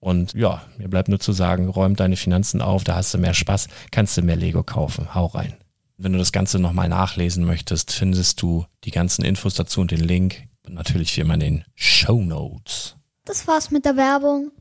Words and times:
Und 0.00 0.34
ja, 0.34 0.62
mir 0.76 0.88
bleibt 0.88 1.08
nur 1.08 1.18
zu 1.18 1.32
sagen, 1.32 1.68
räum 1.68 1.96
deine 1.96 2.16
Finanzen 2.16 2.62
auf, 2.62 2.84
da 2.84 2.94
hast 2.94 3.12
du 3.14 3.18
mehr 3.18 3.34
Spaß, 3.34 3.68
kannst 3.90 4.16
du 4.16 4.22
mehr 4.22 4.36
Lego 4.36 4.62
kaufen. 4.62 5.14
Hau 5.14 5.26
rein. 5.26 5.56
Wenn 5.96 6.12
du 6.12 6.18
das 6.18 6.30
Ganze 6.30 6.60
nochmal 6.60 6.88
nachlesen 6.88 7.44
möchtest, 7.44 7.90
findest 7.90 8.40
du 8.40 8.66
die 8.84 8.92
ganzen 8.92 9.24
Infos 9.24 9.54
dazu 9.54 9.80
und 9.80 9.90
den 9.90 10.00
Link. 10.00 10.44
Und 10.64 10.74
natürlich 10.74 11.16
wie 11.16 11.22
immer 11.22 11.34
in 11.34 11.40
den 11.40 11.64
Show 11.74 12.22
Notes. 12.22 12.96
Das 13.24 13.48
war's 13.48 13.70
mit 13.70 13.84
der 13.84 13.96
Werbung. 13.96 14.52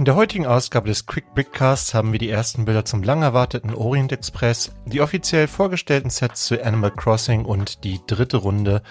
In 0.00 0.06
der 0.06 0.14
heutigen 0.14 0.46
Ausgabe 0.46 0.88
des 0.88 1.04
Quick 1.04 1.34
Brickcasts 1.34 1.92
haben 1.92 2.12
wir 2.12 2.18
die 2.18 2.30
ersten 2.30 2.64
Bilder 2.64 2.86
zum 2.86 3.02
lang 3.02 3.22
erwarteten 3.22 3.74
Orient 3.74 4.12
Express, 4.12 4.72
die 4.86 5.02
offiziell 5.02 5.46
vorgestellten 5.46 6.08
Sets 6.08 6.46
zu 6.46 6.64
Animal 6.64 6.90
Crossing 6.90 7.44
und 7.44 7.84
die 7.84 8.00
dritte 8.06 8.38
Runde 8.38 8.82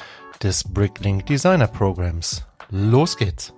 des 0.41 0.63
Bricklink 0.63 1.25
Designer 1.25 1.67
Programs. 1.67 2.43
Los 2.71 3.15
geht's! 3.15 3.53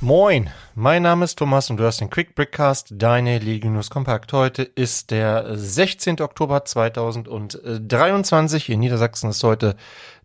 Moin, 0.00 0.50
mein 0.74 1.02
Name 1.02 1.24
ist 1.24 1.38
Thomas 1.38 1.70
und 1.70 1.76
du 1.76 1.84
hast 1.84 2.00
den 2.00 2.08
Quick 2.08 2.34
Brickcast, 2.34 2.88
deine 2.92 3.38
Lego 3.38 3.68
News 3.68 3.90
Kompakt. 3.90 4.32
Heute 4.32 4.62
ist 4.62 5.10
der 5.10 5.56
16. 5.56 6.20
Oktober 6.20 6.64
2023. 6.64 8.70
In 8.70 8.80
Niedersachsen 8.80 9.30
ist 9.30 9.44
heute 9.44 9.76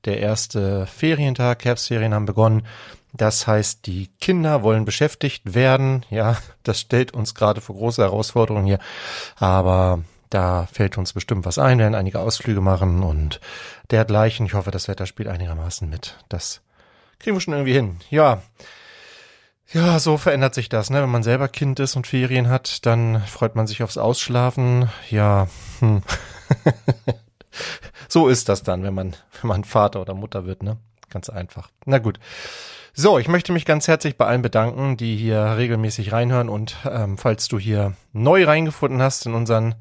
der 0.06 0.20
erste 0.20 0.86
Ferientag. 0.86 1.66
Herbstferien 1.66 2.14
haben 2.14 2.26
begonnen. 2.26 2.66
Das 3.14 3.48
heißt, 3.48 3.86
die 3.86 4.10
Kinder 4.22 4.64
wollen 4.64 4.86
beschäftigt 4.86 5.54
werden. 5.54 6.06
Ja, 6.10 6.38
das 6.64 6.80
stellt 6.80 7.14
uns 7.14 7.36
gerade 7.36 7.60
vor 7.60 7.76
große 7.76 8.02
Herausforderungen 8.02 8.66
hier. 8.66 8.80
Aber 9.36 10.00
da 10.30 10.68
fällt 10.72 10.98
uns 10.98 11.14
bestimmt 11.14 11.46
was 11.46 11.58
ein. 11.58 11.80
Wir 11.80 11.84
werden 11.84 11.96
einige 11.96 12.20
Ausflüge 12.20 12.62
machen 12.62 13.04
und 13.04 13.42
dergleichen. 13.92 14.46
Ich 14.46 14.54
hoffe, 14.54 14.72
das 14.72 14.88
Wetter 14.88 15.08
spielt 15.08 15.28
einigermaßen 15.28 15.90
mit. 15.90 16.16
Das 16.30 16.62
kriegen 17.20 17.36
wir 17.36 17.42
schon 17.42 17.54
irgendwie 17.54 17.74
hin. 17.74 17.98
Ja. 18.10 18.42
Ja, 19.74 20.00
so 20.00 20.16
verändert 20.18 20.56
sich 20.56 20.70
das, 20.70 20.90
ne? 20.90 21.02
Wenn 21.02 21.10
man 21.10 21.24
selber 21.24 21.50
Kind 21.50 21.80
ist 21.80 21.98
und 21.98 22.08
Ferien 22.08 22.50
hat, 22.50 22.86
dann 22.86 23.22
freut 23.24 23.56
man 23.56 23.68
sich 23.68 23.84
aufs 23.84 23.98
Ausschlafen. 23.98 24.90
Ja, 25.10 25.48
hm. 25.80 26.04
so 28.08 28.30
ist 28.30 28.48
das 28.48 28.64
dann, 28.64 28.84
wenn 28.84 28.94
man, 28.94 29.16
wenn 29.42 29.50
man 29.50 29.64
Vater 29.66 30.02
oder 30.02 30.14
Mutter 30.14 30.46
wird, 30.46 30.64
ne? 30.64 30.78
Ganz 31.10 31.30
einfach. 31.30 31.70
Na 31.86 32.00
gut. 32.00 32.20
So, 32.94 33.20
ich 33.20 33.28
möchte 33.28 33.52
mich 33.52 33.66
ganz 33.66 33.88
herzlich 33.88 34.18
bei 34.18 34.26
allen 34.26 34.42
bedanken, 34.42 34.98
die 34.98 35.18
hier 35.18 35.56
regelmäßig 35.58 36.14
reinhören 36.14 36.50
und 36.50 36.78
ähm, 36.90 37.18
falls 37.18 37.48
du 37.48 37.60
hier 37.60 37.94
neu 38.14 38.46
reingefunden 38.46 39.02
hast 39.02 39.26
in 39.26 39.34
unseren 39.34 39.76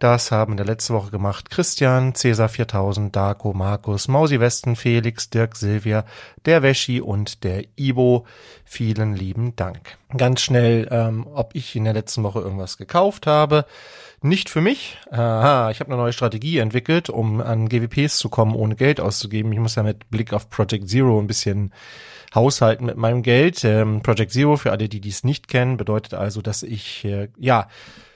Das 0.00 0.32
haben 0.32 0.54
in 0.54 0.56
der 0.56 0.66
letzten 0.66 0.94
Woche 0.94 1.12
gemacht 1.12 1.50
Christian, 1.50 2.16
Cäsar 2.16 2.48
4000, 2.48 3.14
Darko, 3.14 3.52
Markus, 3.52 4.08
Mausi 4.08 4.40
Westen, 4.40 4.74
Felix, 4.74 5.30
Dirk, 5.30 5.54
Silvia, 5.54 6.04
der 6.46 6.64
Wäschi 6.64 7.00
und 7.00 7.44
der 7.44 7.62
Ibo. 7.76 8.26
Vielen 8.64 9.14
lieben 9.14 9.54
Dank. 9.54 9.98
Ganz 10.16 10.40
schnell, 10.40 10.88
ähm, 10.90 11.28
ob 11.32 11.54
ich 11.54 11.76
in 11.76 11.84
der 11.84 11.92
letzten 11.92 12.24
Woche 12.24 12.40
irgendwas 12.40 12.76
gekauft 12.76 13.28
habe. 13.28 13.66
Nicht 14.22 14.50
für 14.50 14.60
mich. 14.60 14.98
Aha, 15.10 15.70
ich 15.70 15.80
habe 15.80 15.90
eine 15.90 16.00
neue 16.00 16.12
Strategie 16.12 16.58
entwickelt, 16.58 17.08
um 17.08 17.40
an 17.40 17.70
GWPs 17.70 18.18
zu 18.18 18.28
kommen, 18.28 18.54
ohne 18.54 18.76
Geld 18.76 19.00
auszugeben. 19.00 19.50
Ich 19.52 19.58
muss 19.58 19.76
ja 19.76 19.82
mit 19.82 20.10
Blick 20.10 20.34
auf 20.34 20.50
Project 20.50 20.90
Zero 20.90 21.18
ein 21.18 21.26
bisschen 21.26 21.72
haushalten 22.34 22.84
mit 22.84 22.98
meinem 22.98 23.22
Geld. 23.22 23.64
Ähm, 23.64 24.02
Project 24.02 24.32
Zero, 24.32 24.58
für 24.58 24.72
alle, 24.72 24.90
die 24.90 25.00
dies 25.00 25.24
nicht 25.24 25.48
kennen, 25.48 25.78
bedeutet 25.78 26.12
also, 26.12 26.42
dass 26.42 26.62
ich, 26.62 27.02
äh, 27.06 27.28
ja, 27.38 27.68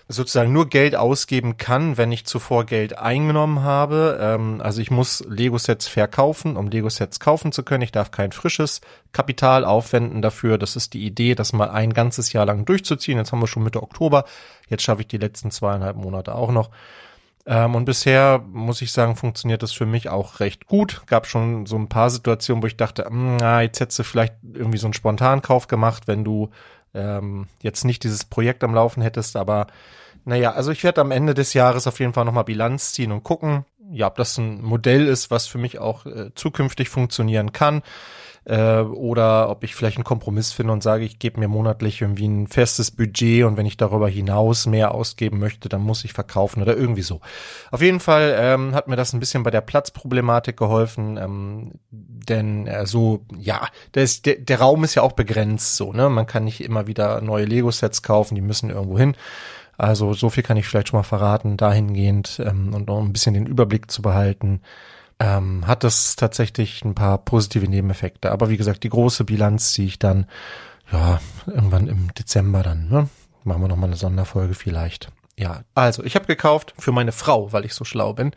sozusagen 0.06 0.53
nur 0.53 0.69
Geld 0.69 0.95
ausgeben 0.95 1.56
kann, 1.56 1.97
wenn 1.97 2.12
ich 2.12 2.27
zuvor 2.27 2.67
Geld 2.67 2.99
eingenommen 2.99 3.62
habe. 3.62 4.19
Ähm, 4.21 4.61
also 4.62 4.83
ich 4.83 4.91
muss 4.91 5.25
Lego-Sets 5.29 5.89
verkaufen, 5.89 6.56
um 6.56 6.69
Lego-Sets 6.69 7.21
kaufen 7.21 7.53
zu 7.53 7.62
können. 7.62 7.83
Ich 7.83 7.93
darf 7.93 8.11
kein 8.11 8.33
frisches 8.33 8.83
Kapital 9.12 9.65
aufwenden 9.65 10.21
dafür. 10.21 10.59
Das 10.59 10.77
ist 10.77 10.93
die 10.93 11.06
Idee, 11.06 11.35
das 11.35 11.53
mal 11.53 11.71
ein 11.71 11.95
ganzes 11.95 12.33
Jahr 12.33 12.45
lang 12.45 12.67
durchzuziehen. 12.67 13.17
Jetzt 13.17 13.33
haben 13.33 13.41
wir 13.41 13.47
schon 13.47 13.65
Mitte 13.65 13.83
Oktober. 13.83 14.25
Jetzt 14.69 14.83
schaffe 14.83 15.03
ich 15.03 15.09
die 15.09 15.19
letzten 15.19 15.51
zweieinhalb 15.51 15.97
Monate 15.97 16.35
auch 16.35 16.53
noch. 16.53 16.71
Ähm, 17.47 17.75
und 17.75 17.87
bisher 17.87 18.43
muss 18.53 18.83
ich 18.83 18.93
sagen, 18.93 19.17
funktioniert 19.17 19.62
das 19.62 19.73
für 19.73 19.87
mich 19.87 20.09
auch 20.11 20.41
recht 20.41 20.67
gut. 20.67 21.03
Gab 21.07 21.27
schon 21.27 21.67
so 21.67 21.77
ein 21.77 21.89
paar 21.89 22.11
Situationen, 22.11 22.62
wo 22.62 22.67
ich 22.67 22.77
dachte, 22.77 23.07
hm, 23.07 23.37
na, 23.39 23.62
jetzt 23.62 23.81
hättest 23.81 23.99
du 23.99 24.03
vielleicht 24.03 24.35
irgendwie 24.53 24.79
so 24.79 24.87
einen 24.87 24.95
Spontankauf 24.95 25.67
gemacht, 25.67 26.07
wenn 26.07 26.25
du 26.25 26.50
ähm, 26.94 27.49
jetzt 27.62 27.85
nicht 27.85 28.05
dieses 28.05 28.25
Projekt 28.25 28.64
am 28.64 28.75
Laufen 28.75 29.02
hättest, 29.02 29.37
aber 29.37 29.67
naja, 30.25 30.52
also 30.52 30.70
ich 30.70 30.82
werde 30.85 31.00
am 31.00 31.11
Ende 31.11 31.35
des 31.35 31.52
Jahres 31.52 31.87
auf 31.87 32.00
jeden 32.00 32.14
Fall 32.14 32.25
nochmal 32.25 32.44
Bilanz 32.44 32.93
ziehen 32.93 33.12
und 33.12 33.25
gucken, 33.25 33.64
ja, 33.91 34.07
ob 34.07 34.17
das 34.17 34.39
ein 34.39 34.63
Modell 34.63 35.07
ist, 35.07 35.31
was 35.31 35.47
für 35.47 35.59
mich 35.59 35.79
auch 35.79 36.07
äh, 36.07 36.31
zukünftig 36.35 36.89
funktionieren 36.89 37.53
kann 37.53 37.83
äh, 38.45 38.81
oder 38.81 39.49
ob 39.49 39.65
ich 39.65 39.75
vielleicht 39.75 39.97
einen 39.97 40.05
Kompromiss 40.05 40.53
finde 40.53 40.73
und 40.73 40.83
sage, 40.83 41.05
ich 41.05 41.19
gebe 41.19 41.41
mir 41.41 41.49
monatlich 41.49 42.01
irgendwie 42.01 42.27
ein 42.27 42.47
festes 42.47 42.91
Budget 42.91 43.45
und 43.45 43.57
wenn 43.57 43.67
ich 43.67 43.77
darüber 43.77 44.09
hinaus 44.09 44.67
mehr 44.67 44.93
ausgeben 44.93 45.39
möchte, 45.39 45.69
dann 45.69 45.81
muss 45.81 46.05
ich 46.05 46.13
verkaufen 46.13 46.63
oder 46.63 46.77
irgendwie 46.77 47.03
so. 47.03 47.21
Auf 47.71 47.81
jeden 47.81 48.01
Fall 48.01 48.37
ähm, 48.39 48.75
hat 48.75 48.89
mir 48.89 48.97
das 48.97 49.13
ein 49.13 49.21
bisschen 49.21 49.43
bei 49.43 49.51
der 49.51 49.63
Platzproblematik 49.63 50.57
geholfen, 50.57 51.17
ähm, 51.17 51.73
denn 51.91 52.67
äh, 52.67 52.87
so, 52.87 53.25
ja, 53.39 53.69
der, 53.95 54.03
ist, 54.03 54.27
der, 54.27 54.37
der 54.37 54.61
Raum 54.61 54.85
ist 54.85 54.95
ja 54.95 55.03
auch 55.03 55.13
begrenzt 55.13 55.77
so, 55.77 55.93
ne? 55.93 56.09
Man 56.09 56.27
kann 56.27 56.45
nicht 56.45 56.63
immer 56.63 56.87
wieder 56.87 57.21
neue 57.21 57.45
Lego-Sets 57.45 58.03
kaufen, 58.03 58.35
die 58.35 58.41
müssen 58.41 58.71
irgendwo 58.71 58.99
hin. 58.99 59.17
Also 59.76 60.12
so 60.12 60.31
viel 60.31 60.43
kann 60.43 60.56
ich 60.56 60.67
vielleicht 60.67 60.88
schon 60.88 60.99
mal 60.99 61.05
verraten, 61.05 61.56
dahingehend 61.56 62.41
ähm, 62.44 62.75
und 62.75 62.88
noch 62.88 63.00
ein 63.00 63.12
bisschen 63.12 63.35
den 63.35 63.47
Überblick 63.47 63.91
zu 63.91 64.03
behalten 64.03 64.61
ähm, 65.21 65.67
hat 65.67 65.85
das 65.85 66.17
tatsächlich 66.17 66.85
ein 66.85 66.94
paar 66.94 67.19
positive 67.19 67.69
Nebeneffekte. 67.69 68.32
Aber 68.32 68.50
wie 68.50 68.56
gesagt, 68.56 68.82
die 68.82 68.88
große 68.88 69.25
Bilanz 69.25 69.73
ziehe 69.73 69.88
ich 69.88 69.99
dann, 69.99 70.26
ja, 70.93 71.21
irgendwann 71.47 71.88
im 71.88 72.12
Dezember 72.15 72.62
dann, 72.62 72.88
ne? 72.88 73.09
Machen 73.44 73.62
wir 73.62 73.69
nochmal 73.69 73.91
eine 73.91 73.97
Sonderfolge 73.97 74.55
vielleicht. 74.55 75.09
Ja, 75.37 75.62
also 75.75 76.03
ich 76.03 76.15
habe 76.15 76.26
gekauft 76.26 76.75
für 76.79 76.93
meine 76.93 77.12
Frau, 77.12 77.53
weil 77.53 77.65
ich 77.65 77.75
so 77.75 77.85
schlau 77.85 78.15
bin, 78.15 78.32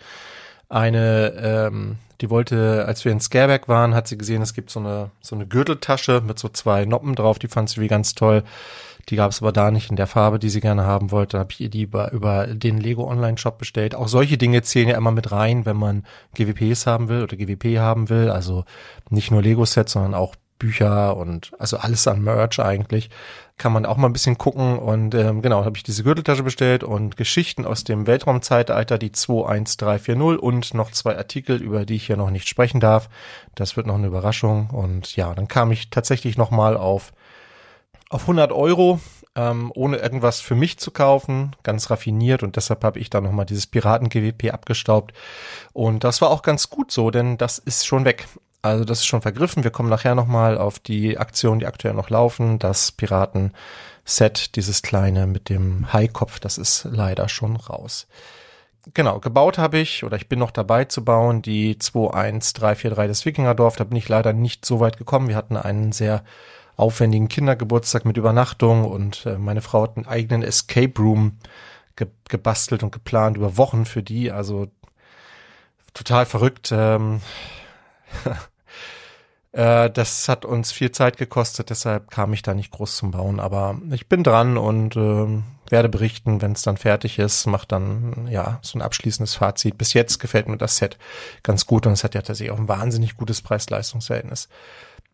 eine, 0.70 1.34
ähm, 1.38 1.96
die 2.20 2.30
wollte, 2.30 2.84
als 2.86 3.06
wir 3.06 3.12
in 3.12 3.22
Scareback 3.22 3.68
waren, 3.68 3.94
hat 3.94 4.08
sie 4.08 4.18
gesehen, 4.18 4.42
es 4.42 4.54
gibt 4.54 4.70
so 4.70 4.80
eine, 4.80 5.12
so 5.22 5.36
eine 5.36 5.48
Gürteltasche 5.48 6.22
mit 6.26 6.40
so 6.40 6.50
zwei 6.50 6.86
Noppen 6.86 7.16
drauf, 7.16 7.40
die 7.40 7.48
fand 7.48 7.70
sie 7.70 7.80
wie 7.80 7.88
ganz 7.88 8.16
toll. 8.16 8.44
Die 9.10 9.16
gab 9.16 9.32
es 9.32 9.42
aber 9.42 9.54
da 9.54 9.72
nicht 9.72 9.90
in 9.90 9.96
der 9.96 10.08
Farbe, 10.08 10.38
die 10.38 10.50
sie 10.50 10.60
gerne 10.60 10.86
haben 10.86 11.12
wollte. 11.12 11.40
Habe 11.40 11.54
ich 11.54 11.62
ihr 11.62 11.70
die 11.70 11.84
über, 11.84 12.12
über 12.12 12.48
den 12.48 12.78
Lego 12.78 13.10
Online 13.10 13.38
Shop 13.38 13.58
bestellt. 13.58 13.96
Auch 13.96 14.10
solche 14.10 14.38
Dinge 14.38 14.62
zählen 14.64 14.90
ja 14.90 14.98
immer 14.98 15.12
mit 15.12 15.32
rein, 15.32 15.66
wenn 15.66 15.78
man 15.78 16.04
GWPs 16.34 16.88
haben 16.88 17.08
will 17.08 17.24
oder 17.24 17.38
GWP 17.38 17.78
haben 17.78 18.10
will. 18.10 18.30
Also 18.30 18.66
nicht 19.10 19.32
nur 19.32 19.42
Lego 19.42 19.64
Sets, 19.64 19.94
sondern 19.94 20.14
auch 20.14 20.36
Bücher 20.60 21.16
und 21.16 21.52
also 21.60 21.78
alles 21.78 22.08
an 22.08 22.22
Merch 22.22 22.60
eigentlich. 22.60 23.10
Kann 23.58 23.72
man 23.72 23.86
auch 23.86 23.98
mal 23.98 24.08
ein 24.08 24.14
bisschen 24.14 24.38
gucken. 24.38 24.78
Und 24.78 25.16
ähm, 25.16 25.42
genau, 25.42 25.66
habe 25.66 25.78
ich 25.78 25.84
diese 25.84 26.04
Gürteltasche 26.04 26.44
bestellt 26.44 26.84
und 26.84 27.18
Geschichten 27.18 27.66
aus 27.66 27.84
dem 27.84 28.08
Weltraumzeitalter, 28.08 28.98
die 28.98 29.12
21340 29.12 30.42
und 30.42 30.74
noch 30.74 30.92
zwei 30.92 31.18
Artikel, 31.18 31.62
über 31.62 31.86
die 31.86 31.96
ich 31.96 32.08
hier 32.08 32.18
noch 32.18 32.30
nicht 32.30 32.48
sprechen 32.50 32.80
darf. 32.80 33.10
Das 33.56 33.78
wird 33.78 33.88
noch 33.88 33.96
eine 33.96 34.08
Überraschung. 34.08 34.70
Und 34.72 35.16
ja, 35.16 35.34
dann 35.34 35.48
kam 35.48 35.72
ich 35.72 35.90
tatsächlich 35.90 36.38
nochmal 36.38 36.76
auf 36.78 37.14
auf 38.10 38.22
100 38.22 38.52
Euro, 38.52 39.00
ähm, 39.36 39.72
ohne 39.76 39.98
irgendwas 39.98 40.40
für 40.40 40.56
mich 40.56 40.80
zu 40.80 40.92
kaufen, 40.92 41.56
ganz 41.64 41.90
raffiniert 41.90 42.44
und 42.44 42.56
deshalb 42.56 42.84
habe 42.84 43.00
ich 43.00 43.10
da 43.10 43.22
nochmal 43.22 43.46
dieses 43.46 43.68
Piraten-GWP 43.68 44.52
abgestaubt 44.52 45.14
und 45.74 46.04
das 46.04 46.22
war 46.22 46.30
auch 46.30 46.42
ganz 46.42 46.70
gut 46.70 46.92
so, 46.92 47.12
denn 47.12 47.38
das 47.38 47.58
ist 47.58 47.86
schon 47.86 48.06
weg. 48.06 48.28
Also 48.62 48.84
das 48.84 49.00
ist 49.00 49.06
schon 49.06 49.22
vergriffen. 49.22 49.64
Wir 49.64 49.72
kommen 49.72 49.90
nachher 49.90 50.16
nochmal 50.16 50.58
auf 50.58 50.80
die 50.80 51.18
Aktionen, 51.18 51.60
die 51.60 51.68
aktuell 51.68 51.94
noch 51.94 52.10
laufen. 52.10 52.60
Das 52.60 52.92
Piraten-Set, 52.92 54.56
dieses 54.56 54.82
kleine 54.82 55.28
mit 55.28 55.50
dem 55.50 55.94
Haikopf, 55.94 56.40
das 56.40 56.58
ist 56.58 56.86
leider 56.90 57.30
schon 57.30 57.56
raus. 57.56 58.08
Genau, 58.94 59.20
gebaut 59.20 59.58
habe 59.58 59.78
ich, 59.78 60.04
oder 60.04 60.18
ich 60.18 60.28
bin 60.28 60.40
noch 60.40 60.52
dabei 60.52 60.86
zu 60.86 61.04
bauen, 61.06 61.42
die 61.42 61.78
21343 61.78 63.08
des 63.08 63.26
Wikingerdorf. 63.26 63.76
Da 63.76 63.84
bin 63.84 63.98
ich 63.98 64.10
leider 64.10 64.34
nicht 64.34 64.66
so 64.66 64.80
weit 64.80 64.98
gekommen. 64.98 65.28
Wir 65.28 65.36
hatten 65.36 65.58
einen 65.58 65.92
sehr 65.92 66.24
aufwendigen 66.78 67.28
Kindergeburtstag 67.28 68.06
mit 68.06 68.18
Übernachtung 68.18 68.86
und 68.86 69.26
äh, 69.26 69.38
meine 69.38 69.62
Frau 69.62 69.84
hat 69.84 69.98
einen 69.98 70.06
eigenen 70.06 70.44
Escape 70.44 70.94
Room 71.00 71.40
ge 71.96 72.08
gebastelt 72.30 72.84
und 72.84 72.92
geplant 72.92 73.36
über 73.36 73.58
Wochen 73.58 73.86
für 73.86 74.04
die, 74.04 74.32
also 74.32 74.68
total 75.96 76.28
verrückt. 76.28 76.70
Ähm, 76.72 77.22
äh, 79.54 79.90
das 79.90 80.30
hat 80.30 80.46
uns 80.46 80.72
viel 80.72 80.92
Zeit 80.92 81.18
gekostet, 81.18 81.72
deshalb 81.72 82.12
kam 82.12 82.32
ich 82.34 82.44
da 82.44 82.54
nicht 82.54 82.72
groß 82.72 82.98
zum 82.98 83.10
Bauen, 83.10 83.40
aber 83.40 83.82
ich 83.90 84.08
bin 84.08 84.24
dran 84.24 84.58
und 84.58 84.96
äh, 84.96 85.42
werde 85.72 85.90
berichten, 85.90 86.44
wenn 86.44 86.52
es 86.52 86.62
dann 86.62 86.78
fertig 86.78 87.18
ist, 87.18 87.48
macht 87.48 87.72
dann 87.72 88.28
ja 88.30 88.60
so 88.62 88.78
ein 88.78 88.84
abschließendes 88.84 89.36
Fazit. 89.36 89.80
Bis 89.80 89.94
jetzt 89.94 90.20
gefällt 90.20 90.48
mir 90.48 90.58
das 90.58 90.78
Set 90.78 90.98
ganz 91.42 91.66
gut 91.66 91.88
und 91.88 91.94
es 91.94 92.04
hat 92.04 92.14
ja 92.14 92.22
tatsächlich 92.22 92.52
auch 92.52 92.60
ein 92.60 92.68
wahnsinnig 92.68 93.18
gutes 93.18 93.42
Preis-Leistungs-Verhältnis. 93.42 94.48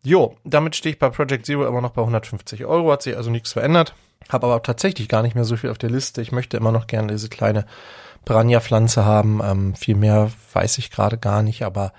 Jo, 0.04 0.36
damit 0.44 0.76
stehe 0.76 0.92
ich 0.92 0.98
bei 0.98 1.08
Project 1.08 1.46
Zero 1.46 1.66
immer 1.66 1.80
noch 1.80 1.92
bei 1.92 2.02
150 2.02 2.66
Euro, 2.66 2.92
hat 2.92 3.02
sich 3.02 3.16
also 3.16 3.30
nichts 3.30 3.52
verändert. 3.52 3.94
Habe 4.28 4.46
aber 4.46 4.62
tatsächlich 4.62 5.08
gar 5.08 5.22
nicht 5.22 5.34
mehr 5.34 5.44
so 5.44 5.56
viel 5.56 5.70
auf 5.70 5.78
der 5.78 5.90
Liste. 5.90 6.20
Ich 6.20 6.30
möchte 6.30 6.56
immer 6.56 6.72
noch 6.72 6.86
gerne 6.86 7.12
diese 7.12 7.28
kleine 7.28 7.66
Piranha-Pflanze 8.24 9.04
haben. 9.04 9.40
Ähm, 9.42 9.74
viel 9.74 9.96
mehr 9.96 10.30
weiß 10.52 10.78
ich 10.78 10.90
gerade 10.90 11.18
gar 11.18 11.42
nicht, 11.42 11.62
aber 11.62 11.92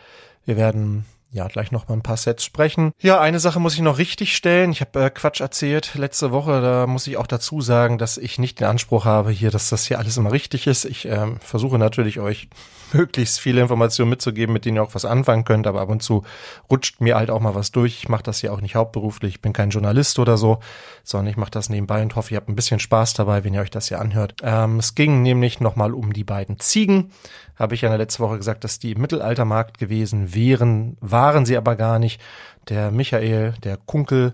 wir 0.45 0.55
werden 0.55 1.05
ja 1.31 1.47
gleich 1.47 1.71
noch 1.71 1.87
mal 1.87 1.95
ein 1.95 2.01
paar 2.01 2.17
Sets 2.17 2.45
sprechen. 2.45 2.93
Ja, 2.99 3.19
eine 3.19 3.39
Sache 3.39 3.59
muss 3.59 3.73
ich 3.73 3.81
noch 3.81 3.97
richtig 3.97 4.35
stellen. 4.35 4.71
Ich 4.71 4.81
habe 4.81 5.03
äh, 5.05 5.09
Quatsch 5.09 5.41
erzählt 5.41 5.95
letzte 5.95 6.31
Woche. 6.31 6.61
Da 6.61 6.87
muss 6.87 7.07
ich 7.07 7.17
auch 7.17 7.27
dazu 7.27 7.61
sagen, 7.61 7.97
dass 7.97 8.17
ich 8.17 8.39
nicht 8.39 8.59
den 8.59 8.67
Anspruch 8.67 9.05
habe 9.05 9.31
hier, 9.31 9.51
dass 9.51 9.69
das 9.69 9.85
hier 9.85 9.99
alles 9.99 10.17
immer 10.17 10.31
richtig 10.31 10.67
ist. 10.67 10.85
Ich 10.85 11.05
ähm, 11.05 11.39
versuche 11.41 11.77
natürlich 11.77 12.19
euch 12.19 12.47
möglichst 12.95 13.39
viele 13.39 13.61
Informationen 13.61 14.09
mitzugeben, 14.09 14.53
mit 14.53 14.65
denen 14.65 14.77
ihr 14.77 14.83
auch 14.83 14.95
was 14.95 15.05
anfangen 15.05 15.45
könnt, 15.45 15.67
aber 15.67 15.81
ab 15.81 15.89
und 15.89 16.01
zu 16.01 16.23
rutscht 16.69 17.01
mir 17.01 17.15
halt 17.15 17.29
auch 17.29 17.39
mal 17.39 17.55
was 17.55 17.71
durch. 17.71 17.97
Ich 17.97 18.09
mache 18.09 18.23
das 18.23 18.41
ja 18.41 18.51
auch 18.51 18.61
nicht 18.61 18.75
hauptberuflich, 18.75 19.35
ich 19.35 19.41
bin 19.41 19.53
kein 19.53 19.69
Journalist 19.69 20.19
oder 20.19 20.37
so, 20.37 20.59
sondern 21.03 21.31
ich 21.31 21.37
mache 21.37 21.51
das 21.51 21.69
nebenbei 21.69 22.01
und 22.01 22.15
hoffe, 22.15 22.33
ihr 22.33 22.37
habt 22.37 22.49
ein 22.49 22.55
bisschen 22.55 22.79
Spaß 22.79 23.13
dabei, 23.13 23.43
wenn 23.43 23.53
ihr 23.53 23.61
euch 23.61 23.71
das 23.71 23.89
hier 23.89 23.99
anhört. 23.99 24.35
Ähm, 24.43 24.79
es 24.79 24.95
ging 24.95 25.21
nämlich 25.21 25.59
nochmal 25.59 25.93
um 25.93 26.13
die 26.13 26.23
beiden 26.23 26.59
Ziegen. 26.59 27.11
Habe 27.55 27.75
ich 27.75 27.81
ja 27.81 27.87
in 27.87 27.91
der 27.91 27.99
letzten 27.99 28.23
Woche 28.23 28.37
gesagt, 28.37 28.63
dass 28.63 28.79
die 28.79 28.93
im 28.93 29.01
Mittelaltermarkt 29.01 29.77
gewesen 29.77 30.33
wären, 30.33 30.97
waren 30.99 31.45
sie 31.45 31.57
aber 31.57 31.75
gar 31.75 31.99
nicht. 31.99 32.21
Der 32.69 32.91
Michael, 32.91 33.53
der 33.63 33.77
Kunkel, 33.77 34.33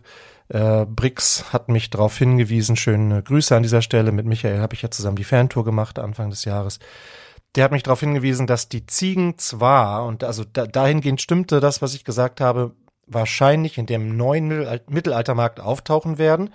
äh, 0.51 0.85
Brix 0.85 1.53
hat 1.53 1.69
mich 1.69 1.89
darauf 1.89 2.17
hingewiesen. 2.17 2.75
Schöne 2.75 3.23
Grüße 3.23 3.55
an 3.55 3.63
dieser 3.63 3.81
Stelle. 3.81 4.11
Mit 4.11 4.25
Michael 4.25 4.59
habe 4.59 4.73
ich 4.73 4.81
ja 4.81 4.91
zusammen 4.91 5.15
die 5.15 5.23
Fantour 5.23 5.63
gemacht 5.63 5.97
Anfang 5.97 6.29
des 6.29 6.45
Jahres 6.45 6.79
der 7.55 7.65
hat 7.65 7.71
mich 7.71 7.83
darauf 7.83 7.99
hingewiesen, 7.99 8.47
dass 8.47 8.69
die 8.69 8.85
Ziegen 8.85 9.37
zwar, 9.37 10.05
und 10.05 10.23
also 10.23 10.43
da, 10.43 10.65
dahingehend 10.65 11.21
stimmte 11.21 11.59
das, 11.59 11.81
was 11.81 11.93
ich 11.93 12.03
gesagt 12.03 12.41
habe, 12.41 12.73
wahrscheinlich 13.07 13.77
in 13.77 13.85
dem 13.85 14.15
neuen 14.15 14.79
Mittelaltermarkt 14.87 15.59
auftauchen 15.59 16.17
werden, 16.17 16.51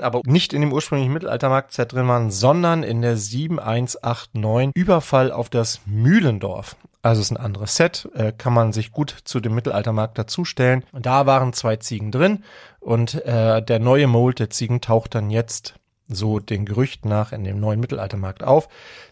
aber 0.00 0.22
nicht 0.24 0.52
in 0.52 0.62
dem 0.62 0.72
ursprünglichen 0.72 1.12
Mittelaltermarkt 1.12 1.76
drin 1.92 2.08
waren, 2.08 2.30
sondern 2.30 2.82
in 2.82 3.02
der 3.02 3.16
7189 3.16 4.72
Überfall 4.74 5.30
auf 5.30 5.50
das 5.50 5.80
Mühlendorf. 5.84 6.76
Also 7.02 7.22
ist 7.22 7.30
ein 7.30 7.38
anderes 7.38 7.76
Set, 7.76 8.08
äh, 8.14 8.32
kann 8.32 8.52
man 8.52 8.72
sich 8.72 8.92
gut 8.92 9.14
zu 9.24 9.40
dem 9.40 9.54
Mittelaltermarkt 9.54 10.18
dazustellen. 10.18 10.84
Und 10.92 11.06
da 11.06 11.24
waren 11.24 11.54
zwei 11.54 11.76
Ziegen 11.76 12.10
drin 12.10 12.44
und 12.78 13.24
äh, 13.24 13.62
der 13.62 13.78
neue 13.78 14.06
Mold 14.06 14.38
der 14.38 14.50
Ziegen 14.50 14.80
taucht 14.80 15.14
dann 15.14 15.30
jetzt 15.30 15.79
so 16.14 16.38
den 16.38 16.64
Gerüchten 16.66 17.08
nach 17.08 17.32
in 17.32 17.44
dem 17.44 17.60
neuen 17.60 17.80
Mittelaltermarkt 17.80 18.42
auf. 18.42 18.68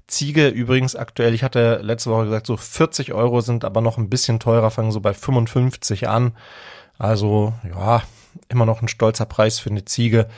Ziege 0.06 0.48
übrigens 0.48 0.96
aktuell, 0.96 1.34
ich 1.34 1.42
hatte 1.42 1.80
letzte 1.82 2.10
Woche 2.10 2.24
gesagt, 2.24 2.46
so 2.46 2.56
40 2.56 3.12
Euro 3.12 3.40
sind 3.40 3.64
aber 3.64 3.80
noch 3.80 3.98
ein 3.98 4.08
bisschen 4.08 4.40
teurer, 4.40 4.70
fangen 4.70 4.92
so 4.92 5.00
bei 5.00 5.14
55 5.14 6.08
an. 6.08 6.32
Also 6.98 7.54
ja, 7.68 8.02
immer 8.48 8.66
noch 8.66 8.82
ein 8.82 8.88
stolzer 8.88 9.26
Preis 9.26 9.58
für 9.58 9.70
eine 9.70 9.84
Ziege. 9.84 10.28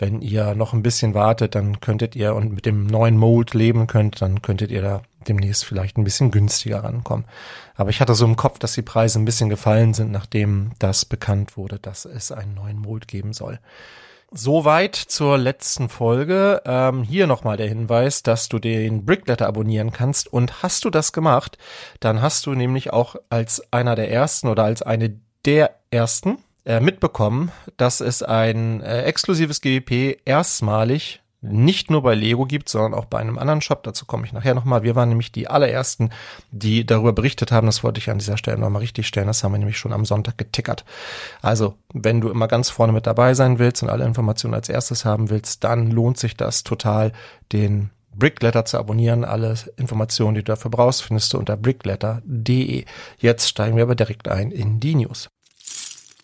Wenn 0.00 0.22
ihr 0.22 0.54
noch 0.54 0.74
ein 0.74 0.84
bisschen 0.84 1.12
wartet, 1.14 1.56
dann 1.56 1.80
könntet 1.80 2.14
ihr 2.14 2.36
und 2.36 2.52
mit 2.52 2.66
dem 2.66 2.86
neuen 2.86 3.16
Mold 3.16 3.52
leben 3.52 3.88
könnt, 3.88 4.22
dann 4.22 4.42
könntet 4.42 4.70
ihr 4.70 4.80
da 4.80 5.02
demnächst 5.26 5.64
vielleicht 5.64 5.98
ein 5.98 6.04
bisschen 6.04 6.30
günstiger 6.30 6.84
rankommen. 6.84 7.26
Aber 7.74 7.90
ich 7.90 8.00
hatte 8.00 8.14
so 8.14 8.24
im 8.24 8.36
Kopf, 8.36 8.60
dass 8.60 8.74
die 8.74 8.82
Preise 8.82 9.18
ein 9.18 9.24
bisschen 9.24 9.48
gefallen 9.48 9.94
sind, 9.94 10.12
nachdem 10.12 10.70
das 10.78 11.04
bekannt 11.04 11.56
wurde, 11.56 11.80
dass 11.80 12.04
es 12.04 12.30
einen 12.30 12.54
neuen 12.54 12.78
Mold 12.78 13.08
geben 13.08 13.32
soll. 13.32 13.58
Soweit 14.30 14.94
zur 14.94 15.38
letzten 15.38 15.88
Folge. 15.88 16.60
Ähm, 16.66 17.02
hier 17.02 17.26
nochmal 17.26 17.56
der 17.56 17.68
Hinweis, 17.68 18.22
dass 18.22 18.50
du 18.50 18.58
den 18.58 19.06
Brickletter 19.06 19.46
abonnieren 19.46 19.90
kannst. 19.90 20.30
Und 20.30 20.62
hast 20.62 20.84
du 20.84 20.90
das 20.90 21.12
gemacht, 21.14 21.56
dann 22.00 22.20
hast 22.20 22.44
du 22.44 22.54
nämlich 22.54 22.92
auch 22.92 23.16
als 23.30 23.62
einer 23.72 23.96
der 23.96 24.10
ersten 24.10 24.48
oder 24.48 24.64
als 24.64 24.82
eine 24.82 25.18
der 25.46 25.76
ersten 25.90 26.38
äh, 26.66 26.80
mitbekommen, 26.80 27.52
dass 27.78 28.00
es 28.00 28.22
ein 28.22 28.82
äh, 28.82 29.04
exklusives 29.04 29.62
GWP 29.62 30.18
erstmalig 30.26 31.22
nicht 31.40 31.90
nur 31.90 32.02
bei 32.02 32.14
Lego 32.14 32.46
gibt, 32.46 32.68
sondern 32.68 32.94
auch 32.94 33.04
bei 33.04 33.18
einem 33.18 33.38
anderen 33.38 33.60
Shop. 33.60 33.82
Dazu 33.84 34.06
komme 34.06 34.26
ich 34.26 34.32
nachher 34.32 34.54
nochmal. 34.54 34.82
Wir 34.82 34.96
waren 34.96 35.08
nämlich 35.08 35.30
die 35.30 35.48
allerersten, 35.48 36.10
die 36.50 36.84
darüber 36.84 37.12
berichtet 37.12 37.52
haben. 37.52 37.66
Das 37.66 37.84
wollte 37.84 37.98
ich 37.98 38.10
an 38.10 38.18
dieser 38.18 38.36
Stelle 38.36 38.58
nochmal 38.58 38.80
richtig 38.80 39.06
stellen. 39.06 39.28
Das 39.28 39.44
haben 39.44 39.52
wir 39.52 39.58
nämlich 39.58 39.78
schon 39.78 39.92
am 39.92 40.04
Sonntag 40.04 40.36
getickert. 40.36 40.84
Also, 41.40 41.76
wenn 41.92 42.20
du 42.20 42.28
immer 42.28 42.48
ganz 42.48 42.70
vorne 42.70 42.92
mit 42.92 43.06
dabei 43.06 43.34
sein 43.34 43.58
willst 43.58 43.82
und 43.82 43.88
alle 43.88 44.04
Informationen 44.04 44.54
als 44.54 44.68
erstes 44.68 45.04
haben 45.04 45.30
willst, 45.30 45.62
dann 45.62 45.90
lohnt 45.90 46.18
sich 46.18 46.36
das 46.36 46.64
total, 46.64 47.12
den 47.52 47.90
Brickletter 48.16 48.64
zu 48.64 48.76
abonnieren. 48.76 49.24
Alle 49.24 49.54
Informationen, 49.76 50.34
die 50.34 50.42
du 50.42 50.52
dafür 50.52 50.72
brauchst, 50.72 51.04
findest 51.04 51.32
du 51.32 51.38
unter 51.38 51.56
brickletter.de. 51.56 52.84
Jetzt 53.18 53.48
steigen 53.48 53.76
wir 53.76 53.84
aber 53.84 53.94
direkt 53.94 54.26
ein 54.26 54.50
in 54.50 54.80
die 54.80 54.96
News. 54.96 55.30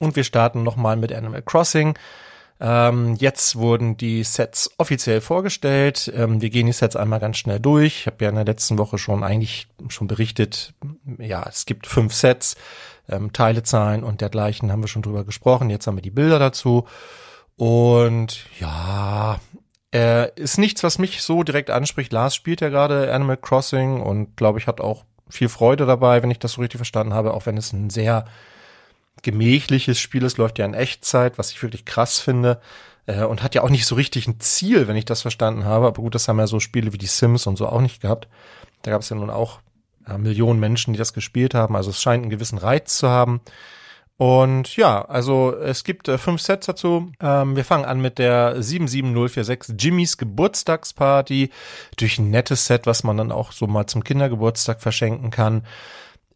Und 0.00 0.16
wir 0.16 0.25
starten 0.25 0.64
nochmal 0.64 0.97
mit 0.97 1.12
Animal 1.12 1.42
Crossing. 1.42 1.97
Ähm, 2.66 3.16
jetzt 3.16 3.56
wurden 3.56 3.99
die 3.99 4.25
Sets 4.25 4.71
offiziell 4.78 5.21
vorgestellt. 5.21 6.11
Ähm, 6.16 6.40
wir 6.40 6.49
gehen 6.49 6.64
die 6.64 6.73
Sets 6.73 6.97
einmal 6.97 7.21
ganz 7.21 7.37
schnell 7.37 7.61
durch. 7.61 8.00
Ich 8.00 8.06
habe 8.06 8.25
ja 8.25 8.30
in 8.30 8.37
der 8.37 8.47
letzten 8.47 8.78
Woche 8.78 8.97
schon 8.97 9.23
eigentlich 9.23 9.66
schon 9.88 10.06
berichtet, 10.06 10.73
ja, 11.18 11.44
es 11.47 11.66
gibt 11.66 11.87
fünf 11.87 12.14
Sets, 12.14 12.56
ähm, 13.06 13.35
Teilezahlen 13.35 14.02
und 14.02 14.23
dergleichen 14.23 14.73
haben 14.73 14.83
wir 14.83 14.88
schon 14.88 15.02
drüber 15.02 15.25
gesprochen. 15.25 15.68
Jetzt 15.68 15.87
haben 15.87 15.99
wir 15.99 16.02
die 16.02 16.11
Bilder 16.11 16.38
dazu. 16.38 16.87
Und 17.56 18.47
ja, 18.59 19.40
äh, 19.92 20.30
ist 20.35 20.56
nichts, 20.56 20.83
was 20.83 20.99
mich 20.99 21.21
so 21.21 21.42
direkt 21.42 21.68
anspricht. 21.68 22.14
Lars 22.14 22.35
spielt 22.35 22.62
ja 22.62 22.71
gerade 22.71 23.12
Animal 23.12 23.37
Crossing 23.37 24.00
und 24.00 24.38
glaube 24.38 24.59
ich 24.59 24.66
hat 24.66 24.80
auch 24.80 25.04
viel 25.28 25.50
Freude 25.50 25.85
dabei, 25.85 26.23
wenn 26.23 26.30
ich 26.30 26.38
das 26.38 26.52
so 26.52 26.62
richtig 26.62 26.78
verstanden 26.78 27.12
habe, 27.12 27.35
auch 27.35 27.44
wenn 27.44 27.59
es 27.59 27.75
ein 27.75 27.90
sehr 27.90 28.25
gemächliches 29.23 29.99
Spiel. 29.99 30.25
Es 30.25 30.37
läuft 30.37 30.59
ja 30.59 30.64
in 30.64 30.75
Echtzeit, 30.75 31.38
was 31.38 31.50
ich 31.50 31.62
wirklich 31.62 31.85
krass 31.85 32.18
finde. 32.18 32.61
Äh, 33.06 33.25
und 33.25 33.42
hat 33.42 33.54
ja 33.54 33.62
auch 33.62 33.71
nicht 33.71 33.87
so 33.87 33.94
richtig 33.94 34.26
ein 34.26 34.40
Ziel, 34.40 34.88
wenn 34.88 34.97
ich 34.97 35.04
das 35.04 35.23
verstanden 35.23 35.64
habe. 35.64 35.87
Aber 35.87 36.02
gut, 36.02 36.14
das 36.14 36.28
haben 36.28 36.38
ja 36.38 36.47
so 36.47 36.61
Spiele 36.61 36.92
wie 36.92 36.99
die 36.99 37.06
Sims 37.06 37.47
und 37.47 37.56
so 37.56 37.68
auch 37.68 37.80
nicht 37.80 38.02
gehabt. 38.02 38.28
Da 38.83 38.90
gab 38.90 39.02
es 39.02 39.09
ja 39.09 39.16
nun 39.16 39.30
auch 39.30 39.61
ja, 40.06 40.18
Millionen 40.18 40.61
Menschen, 40.61 40.92
die 40.92 40.99
das 40.99 41.12
gespielt 41.12 41.54
haben. 41.54 41.76
Also 41.76 41.90
es 41.90 42.00
scheint 42.00 42.23
einen 42.23 42.30
gewissen 42.30 42.59
Reiz 42.59 42.99
zu 42.99 43.09
haben. 43.09 43.40
Und 44.16 44.76
ja, 44.76 45.04
also 45.04 45.56
es 45.56 45.83
gibt 45.83 46.06
äh, 46.06 46.18
fünf 46.18 46.40
Sets 46.40 46.66
dazu. 46.66 47.11
Ähm, 47.21 47.56
wir 47.56 47.64
fangen 47.64 47.85
an 47.85 48.00
mit 48.00 48.18
der 48.18 48.62
77046 48.62 49.75
Jimmys 49.78 50.18
Geburtstagsparty. 50.18 51.50
Durch 51.97 52.18
ein 52.18 52.30
nettes 52.30 52.66
Set, 52.66 52.87
was 52.87 53.02
man 53.02 53.16
dann 53.16 53.33
auch 53.33 53.50
so 53.50 53.66
mal 53.66 53.87
zum 53.87 54.04
Kindergeburtstag 54.04 54.80
verschenken 54.80 55.30
kann. 55.30 55.66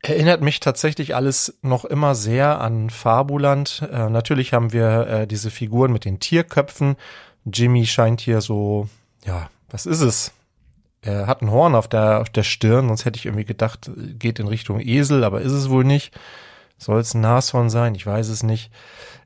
Erinnert 0.01 0.43
mich 0.43 0.61
tatsächlich 0.61 1.17
alles 1.17 1.59
noch 1.63 1.85
immer 1.85 2.15
sehr 2.15 2.61
an 2.61 2.89
Fabuland. 2.89 3.89
Äh, 3.93 4.09
natürlich 4.09 4.53
haben 4.53 4.73
wir 4.73 5.07
äh, 5.07 5.27
diese 5.27 5.51
Figuren 5.51 5.93
mit 5.93 6.05
den 6.05 6.21
Tierköpfen. 6.21 6.97
Jimmy 7.45 7.87
scheint 7.87 8.21
hier 8.21 8.41
so, 8.41 8.89
ja, 9.25 9.51
was 9.71 9.87
ist 9.87 10.01
es? 10.01 10.33
Er 11.01 11.27
hat 11.27 11.43
ein 11.43 11.51
Horn 11.51 11.75
auf 11.75 11.89
der, 11.89 12.21
auf 12.21 12.31
der 12.31 12.43
Stirn, 12.43 12.89
sonst 12.89 13.05
hätte 13.05 13.19
ich 13.19 13.27
irgendwie 13.27 13.45
gedacht, 13.45 13.91
geht 14.19 14.39
in 14.39 14.49
Richtung 14.49 14.81
Esel, 14.81 15.25
aber 15.25 15.41
ist 15.41 15.53
es 15.53 15.71
wohl 15.71 15.85
nicht. 15.85 16.19
Soll 16.77 17.01
es 17.01 17.15
ein 17.15 17.21
Nashorn 17.21 17.71
sein? 17.71 17.95
Ich 17.95 18.07
weiß 18.07 18.29
es 18.29 18.43
nicht. 18.43 18.71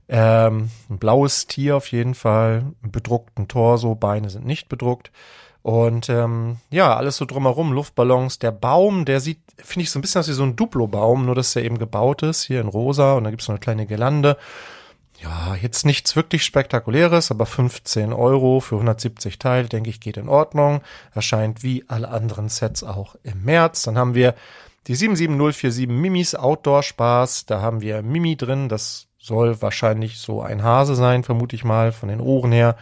Ähm, 0.08 0.70
ein 0.90 0.98
blaues 0.98 1.46
Tier 1.46 1.76
auf 1.76 1.90
jeden 1.90 2.14
Fall, 2.14 2.64
bedruckten 2.82 3.48
Torso, 3.48 3.94
Beine 3.94 4.30
sind 4.30 4.46
nicht 4.46 4.68
bedruckt. 4.68 5.10
Und 5.62 6.09
ähm, 6.09 6.57
ja, 6.71 6.97
alles 6.97 7.16
so 7.16 7.25
drumherum, 7.25 7.73
Luftballons. 7.73 8.38
Der 8.40 8.50
Baum, 8.50 9.04
der 9.04 9.21
sieht, 9.21 9.38
finde 9.59 9.85
ich, 9.85 9.90
so 9.90 9.99
ein 9.99 10.02
bisschen 10.02 10.21
aus 10.21 10.28
wie 10.28 10.33
so 10.33 10.42
ein 10.42 10.57
Duplo-Baum, 10.57 11.25
nur 11.25 11.37
dass 11.37 11.54
er 11.54 11.62
eben 11.62 11.78
gebaut 11.78 12.23
ist, 12.23 12.42
hier 12.42 12.61
in 12.61 12.69
rosa. 12.69 13.12
Und 13.14 13.25
da 13.25 13.31
gibt's 13.31 13.47
noch 13.47 13.54
eine 13.54 13.61
kleine 13.61 13.87
Gelande. 13.87 14.37
Ja, 15.23 15.54
jetzt 15.54 15.87
nichts 15.87 16.16
wirklich 16.16 16.45
Spektakuläres, 16.45 17.31
aber 17.31 17.47
15 17.47 18.12
Euro 18.12 18.59
für 18.59 18.75
170 18.75 19.38
Teile, 19.38 19.69
denke 19.69 19.88
ich, 19.88 20.00
geht 20.00 20.16
in 20.16 20.28
Ordnung. 20.28 20.81
Erscheint 21.14 21.62
wie 21.62 21.85
alle 21.87 22.09
anderen 22.09 22.49
Sets 22.49 22.83
auch 22.83 23.14
im 23.23 23.45
März. 23.45 23.83
Dann 23.83 23.97
haben 23.97 24.14
wir 24.16 24.35
die 24.88 24.97
77047 24.97 25.87
Mimis 25.87 26.35
Outdoor 26.35 26.83
Spaß. 26.83 27.47
Da 27.47 27.61
haben 27.61 27.83
wir 27.83 28.02
Mimi 28.02 28.37
drin. 28.37 28.69
Das 28.69 29.07
soll 29.21 29.62
wahrscheinlich 29.62 30.19
so 30.19 30.42
ein 30.42 30.64
Hase 30.64 30.97
sein, 30.97 31.23
vermute 31.23 31.54
ich 31.54 31.62
mal, 31.62 31.92
von 31.92 32.09
den 32.09 32.21
Ohren 32.21 32.50
her. 32.50 32.76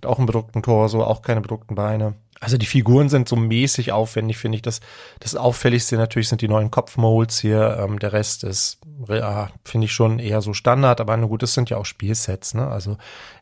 Hat 0.00 0.06
auch 0.06 0.18
einen 0.18 0.26
bedruckten 0.26 0.62
Torso, 0.62 1.04
auch 1.04 1.20
keine 1.20 1.42
bedruckten 1.42 1.76
Beine. 1.76 2.14
Also 2.40 2.56
die 2.56 2.66
Figuren 2.66 3.10
sind 3.10 3.28
so 3.28 3.36
mäßig 3.36 3.92
aufwendig, 3.92 4.38
finde 4.38 4.56
ich. 4.56 4.62
Das, 4.62 4.80
das 5.18 5.36
Auffälligste 5.36 5.96
natürlich 5.96 6.30
sind 6.30 6.40
die 6.40 6.48
neuen 6.48 6.70
Kopfmolds 6.70 7.38
hier. 7.38 7.76
Ähm, 7.78 7.98
der 7.98 8.14
Rest 8.14 8.44
ist, 8.44 8.78
ja, 9.08 9.50
finde 9.62 9.84
ich 9.84 9.92
schon 9.92 10.18
eher 10.18 10.40
so 10.40 10.54
Standard, 10.54 11.02
aber 11.02 11.18
gut, 11.18 11.42
das 11.42 11.52
sind 11.52 11.68
ja 11.68 11.76
auch 11.76 11.84
Spielsets, 11.84 12.54
ne? 12.54 12.66
Also 12.66 12.96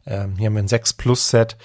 ähm, 0.05 0.35
hier 0.37 0.47
haben 0.47 0.55
wir 0.55 0.63
ein 0.65 0.69
6 0.69 0.95
Plus 0.95 1.31
Set. 1.31 1.57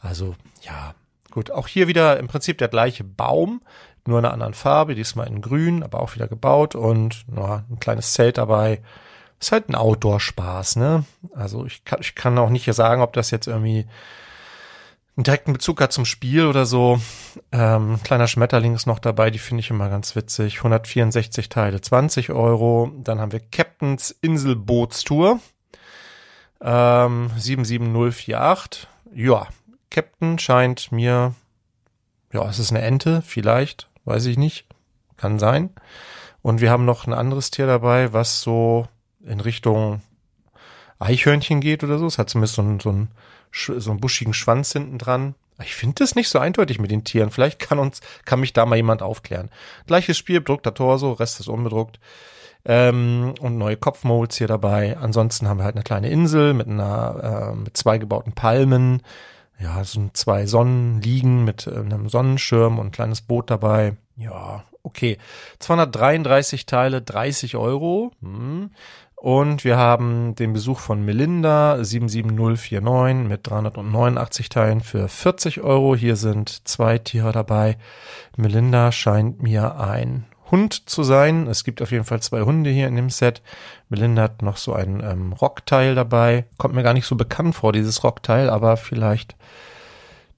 Also 0.00 0.34
ja, 0.62 0.94
gut. 1.30 1.50
Auch 1.50 1.68
hier 1.68 1.88
wieder 1.88 2.18
im 2.18 2.26
Prinzip 2.26 2.56
der 2.56 2.68
gleiche 2.68 3.04
Baum, 3.04 3.60
nur 4.06 4.20
in 4.20 4.24
einer 4.24 4.32
anderen 4.32 4.54
Farbe, 4.54 4.94
diesmal 4.94 5.26
in 5.26 5.42
grün, 5.42 5.82
aber 5.82 6.00
auch 6.00 6.14
wieder 6.14 6.26
gebaut 6.26 6.74
und 6.74 7.26
na, 7.26 7.66
ein 7.70 7.80
kleines 7.80 8.14
Zelt 8.14 8.38
dabei. 8.38 8.80
Ist 9.40 9.52
halt 9.52 9.68
ein 9.68 9.74
Outdoor-Spaß, 9.74 10.76
ne? 10.76 11.04
Also 11.34 11.66
ich 11.66 11.84
kann, 11.84 12.00
ich 12.00 12.14
kann 12.14 12.38
auch 12.38 12.48
nicht 12.48 12.72
sagen, 12.72 13.02
ob 13.02 13.12
das 13.12 13.30
jetzt 13.30 13.46
irgendwie 13.46 13.86
einen 15.18 15.24
direkten 15.24 15.52
Bezug 15.52 15.80
hat 15.80 15.92
zum 15.92 16.04
Spiel 16.04 16.46
oder 16.46 16.64
so. 16.64 17.00
Ähm, 17.50 17.98
kleiner 18.04 18.28
Schmetterling 18.28 18.76
ist 18.76 18.86
noch 18.86 19.00
dabei, 19.00 19.30
die 19.32 19.40
finde 19.40 19.62
ich 19.62 19.70
immer 19.70 19.88
ganz 19.88 20.14
witzig. 20.14 20.58
164 20.58 21.48
Teile, 21.48 21.80
20 21.80 22.30
Euro. 22.30 22.92
Dann 23.02 23.18
haben 23.18 23.32
wir 23.32 23.40
Captain's 23.40 24.12
Inselbootstour. 24.12 25.40
Ähm, 26.60 27.30
77048. 27.36 28.86
Ja, 29.12 29.48
Captain 29.90 30.38
scheint 30.38 30.92
mir, 30.92 31.34
ja, 32.32 32.48
es 32.48 32.60
ist 32.60 32.70
eine 32.70 32.82
Ente, 32.82 33.20
vielleicht, 33.22 33.88
weiß 34.04 34.26
ich 34.26 34.38
nicht. 34.38 34.66
Kann 35.16 35.40
sein. 35.40 35.70
Und 36.42 36.60
wir 36.60 36.70
haben 36.70 36.84
noch 36.84 37.08
ein 37.08 37.12
anderes 37.12 37.50
Tier 37.50 37.66
dabei, 37.66 38.12
was 38.12 38.40
so 38.40 38.86
in 39.24 39.40
Richtung 39.40 40.00
Eichhörnchen 41.00 41.60
geht 41.60 41.82
oder 41.82 41.98
so. 41.98 42.06
Es 42.06 42.18
hat 42.18 42.30
zumindest 42.30 42.54
so 42.54 42.62
ein, 42.62 42.78
so 42.78 42.92
ein 42.92 43.08
so 43.52 43.90
einen 43.90 44.00
buschigen 44.00 44.34
Schwanz 44.34 44.72
hinten 44.72 44.98
dran. 44.98 45.34
Ich 45.60 45.74
finde 45.74 45.96
das 45.98 46.14
nicht 46.14 46.28
so 46.28 46.38
eindeutig 46.38 46.78
mit 46.78 46.90
den 46.90 47.04
Tieren. 47.04 47.30
Vielleicht 47.30 47.58
kann 47.58 47.78
uns, 47.78 48.00
kann 48.24 48.40
mich 48.40 48.52
da 48.52 48.64
mal 48.64 48.76
jemand 48.76 49.02
aufklären. 49.02 49.50
Gleiches 49.86 50.16
Spiel, 50.16 50.40
bedruckter 50.40 50.74
Torso, 50.74 51.12
Rest 51.12 51.40
ist 51.40 51.48
unbedruckt. 51.48 51.98
Ähm, 52.64 53.34
und 53.40 53.58
neue 53.58 53.76
Kopfmolds 53.76 54.36
hier 54.36 54.46
dabei. 54.46 54.96
Ansonsten 54.98 55.48
haben 55.48 55.58
wir 55.58 55.64
halt 55.64 55.76
eine 55.76 55.84
kleine 55.84 56.10
Insel 56.10 56.54
mit 56.54 56.68
einer, 56.68 57.52
äh, 57.52 57.56
mit 57.56 57.76
zwei 57.76 57.98
gebauten 57.98 58.32
Palmen. 58.32 59.02
Ja, 59.60 59.82
so 59.82 60.08
zwei 60.12 60.46
Sonnen 60.46 61.00
liegen 61.00 61.44
mit 61.44 61.66
äh, 61.66 61.70
einem 61.70 62.08
Sonnenschirm 62.08 62.78
und 62.78 62.88
ein 62.88 62.92
kleines 62.92 63.22
Boot 63.22 63.50
dabei. 63.50 63.96
Ja, 64.16 64.64
okay. 64.82 65.18
233 65.58 66.66
Teile, 66.66 67.02
30 67.02 67.56
Euro. 67.56 68.12
Hm. 68.20 68.70
Und 69.20 69.64
wir 69.64 69.76
haben 69.76 70.36
den 70.36 70.52
Besuch 70.52 70.78
von 70.78 71.04
Melinda 71.04 71.82
77049 71.82 73.28
mit 73.28 73.48
389 73.48 74.48
Teilen 74.48 74.80
für 74.80 75.08
40 75.08 75.60
Euro. 75.60 75.96
Hier 75.96 76.14
sind 76.14 76.68
zwei 76.68 76.98
Tiere 76.98 77.32
dabei. 77.32 77.78
Melinda 78.36 78.92
scheint 78.92 79.42
mir 79.42 79.80
ein 79.80 80.26
Hund 80.52 80.88
zu 80.88 81.02
sein. 81.02 81.48
Es 81.48 81.64
gibt 81.64 81.82
auf 81.82 81.90
jeden 81.90 82.04
Fall 82.04 82.20
zwei 82.20 82.42
Hunde 82.42 82.70
hier 82.70 82.86
in 82.86 82.94
dem 82.94 83.10
Set. 83.10 83.42
Melinda 83.88 84.22
hat 84.22 84.42
noch 84.42 84.56
so 84.56 84.72
ein 84.72 85.02
ähm, 85.04 85.32
Rockteil 85.32 85.96
dabei. 85.96 86.46
Kommt 86.56 86.76
mir 86.76 86.84
gar 86.84 86.94
nicht 86.94 87.06
so 87.06 87.16
bekannt 87.16 87.56
vor, 87.56 87.72
dieses 87.72 88.04
Rockteil, 88.04 88.48
aber 88.48 88.76
vielleicht 88.76 89.34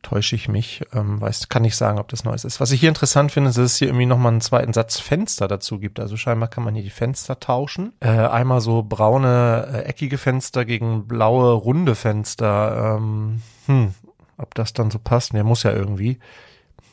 täusche 0.02 0.34
ich 0.36 0.48
mich, 0.48 0.82
ähm, 0.94 1.20
weiß, 1.20 1.48
kann 1.48 1.62
nicht 1.62 1.76
sagen, 1.76 1.98
ob 1.98 2.08
das 2.08 2.24
Neues 2.24 2.44
ist. 2.44 2.60
Was 2.60 2.70
ich 2.72 2.80
hier 2.80 2.88
interessant 2.88 3.32
finde, 3.32 3.50
ist, 3.50 3.58
dass 3.58 3.72
es 3.72 3.76
hier 3.76 3.88
irgendwie 3.88 4.06
nochmal 4.06 4.32
einen 4.32 4.40
zweiten 4.40 4.72
Satz 4.72 4.98
Fenster 4.98 5.48
dazu 5.48 5.78
gibt. 5.78 6.00
Also 6.00 6.16
scheinbar 6.16 6.48
kann 6.48 6.64
man 6.64 6.74
hier 6.74 6.82
die 6.82 6.90
Fenster 6.90 7.38
tauschen. 7.38 7.92
Äh, 8.00 8.08
einmal 8.08 8.60
so 8.60 8.82
braune, 8.82 9.68
äh, 9.72 9.82
eckige 9.82 10.18
Fenster 10.18 10.64
gegen 10.64 11.06
blaue, 11.06 11.52
runde 11.52 11.94
Fenster. 11.94 12.96
Ähm, 12.98 13.42
hm, 13.66 13.94
ob 14.36 14.54
das 14.54 14.72
dann 14.72 14.90
so 14.90 14.98
passt. 14.98 15.32
Der 15.32 15.44
muss 15.44 15.62
ja 15.62 15.72
irgendwie. 15.72 16.18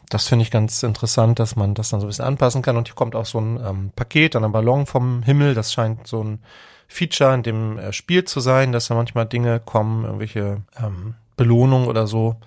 Das 0.10 0.28
finde 0.28 0.44
ich 0.44 0.52
ganz 0.52 0.84
interessant, 0.84 1.40
dass 1.40 1.56
man 1.56 1.74
das 1.74 1.90
dann 1.90 2.00
so 2.00 2.06
ein 2.06 2.10
bisschen 2.10 2.26
anpassen 2.26 2.62
kann. 2.62 2.78
Und 2.78 2.88
hier 2.88 2.96
kommt 2.96 3.16
auch 3.16 3.26
so 3.26 3.40
ein 3.40 3.60
ähm, 3.66 3.92
Paket, 3.96 4.36
dann 4.36 4.44
ein 4.44 4.52
Ballon 4.52 4.86
vom 4.86 5.24
Himmel. 5.24 5.54
Das 5.54 5.74
scheint 5.74 6.08
so 6.08 6.24
ein 6.24 6.40
Feature 6.88 7.34
in 7.34 7.44
dem 7.44 7.78
äh, 7.78 7.92
Spiel 7.92 8.24
zu 8.24 8.40
sein, 8.40 8.72
dass 8.72 8.88
da 8.88 8.96
manchmal 8.96 9.26
Dinge 9.26 9.60
kommen, 9.60 10.06
irgendwelche 10.06 10.62
ähm, 10.82 11.16
Belohnungen 11.36 11.88
oder 11.88 12.08
so. 12.08 12.38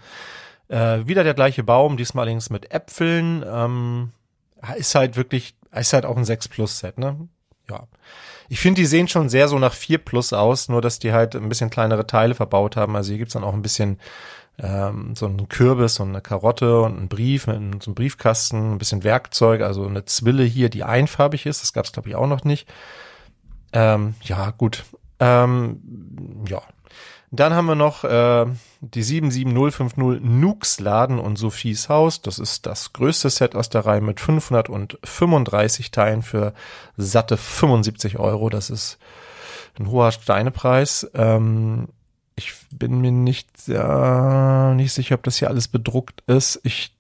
Äh, 0.71 1.07
wieder 1.09 1.25
der 1.25 1.35
gleiche 1.35 1.65
Baum, 1.65 1.97
diesmal 1.97 2.23
allerdings 2.23 2.49
mit 2.49 2.73
Äpfeln. 2.73 3.45
Ähm, 3.47 4.13
ist 4.77 4.95
halt 4.95 5.17
wirklich, 5.17 5.57
ist 5.75 5.93
halt 5.93 6.07
auch 6.07 6.17
ein 6.17 6.25
6 6.25 6.49
Plus 6.49 6.79
Set, 6.79 6.97
ne? 6.97 7.29
Ja. 7.69 7.89
Ich 8.49 8.61
finde, 8.61 8.81
die 8.81 8.87
sehen 8.87 9.09
schon 9.09 9.29
sehr 9.29 9.49
so 9.49 9.59
nach 9.59 9.75
4 9.75 9.99
Plus 9.99 10.33
aus, 10.33 10.69
nur 10.69 10.81
dass 10.81 11.01
die 11.01 11.13
halt 11.13 11.35
ein 11.35 11.49
bisschen 11.49 11.71
kleinere 11.71 12.07
Teile 12.07 12.35
verbaut 12.35 12.77
haben. 12.77 12.95
Also 12.95 13.11
hier 13.11 13.19
gibt's 13.19 13.35
dann 13.35 13.45
auch 13.45 13.53
ein 13.53 13.63
bisschen 13.63 13.99
ähm, 14.59 15.15
so 15.17 15.27
einen 15.27 15.49
Kürbis 15.49 15.99
und 15.99 16.11
eine 16.11 16.21
Karotte 16.21 16.83
und 16.83 16.99
einen 16.99 17.09
Brief 17.09 17.49
mit 17.49 17.83
so 17.83 17.91
einem 17.91 17.95
Briefkasten, 17.97 18.73
ein 18.73 18.79
bisschen 18.79 19.03
Werkzeug, 19.03 19.63
also 19.63 19.87
eine 19.87 20.05
Zwille 20.05 20.45
hier, 20.45 20.69
die 20.69 20.85
einfarbig 20.85 21.47
ist. 21.47 21.63
Das 21.63 21.73
gab's 21.73 21.93
glaube 21.93 22.11
ich 22.11 22.15
auch 22.15 22.29
noch 22.29 22.45
nicht. 22.45 22.69
Ähm, 23.73 24.15
ja, 24.23 24.51
gut. 24.51 24.85
Ähm, 25.19 26.45
ja. 26.49 26.63
Dann 27.33 27.55
haben 27.55 27.67
wir 27.67 27.77
noch 27.77 28.03
äh, 28.03 28.47
die 28.81 29.03
77050 29.03 30.21
Nukes 30.21 30.81
Laden 30.81 31.21
und 31.21 31.37
Sophies 31.37 31.89
Haus. 31.89 32.23
Das 32.23 32.41
ist 32.41 32.67
das 32.67 32.93
größte 32.93 33.31
Set 33.31 33.55
aus 33.55 33.69
der 33.69 33.87
Reihe 33.87 34.01
mit 34.01 34.19
535 34.19 35.93
Teilen 35.93 36.23
für 36.23 36.53
satte 36.97 37.37
75 37.37 38.19
Euro. 38.19 38.49
Das 38.49 38.69
ist 38.69 38.99
ein 39.79 39.89
hoher 39.89 40.11
Steinepreis. 40.11 41.09
Ähm, 41.15 41.89
ich 42.35 42.53
bin 42.73 43.01
mir 43.01 43.13
nicht, 43.13 43.49
äh, 43.69 44.75
nicht 44.75 44.93
sicher, 44.93 45.15
ob 45.15 45.23
das 45.23 45.37
hier 45.37 45.49
alles 45.51 45.69
bedruckt 45.69 46.25
ist. 46.27 46.61
Ich, 46.65 46.97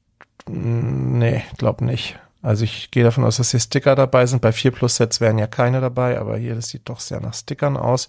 nee, 0.47 1.43
glaube 1.59 1.85
nicht. 1.85 2.21
Also 2.41 2.65
ich 2.65 2.93
gehe 2.93 3.03
davon 3.03 3.25
aus, 3.25 3.39
dass 3.39 3.51
hier 3.51 3.61
Sticker 3.61 3.97
dabei 3.97 4.27
sind. 4.27 4.43
Bei 4.43 4.53
4 4.53 4.71
Plus 4.71 4.97
Sets 4.97 5.21
wären 5.21 5.39
ja 5.39 5.49
keine 5.49 5.81
dabei, 5.81 6.21
aber 6.21 6.37
hier, 6.37 6.55
das 6.55 6.69
sieht 6.69 6.89
doch 6.89 7.01
sehr 7.01 7.21
nach 7.21 7.35
Stickern 7.35 7.77
aus. 7.77 8.07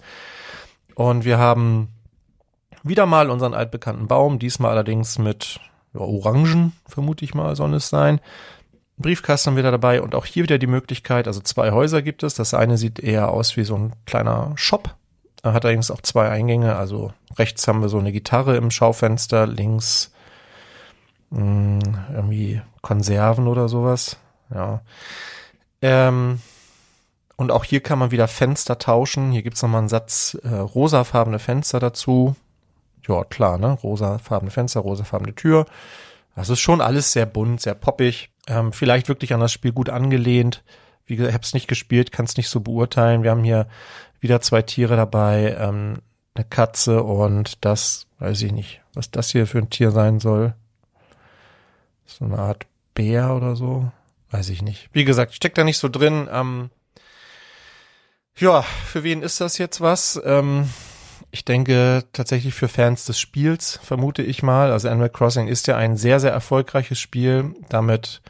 Und 0.94 1.26
wir 1.26 1.40
haben 1.40 1.90
wieder 2.84 3.06
mal 3.06 3.30
unseren 3.30 3.54
altbekannten 3.54 4.08
Baum, 4.08 4.40
diesmal 4.40 4.72
allerdings 4.72 5.20
mit 5.20 5.60
ja, 5.94 6.02
Orangen, 6.02 6.74
vermute 6.88 7.26
ich 7.26 7.34
mal, 7.34 7.56
soll 7.56 7.74
es 7.74 7.90
sein. 7.90 8.20
Briefkasten 8.98 9.56
wieder 9.56 9.72
dabei 9.72 10.02
und 10.02 10.16
auch 10.16 10.26
hier 10.26 10.44
wieder 10.44 10.58
die 10.58 10.68
Möglichkeit, 10.68 11.28
also 11.28 11.42
zwei 11.42 11.72
Häuser 11.72 12.02
gibt 12.02 12.24
es. 12.24 12.36
Das 12.36 12.54
eine 12.54 12.78
sieht 12.78 13.00
eher 13.00 13.30
aus 13.30 13.58
wie 13.58 13.64
so 13.64 13.76
ein 13.76 13.94
kleiner 14.06 14.54
Shop. 14.56 14.96
Hat 15.44 15.66
allerdings 15.66 15.90
auch 15.90 16.02
zwei 16.02 16.30
Eingänge, 16.30 16.76
also 16.76 17.14
rechts 17.38 17.68
haben 17.68 17.82
wir 17.82 17.90
so 17.90 17.98
eine 17.98 18.12
Gitarre 18.12 18.58
im 18.58 18.70
Schaufenster, 18.70 19.48
links 19.48 20.12
mh, 21.32 21.40
hm, 21.40 21.80
irgendwie 22.14 22.62
Konserven 22.82 23.48
oder 23.48 23.68
sowas. 23.68 24.18
Ja. 24.54 24.82
Ähm, 25.82 26.42
und 27.38 27.52
auch 27.52 27.64
hier 27.64 27.82
kann 27.82 27.98
man 27.98 28.12
wieder 28.12 28.28
Fenster 28.28 28.78
tauschen. 28.78 29.32
Hier 29.32 29.42
gibt's 29.42 29.64
nochmal 29.64 29.80
einen 29.80 29.90
Satz 29.90 30.38
äh, 30.44 30.54
rosafarbene 30.54 31.40
Fenster 31.40 31.80
dazu. 31.80 32.36
Ja, 33.08 33.24
klar, 33.24 33.58
ne? 33.58 33.72
Rosafarbene 33.72 34.52
Fenster, 34.52 34.82
rosafarbene 34.82 35.36
Tür. 35.36 35.66
Das 36.36 36.50
ist 36.50 36.60
schon 36.60 36.82
alles 36.82 37.12
sehr 37.12 37.26
bunt, 37.26 37.62
sehr 37.62 37.76
poppig. 37.76 38.30
Ähm, 38.48 38.74
vielleicht 38.74 39.08
wirklich 39.08 39.34
an 39.34 39.40
das 39.40 39.52
Spiel 39.52 39.72
gut 39.72 39.90
angelehnt. 39.90 40.64
Wie 41.06 41.16
gesagt, 41.16 41.30
ich 41.30 41.34
habe 41.36 41.46
es 41.46 41.54
nicht 41.54 41.68
gespielt, 41.68 42.12
kann 42.12 42.26
es 42.26 42.38
nicht 42.38 42.50
so 42.50 42.62
beurteilen. 42.62 43.24
Wir 43.24 43.32
haben 43.32 43.44
hier 43.44 43.68
wieder 44.20 44.40
zwei 44.42 44.62
Tiere 44.62 44.96
dabei, 44.96 45.58
ähm, 45.60 45.98
eine 46.34 46.46
Katze 46.46 47.04
und 47.04 47.66
das, 47.66 48.08
weiß 48.20 48.42
ich 48.44 48.52
nicht, 48.52 48.82
was 48.94 49.12
das 49.12 49.32
hier 49.32 49.48
für 49.48 49.58
ein 49.58 49.70
Tier 49.70 49.92
sein 49.92 50.20
soll. 50.20 50.54
So 52.06 52.26
eine 52.26 52.38
Art 52.38 52.66
Bär 52.94 53.36
oder 53.36 53.56
so. 53.56 53.92
Weiß 54.30 54.50
ich 54.50 54.62
nicht. 54.62 54.90
Wie 54.94 55.04
gesagt, 55.04 55.34
steckt 55.34 55.58
da 55.58 55.64
nicht 55.64 55.78
so 55.78 55.90
drin. 55.90 56.30
Ähm, 56.32 56.70
ja, 58.38 58.62
für 58.62 59.04
wen 59.04 59.22
ist 59.22 59.42
das 59.42 59.58
jetzt 59.58 59.82
was? 59.82 60.22
Ähm, 60.24 60.70
ich 61.32 61.46
denke 61.46 62.04
tatsächlich 62.12 62.54
für 62.54 62.68
Fans 62.68 63.06
des 63.06 63.20
Spiels, 63.20 63.80
vermute 63.82 64.22
ich 64.22 64.44
mal. 64.44 64.72
Also 64.72 64.90
Animal 64.90 65.10
Crossing 65.10 65.48
ist 65.48 65.68
ja 65.68 65.78
ein 65.78 65.96
sehr, 65.96 66.20
sehr 66.20 66.32
erfolgreiches 66.32 67.00
Spiel. 67.00 67.56
Damit 67.70 68.22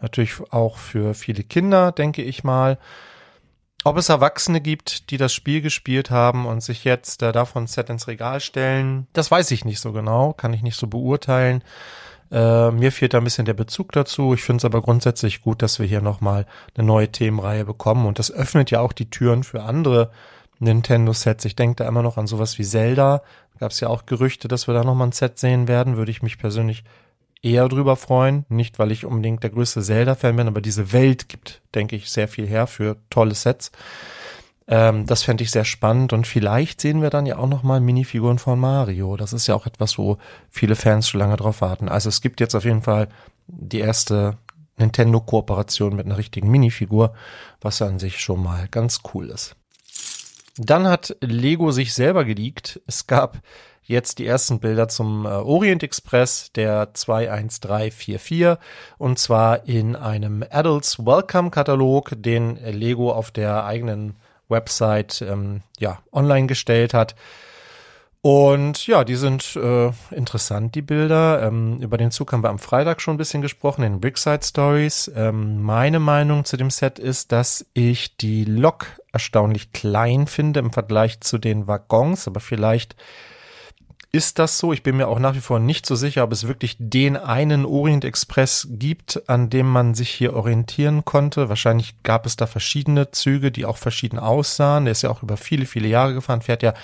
natürlich 0.00 0.34
auch 0.50 0.76
für 0.76 1.14
viele 1.14 1.44
Kinder, 1.44 1.92
denke 1.92 2.22
ich 2.22 2.44
mal. 2.44 2.78
Ob 3.84 3.96
es 3.96 4.10
Erwachsene 4.10 4.60
gibt, 4.60 5.10
die 5.10 5.16
das 5.16 5.32
Spiel 5.32 5.60
gespielt 5.60 6.10
haben 6.10 6.46
und 6.46 6.62
sich 6.62 6.84
jetzt 6.84 7.22
äh, 7.22 7.32
davon 7.32 7.66
Set 7.66 7.90
ins 7.90 8.06
Regal 8.06 8.38
stellen, 8.40 9.08
das 9.12 9.30
weiß 9.30 9.50
ich 9.50 9.64
nicht 9.64 9.80
so 9.80 9.92
genau, 9.92 10.34
kann 10.34 10.52
ich 10.52 10.62
nicht 10.62 10.76
so 10.76 10.86
beurteilen. 10.86 11.64
Äh, 12.30 12.70
mir 12.70 12.92
fehlt 12.92 13.14
da 13.14 13.18
ein 13.18 13.24
bisschen 13.24 13.44
der 13.44 13.54
Bezug 13.54 13.90
dazu. 13.92 14.34
Ich 14.34 14.42
finde 14.42 14.58
es 14.58 14.64
aber 14.64 14.82
grundsätzlich 14.82 15.42
gut, 15.42 15.62
dass 15.62 15.80
wir 15.80 15.86
hier 15.86 16.00
nochmal 16.00 16.46
eine 16.76 16.86
neue 16.86 17.10
Themenreihe 17.10 17.64
bekommen. 17.64 18.06
Und 18.06 18.18
das 18.18 18.30
öffnet 18.30 18.70
ja 18.70 18.80
auch 18.80 18.92
die 18.92 19.10
Türen 19.10 19.42
für 19.42 19.64
andere 19.64 20.10
Nintendo-Sets. 20.62 21.44
Ich 21.44 21.56
denke 21.56 21.76
da 21.76 21.88
immer 21.88 22.02
noch 22.02 22.16
an 22.16 22.26
sowas 22.26 22.58
wie 22.58 22.64
Zelda. 22.64 23.22
Da 23.54 23.58
gab 23.60 23.72
es 23.72 23.80
ja 23.80 23.88
auch 23.88 24.06
Gerüchte, 24.06 24.48
dass 24.48 24.66
wir 24.66 24.74
da 24.74 24.84
nochmal 24.84 25.08
ein 25.08 25.12
Set 25.12 25.38
sehen 25.38 25.68
werden. 25.68 25.96
Würde 25.96 26.10
ich 26.10 26.22
mich 26.22 26.38
persönlich 26.38 26.84
eher 27.42 27.68
drüber 27.68 27.96
freuen. 27.96 28.46
Nicht, 28.48 28.78
weil 28.78 28.92
ich 28.92 29.04
unbedingt 29.04 29.42
der 29.42 29.50
größte 29.50 29.82
Zelda-Fan 29.82 30.36
bin, 30.36 30.48
aber 30.48 30.60
diese 30.60 30.92
Welt 30.92 31.28
gibt, 31.28 31.60
denke 31.74 31.96
ich, 31.96 32.10
sehr 32.10 32.28
viel 32.28 32.46
her 32.46 32.66
für 32.66 32.96
tolle 33.10 33.34
Sets. 33.34 33.72
Ähm, 34.68 35.06
das 35.06 35.24
fände 35.24 35.42
ich 35.42 35.50
sehr 35.50 35.64
spannend 35.64 36.12
und 36.12 36.26
vielleicht 36.26 36.80
sehen 36.80 37.02
wir 37.02 37.10
dann 37.10 37.26
ja 37.26 37.36
auch 37.38 37.48
noch 37.48 37.64
mal 37.64 37.80
Minifiguren 37.80 38.38
von 38.38 38.60
Mario. 38.60 39.16
Das 39.16 39.32
ist 39.32 39.48
ja 39.48 39.56
auch 39.56 39.66
etwas, 39.66 39.98
wo 39.98 40.18
viele 40.48 40.76
Fans 40.76 41.08
schon 41.08 41.18
lange 41.18 41.36
drauf 41.36 41.60
warten. 41.60 41.88
Also 41.88 42.08
es 42.08 42.20
gibt 42.20 42.38
jetzt 42.40 42.54
auf 42.54 42.64
jeden 42.64 42.82
Fall 42.82 43.08
die 43.48 43.80
erste 43.80 44.38
Nintendo-Kooperation 44.78 45.96
mit 45.96 46.06
einer 46.06 46.16
richtigen 46.16 46.50
Minifigur, 46.50 47.12
was 47.60 47.82
an 47.82 47.98
sich 47.98 48.20
schon 48.20 48.42
mal 48.42 48.68
ganz 48.68 49.00
cool 49.12 49.30
ist. 49.30 49.56
Dann 50.56 50.86
hat 50.86 51.16
Lego 51.20 51.70
sich 51.70 51.94
selber 51.94 52.24
geleakt. 52.24 52.80
Es 52.86 53.06
gab 53.06 53.40
jetzt 53.82 54.18
die 54.18 54.26
ersten 54.26 54.60
Bilder 54.60 54.88
zum 54.88 55.24
äh, 55.24 55.28
Orient 55.28 55.82
Express 55.82 56.52
der 56.52 56.92
21344 56.94 58.58
und 58.98 59.18
zwar 59.18 59.66
in 59.66 59.96
einem 59.96 60.44
Adults 60.50 60.98
Welcome 60.98 61.50
Katalog, 61.50 62.12
den 62.16 62.56
Lego 62.56 63.12
auf 63.12 63.30
der 63.30 63.64
eigenen 63.64 64.16
Website 64.48 65.22
ähm, 65.22 65.62
ja, 65.78 66.00
online 66.12 66.46
gestellt 66.46 66.94
hat. 66.94 67.14
Und 68.24 68.86
ja, 68.86 69.02
die 69.02 69.16
sind 69.16 69.56
äh, 69.56 69.90
interessant, 70.12 70.76
die 70.76 70.82
Bilder. 70.82 71.42
Ähm, 71.42 71.78
über 71.80 71.98
den 71.98 72.12
Zug 72.12 72.32
haben 72.32 72.44
wir 72.44 72.50
am 72.50 72.60
Freitag 72.60 73.00
schon 73.00 73.14
ein 73.14 73.18
bisschen 73.18 73.42
gesprochen, 73.42 73.82
in 73.82 74.00
Brickside 74.00 74.44
Stories. 74.44 75.10
Ähm, 75.16 75.60
meine 75.60 75.98
Meinung 75.98 76.44
zu 76.44 76.56
dem 76.56 76.70
Set 76.70 77.00
ist, 77.00 77.32
dass 77.32 77.66
ich 77.74 78.16
die 78.16 78.44
Lok 78.44 78.86
erstaunlich 79.12 79.72
klein 79.72 80.28
finde 80.28 80.60
im 80.60 80.72
Vergleich 80.72 81.20
zu 81.20 81.36
den 81.36 81.66
Waggons, 81.66 82.28
aber 82.28 82.38
vielleicht 82.38 82.94
ist 84.14 84.38
das 84.38 84.58
so? 84.58 84.74
Ich 84.74 84.82
bin 84.82 84.98
mir 84.98 85.08
auch 85.08 85.18
nach 85.18 85.34
wie 85.34 85.40
vor 85.40 85.58
nicht 85.58 85.86
so 85.86 85.96
sicher, 85.96 86.22
ob 86.22 86.32
es 86.32 86.46
wirklich 86.46 86.76
den 86.78 87.16
einen 87.16 87.64
Orient 87.64 88.04
Express 88.04 88.68
gibt, 88.70 89.26
an 89.26 89.48
dem 89.48 89.66
man 89.66 89.94
sich 89.94 90.10
hier 90.10 90.34
orientieren 90.34 91.06
konnte. 91.06 91.48
Wahrscheinlich 91.48 92.02
gab 92.02 92.26
es 92.26 92.36
da 92.36 92.46
verschiedene 92.46 93.10
Züge, 93.10 93.50
die 93.50 93.64
auch 93.64 93.78
verschieden 93.78 94.18
aussahen. 94.18 94.84
Der 94.84 94.92
ist 94.92 95.00
ja 95.00 95.08
auch 95.08 95.22
über 95.22 95.38
viele, 95.38 95.64
viele 95.64 95.88
Jahre 95.88 96.12
gefahren, 96.12 96.42
fährt 96.42 96.62
ja 96.62 96.74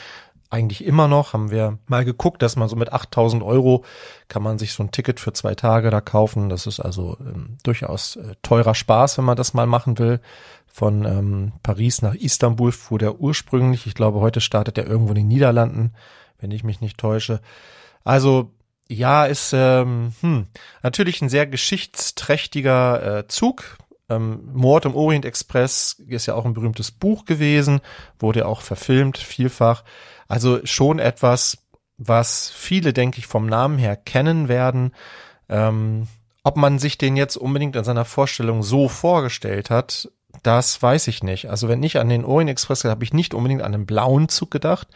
eigentlich 0.51 0.85
immer 0.85 1.09
noch. 1.09 1.33
Haben 1.33 1.51
wir 1.51 1.79
mal 1.87 2.05
geguckt, 2.05 2.43
dass 2.43 2.57
man 2.57 2.69
so 2.69 2.77
mit 2.77 2.93
8000 2.93 3.43
Euro 3.43 3.85
kann 4.29 4.43
man 4.43 4.59
sich 4.59 4.73
so 4.73 4.83
ein 4.83 4.91
Ticket 4.91 5.21
für 5.21 5.33
zwei 5.33 5.55
Tage 5.55 5.91
da 5.91 6.01
kaufen. 6.01 6.49
Das 6.49 6.67
ist 6.67 6.81
also 6.81 7.17
ähm, 7.21 7.59
durchaus 7.63 8.17
äh, 8.17 8.35
teurer 8.43 8.75
Spaß, 8.75 9.19
wenn 9.19 9.25
man 9.25 9.37
das 9.37 9.55
mal 9.55 9.67
machen 9.67 9.99
will. 9.99 10.21
Von 10.67 11.05
ähm, 11.05 11.53
Paris 11.63 12.03
nach 12.03 12.15
Istanbul 12.15 12.73
fuhr 12.73 12.99
der 12.99 13.21
ursprünglich. 13.21 13.87
Ich 13.87 13.95
glaube, 13.95 14.21
heute 14.21 14.41
startet 14.41 14.79
er 14.79 14.87
irgendwo 14.87 15.11
in 15.11 15.17
den 15.17 15.29
Niederlanden 15.29 15.93
wenn 16.39 16.51
ich 16.51 16.65
mich 16.65 16.81
nicht 16.81 16.99
täusche. 16.99 17.41
Also 18.05 18.53
ja, 18.89 19.27
ist 19.27 19.53
ähm, 19.55 20.13
hm, 20.21 20.47
natürlich 20.83 21.21
ein 21.21 21.29
sehr 21.29 21.47
geschichtsträchtiger 21.47 23.19
äh, 23.19 23.29
Zug. 23.29 23.77
Ähm, 24.09 24.49
Mord 24.53 24.87
im 24.87 24.95
Orient 24.95 25.25
Express 25.25 26.03
ist 26.09 26.27
ja 26.27 26.35
auch 26.35 26.45
ein 26.45 26.55
berühmtes 26.55 26.91
Buch 26.91 27.25
gewesen, 27.25 27.81
wurde 28.19 28.47
auch 28.47 28.63
verfilmt, 28.63 29.19
vielfach. 29.19 29.85
Also 30.29 30.61
schon 30.65 30.99
etwas, 30.99 31.59
was 31.99 32.51
viele, 32.51 32.93
denke 32.93 33.19
ich, 33.19 33.27
vom 33.27 33.47
Namen 33.47 33.79
her 33.79 33.97
kennen 33.97 34.49
werden. 34.49 34.95
Ähm, 35.49 36.07
ob 36.43 36.57
man 36.57 36.79
sich 36.79 36.97
den 36.97 37.17
jetzt 37.17 37.37
unbedingt 37.37 37.77
in 37.77 37.85
seiner 37.85 38.05
Vorstellung 38.05 38.63
so 38.63 38.89
vorgestellt 38.89 39.69
hat, 39.71 40.09
das 40.43 40.81
weiß 40.81 41.09
ich 41.09 41.23
nicht. 41.23 41.51
Also 41.51 41.69
wenn 41.69 41.83
ich 41.83 41.99
an 41.99 42.09
den 42.09 42.25
Orient 42.25 42.51
Express 42.51 42.85
habe 42.85 43.05
ich 43.05 43.13
nicht 43.13 43.35
unbedingt 43.35 43.63
an 43.63 43.73
den 43.73 43.87
blauen 43.87 44.29
Zug 44.29 44.51
gedacht. 44.51 44.89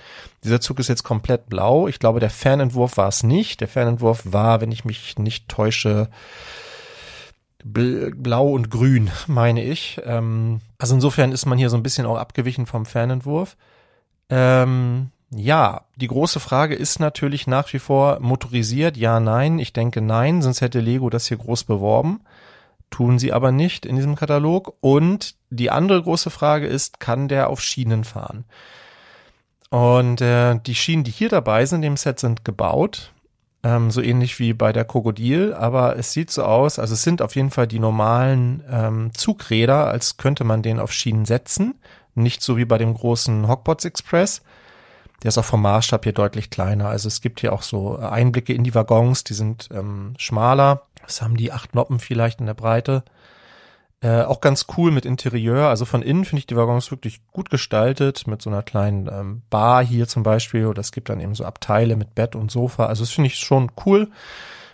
Dieser 0.44 0.60
Zug 0.60 0.78
ist 0.78 0.88
jetzt 0.88 1.02
komplett 1.02 1.48
blau. 1.48 1.88
Ich 1.88 1.98
glaube, 1.98 2.20
der 2.20 2.30
Fernentwurf 2.30 2.96
war 2.96 3.08
es 3.08 3.22
nicht. 3.22 3.60
Der 3.60 3.68
Fernentwurf 3.68 4.22
war, 4.24 4.60
wenn 4.60 4.72
ich 4.72 4.84
mich 4.84 5.18
nicht 5.18 5.48
täusche, 5.48 6.10
blau 7.64 8.48
und 8.48 8.70
grün, 8.70 9.10
meine 9.26 9.62
ich. 9.62 10.00
Ähm, 10.04 10.60
also 10.78 10.94
insofern 10.94 11.32
ist 11.32 11.46
man 11.46 11.58
hier 11.58 11.70
so 11.70 11.76
ein 11.76 11.82
bisschen 11.82 12.06
auch 12.06 12.18
abgewichen 12.18 12.66
vom 12.66 12.86
Fernentwurf. 12.86 13.56
Ähm, 14.28 15.10
ja, 15.34 15.82
die 15.96 16.08
große 16.08 16.40
Frage 16.40 16.74
ist 16.74 17.00
natürlich 17.00 17.46
nach 17.46 17.72
wie 17.72 17.78
vor 17.78 18.20
motorisiert, 18.20 18.96
ja, 18.96 19.18
nein. 19.18 19.58
Ich 19.58 19.72
denke 19.72 20.02
nein, 20.02 20.42
sonst 20.42 20.60
hätte 20.60 20.80
Lego 20.80 21.08
das 21.08 21.26
hier 21.26 21.38
groß 21.38 21.64
beworben. 21.64 22.20
Tun 22.90 23.18
sie 23.18 23.32
aber 23.32 23.52
nicht 23.52 23.86
in 23.86 23.96
diesem 23.96 24.14
Katalog. 24.14 24.74
Und 24.80 25.34
die 25.48 25.70
andere 25.70 26.02
große 26.02 26.28
Frage 26.28 26.66
ist, 26.66 27.00
kann 27.00 27.28
der 27.28 27.48
auf 27.48 27.62
Schienen 27.62 28.04
fahren? 28.04 28.44
Und 29.70 30.20
äh, 30.20 30.58
die 30.66 30.74
Schienen, 30.74 31.02
die 31.02 31.10
hier 31.10 31.30
dabei 31.30 31.64
sind 31.64 31.82
im 31.82 31.96
Set, 31.96 32.20
sind 32.20 32.44
gebaut. 32.44 33.12
Ähm, 33.64 33.90
so 33.92 34.02
ähnlich 34.02 34.38
wie 34.40 34.54
bei 34.54 34.72
der 34.72 34.84
Krokodil, 34.84 35.54
aber 35.54 35.96
es 35.96 36.12
sieht 36.12 36.30
so 36.30 36.42
aus, 36.42 36.80
also 36.80 36.94
es 36.94 37.02
sind 37.04 37.22
auf 37.22 37.36
jeden 37.36 37.50
Fall 37.50 37.68
die 37.68 37.78
normalen 37.78 38.64
ähm, 38.68 39.10
Zugräder, 39.14 39.86
als 39.86 40.16
könnte 40.16 40.42
man 40.42 40.62
den 40.62 40.80
auf 40.80 40.92
Schienen 40.92 41.26
setzen. 41.26 41.74
Nicht 42.14 42.42
so 42.42 42.56
wie 42.56 42.64
bei 42.64 42.76
dem 42.76 42.92
großen 42.92 43.46
Hogwarts 43.46 43.84
Express. 43.84 44.42
Der 45.22 45.28
ist 45.28 45.38
auch 45.38 45.44
vom 45.44 45.62
Maßstab 45.62 46.02
hier 46.02 46.12
deutlich 46.12 46.50
kleiner. 46.50 46.88
Also 46.88 47.06
es 47.06 47.20
gibt 47.20 47.40
hier 47.40 47.52
auch 47.52 47.62
so 47.62 47.96
Einblicke 47.96 48.52
in 48.52 48.64
die 48.64 48.74
Waggons, 48.74 49.22
die 49.22 49.34
sind 49.34 49.68
ähm, 49.72 50.14
schmaler. 50.18 50.82
Das 51.02 51.22
haben 51.22 51.36
die 51.36 51.52
acht 51.52 51.74
Noppen 51.74 52.00
vielleicht 52.00 52.40
in 52.40 52.46
der 52.46 52.54
Breite. 52.54 53.04
Äh, 54.02 54.22
auch 54.22 54.40
ganz 54.40 54.66
cool 54.76 54.90
mit 54.90 55.06
Interieur. 55.06 55.68
Also 55.68 55.84
von 55.84 56.02
innen 56.02 56.24
finde 56.24 56.40
ich 56.40 56.46
die 56.46 56.56
Waggons 56.56 56.90
wirklich 56.90 57.20
gut 57.30 57.50
gestaltet, 57.50 58.26
mit 58.26 58.42
so 58.42 58.50
einer 58.50 58.64
kleinen 58.64 59.06
ähm, 59.06 59.42
Bar 59.48 59.84
hier 59.84 60.08
zum 60.08 60.24
Beispiel. 60.24 60.66
Oder 60.66 60.80
es 60.80 60.90
gibt 60.90 61.08
dann 61.08 61.20
eben 61.20 61.36
so 61.36 61.44
Abteile 61.44 61.94
mit 61.94 62.16
Bett 62.16 62.34
und 62.34 62.50
Sofa. 62.50 62.86
Also 62.86 63.04
das 63.04 63.12
finde 63.12 63.28
ich 63.28 63.38
schon 63.38 63.70
cool. 63.86 64.10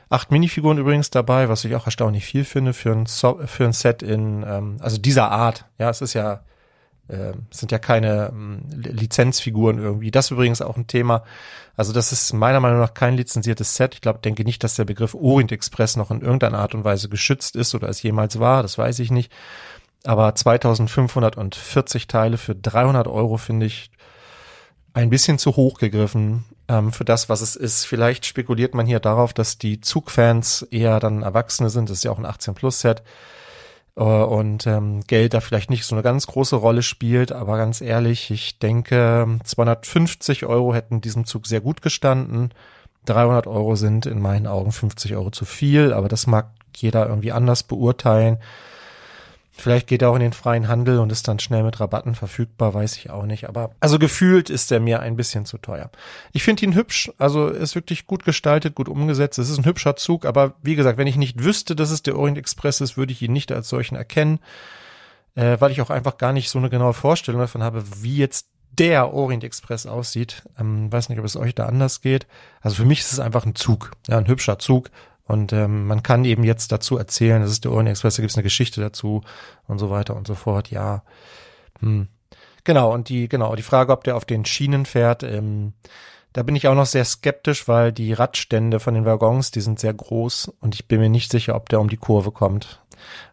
Acht 0.08 0.30
Minifiguren 0.30 0.78
übrigens 0.78 1.10
dabei, 1.10 1.50
was 1.50 1.66
ich 1.66 1.74
auch 1.74 1.84
erstaunlich 1.84 2.24
viel 2.24 2.44
finde 2.44 2.72
für 2.72 2.92
ein, 2.92 3.04
so 3.04 3.38
für 3.44 3.66
ein 3.66 3.74
Set 3.74 4.02
in, 4.02 4.42
ähm, 4.48 4.78
also 4.80 4.96
dieser 4.96 5.30
Art. 5.30 5.66
Ja, 5.78 5.90
es 5.90 6.00
ist 6.00 6.14
ja 6.14 6.40
äh, 7.08 7.32
sind 7.50 7.72
ja 7.72 7.78
keine 7.78 8.28
ähm, 8.32 8.62
Lizenzfiguren 8.70 9.78
irgendwie. 9.78 10.10
Das 10.10 10.30
übrigens 10.30 10.62
auch 10.62 10.76
ein 10.76 10.86
Thema. 10.86 11.24
Also 11.76 11.92
das 11.92 12.12
ist 12.12 12.32
meiner 12.32 12.60
Meinung 12.60 12.80
nach 12.80 12.94
kein 12.94 13.16
lizenziertes 13.16 13.74
Set. 13.76 13.94
Ich 13.94 14.00
glaube, 14.00 14.18
denke 14.18 14.44
nicht, 14.44 14.62
dass 14.64 14.76
der 14.76 14.84
Begriff 14.84 15.14
Orient 15.14 15.52
Express 15.52 15.96
noch 15.96 16.10
in 16.10 16.20
irgendeiner 16.20 16.58
Art 16.58 16.74
und 16.74 16.84
Weise 16.84 17.08
geschützt 17.08 17.56
ist 17.56 17.74
oder 17.74 17.88
es 17.88 18.02
jemals 18.02 18.38
war. 18.38 18.62
Das 18.62 18.78
weiß 18.78 18.98
ich 18.98 19.10
nicht. 19.10 19.32
Aber 20.04 20.34
2540 20.34 22.06
Teile 22.06 22.38
für 22.38 22.54
300 22.54 23.08
Euro 23.08 23.36
finde 23.36 23.66
ich 23.66 23.90
ein 24.92 25.10
bisschen 25.10 25.38
zu 25.38 25.56
hoch 25.56 25.78
gegriffen 25.78 26.44
ähm, 26.68 26.92
für 26.92 27.04
das, 27.04 27.28
was 27.28 27.40
es 27.40 27.56
ist. 27.56 27.84
Vielleicht 27.84 28.26
spekuliert 28.26 28.74
man 28.74 28.86
hier 28.86 29.00
darauf, 29.00 29.32
dass 29.32 29.58
die 29.58 29.80
Zugfans 29.80 30.62
eher 30.70 31.00
dann 31.00 31.22
Erwachsene 31.22 31.70
sind. 31.70 31.90
Das 31.90 31.98
ist 31.98 32.04
ja 32.04 32.10
auch 32.10 32.18
ein 32.18 32.26
18-Plus-Set 32.26 33.00
äh, 33.00 33.02
und 34.04 34.66
ähm, 34.66 35.00
Geld 35.06 35.34
da 35.34 35.40
vielleicht 35.40 35.70
nicht 35.70 35.84
so 35.84 35.96
eine 35.96 36.02
ganz 36.02 36.26
große 36.26 36.56
Rolle 36.56 36.82
spielt. 36.82 37.32
Aber 37.32 37.56
ganz 37.56 37.80
ehrlich, 37.80 38.30
ich 38.30 38.58
denke, 38.58 39.38
250 39.42 40.46
Euro 40.46 40.74
hätten 40.74 41.00
diesem 41.00 41.24
Zug 41.24 41.46
sehr 41.46 41.60
gut 41.60 41.82
gestanden. 41.82 42.52
300 43.06 43.46
Euro 43.46 43.74
sind 43.74 44.06
in 44.06 44.20
meinen 44.20 44.46
Augen 44.46 44.70
50 44.70 45.14
Euro 45.14 45.30
zu 45.30 45.44
viel, 45.44 45.92
aber 45.92 46.08
das 46.08 46.26
mag 46.26 46.50
jeder 46.76 47.08
irgendwie 47.08 47.32
anders 47.32 47.62
beurteilen. 47.62 48.38
Vielleicht 49.60 49.88
geht 49.88 50.02
er 50.02 50.10
auch 50.10 50.14
in 50.14 50.20
den 50.20 50.32
freien 50.32 50.68
Handel 50.68 51.00
und 51.00 51.10
ist 51.10 51.26
dann 51.26 51.40
schnell 51.40 51.64
mit 51.64 51.80
Rabatten 51.80 52.14
verfügbar, 52.14 52.74
weiß 52.74 52.96
ich 52.96 53.10
auch 53.10 53.26
nicht. 53.26 53.48
Aber 53.48 53.72
also 53.80 53.98
gefühlt 53.98 54.50
ist 54.50 54.70
er 54.70 54.78
mir 54.78 55.00
ein 55.00 55.16
bisschen 55.16 55.46
zu 55.46 55.58
teuer. 55.58 55.90
Ich 56.32 56.44
finde 56.44 56.64
ihn 56.64 56.76
hübsch, 56.76 57.10
also 57.18 57.48
ist 57.48 57.74
wirklich 57.74 58.06
gut 58.06 58.24
gestaltet, 58.24 58.76
gut 58.76 58.88
umgesetzt. 58.88 59.36
Es 59.38 59.50
ist 59.50 59.58
ein 59.58 59.64
hübscher 59.64 59.96
Zug, 59.96 60.26
aber 60.26 60.54
wie 60.62 60.76
gesagt, 60.76 60.96
wenn 60.96 61.08
ich 61.08 61.16
nicht 61.16 61.42
wüsste, 61.42 61.74
dass 61.74 61.90
es 61.90 62.04
der 62.04 62.16
Orient 62.16 62.38
Express 62.38 62.80
ist, 62.80 62.96
würde 62.96 63.12
ich 63.12 63.20
ihn 63.20 63.32
nicht 63.32 63.50
als 63.50 63.68
solchen 63.68 63.96
erkennen, 63.96 64.38
äh, 65.34 65.56
weil 65.58 65.72
ich 65.72 65.80
auch 65.80 65.90
einfach 65.90 66.18
gar 66.18 66.32
nicht 66.32 66.50
so 66.50 66.60
eine 66.60 66.70
genaue 66.70 66.94
Vorstellung 66.94 67.40
davon 67.40 67.64
habe, 67.64 67.82
wie 68.00 68.16
jetzt 68.16 68.46
der 68.78 69.12
Orient 69.12 69.42
Express 69.42 69.86
aussieht. 69.86 70.44
Ähm, 70.56 70.92
weiß 70.92 71.08
nicht, 71.08 71.18
ob 71.18 71.24
es 71.24 71.36
euch 71.36 71.56
da 71.56 71.66
anders 71.66 72.00
geht. 72.00 72.28
Also 72.60 72.76
für 72.76 72.84
mich 72.84 73.00
ist 73.00 73.12
es 73.12 73.18
einfach 73.18 73.44
ein 73.44 73.56
Zug, 73.56 73.90
ja, 74.06 74.18
ein 74.18 74.28
hübscher 74.28 74.60
Zug 74.60 74.90
und 75.28 75.52
ähm, 75.52 75.86
man 75.86 76.02
kann 76.02 76.24
eben 76.24 76.42
jetzt 76.42 76.72
dazu 76.72 76.96
erzählen, 76.96 77.42
das 77.42 77.50
ist 77.50 77.64
der 77.64 77.72
Orient 77.72 77.90
Express, 77.90 78.16
da 78.16 78.22
gibt 78.22 78.30
es 78.30 78.36
eine 78.36 78.42
Geschichte 78.42 78.80
dazu 78.80 79.22
und 79.66 79.78
so 79.78 79.90
weiter 79.90 80.16
und 80.16 80.26
so 80.26 80.34
fort. 80.34 80.70
Ja, 80.70 81.02
hm. 81.80 82.08
genau. 82.64 82.92
Und 82.92 83.10
die 83.10 83.28
genau 83.28 83.54
die 83.54 83.62
Frage, 83.62 83.92
ob 83.92 84.04
der 84.04 84.16
auf 84.16 84.24
den 84.24 84.46
Schienen 84.46 84.86
fährt, 84.86 85.22
ähm, 85.22 85.74
da 86.32 86.42
bin 86.42 86.56
ich 86.56 86.66
auch 86.66 86.74
noch 86.74 86.86
sehr 86.86 87.04
skeptisch, 87.04 87.68
weil 87.68 87.92
die 87.92 88.14
Radstände 88.14 88.80
von 88.80 88.94
den 88.94 89.04
Waggons, 89.04 89.50
die 89.50 89.60
sind 89.60 89.78
sehr 89.78 89.92
groß 89.92 90.50
und 90.60 90.74
ich 90.74 90.88
bin 90.88 91.00
mir 91.00 91.10
nicht 91.10 91.30
sicher, 91.30 91.54
ob 91.54 91.68
der 91.68 91.80
um 91.80 91.90
die 91.90 91.96
Kurve 91.96 92.32
kommt. 92.32 92.80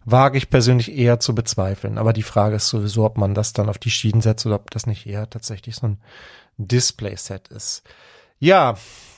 Wage 0.03 0.37
ich 0.37 0.49
persönlich 0.49 0.95
eher 0.95 1.19
zu 1.19 1.33
bezweifeln. 1.33 1.97
Aber 1.97 2.13
die 2.13 2.23
Frage 2.23 2.57
ist 2.57 2.67
sowieso, 2.67 3.05
ob 3.05 3.17
man 3.17 3.33
das 3.33 3.53
dann 3.53 3.69
auf 3.69 3.77
die 3.77 3.89
Schienen 3.89 4.21
setzt 4.21 4.45
oder 4.45 4.55
ob 4.55 4.69
das 4.71 4.85
nicht 4.85 5.07
eher 5.07 5.29
tatsächlich 5.29 5.75
so 5.75 5.87
ein 5.87 6.01
Display-Set 6.57 7.47
ist. 7.49 7.83
Ja, 8.39 8.75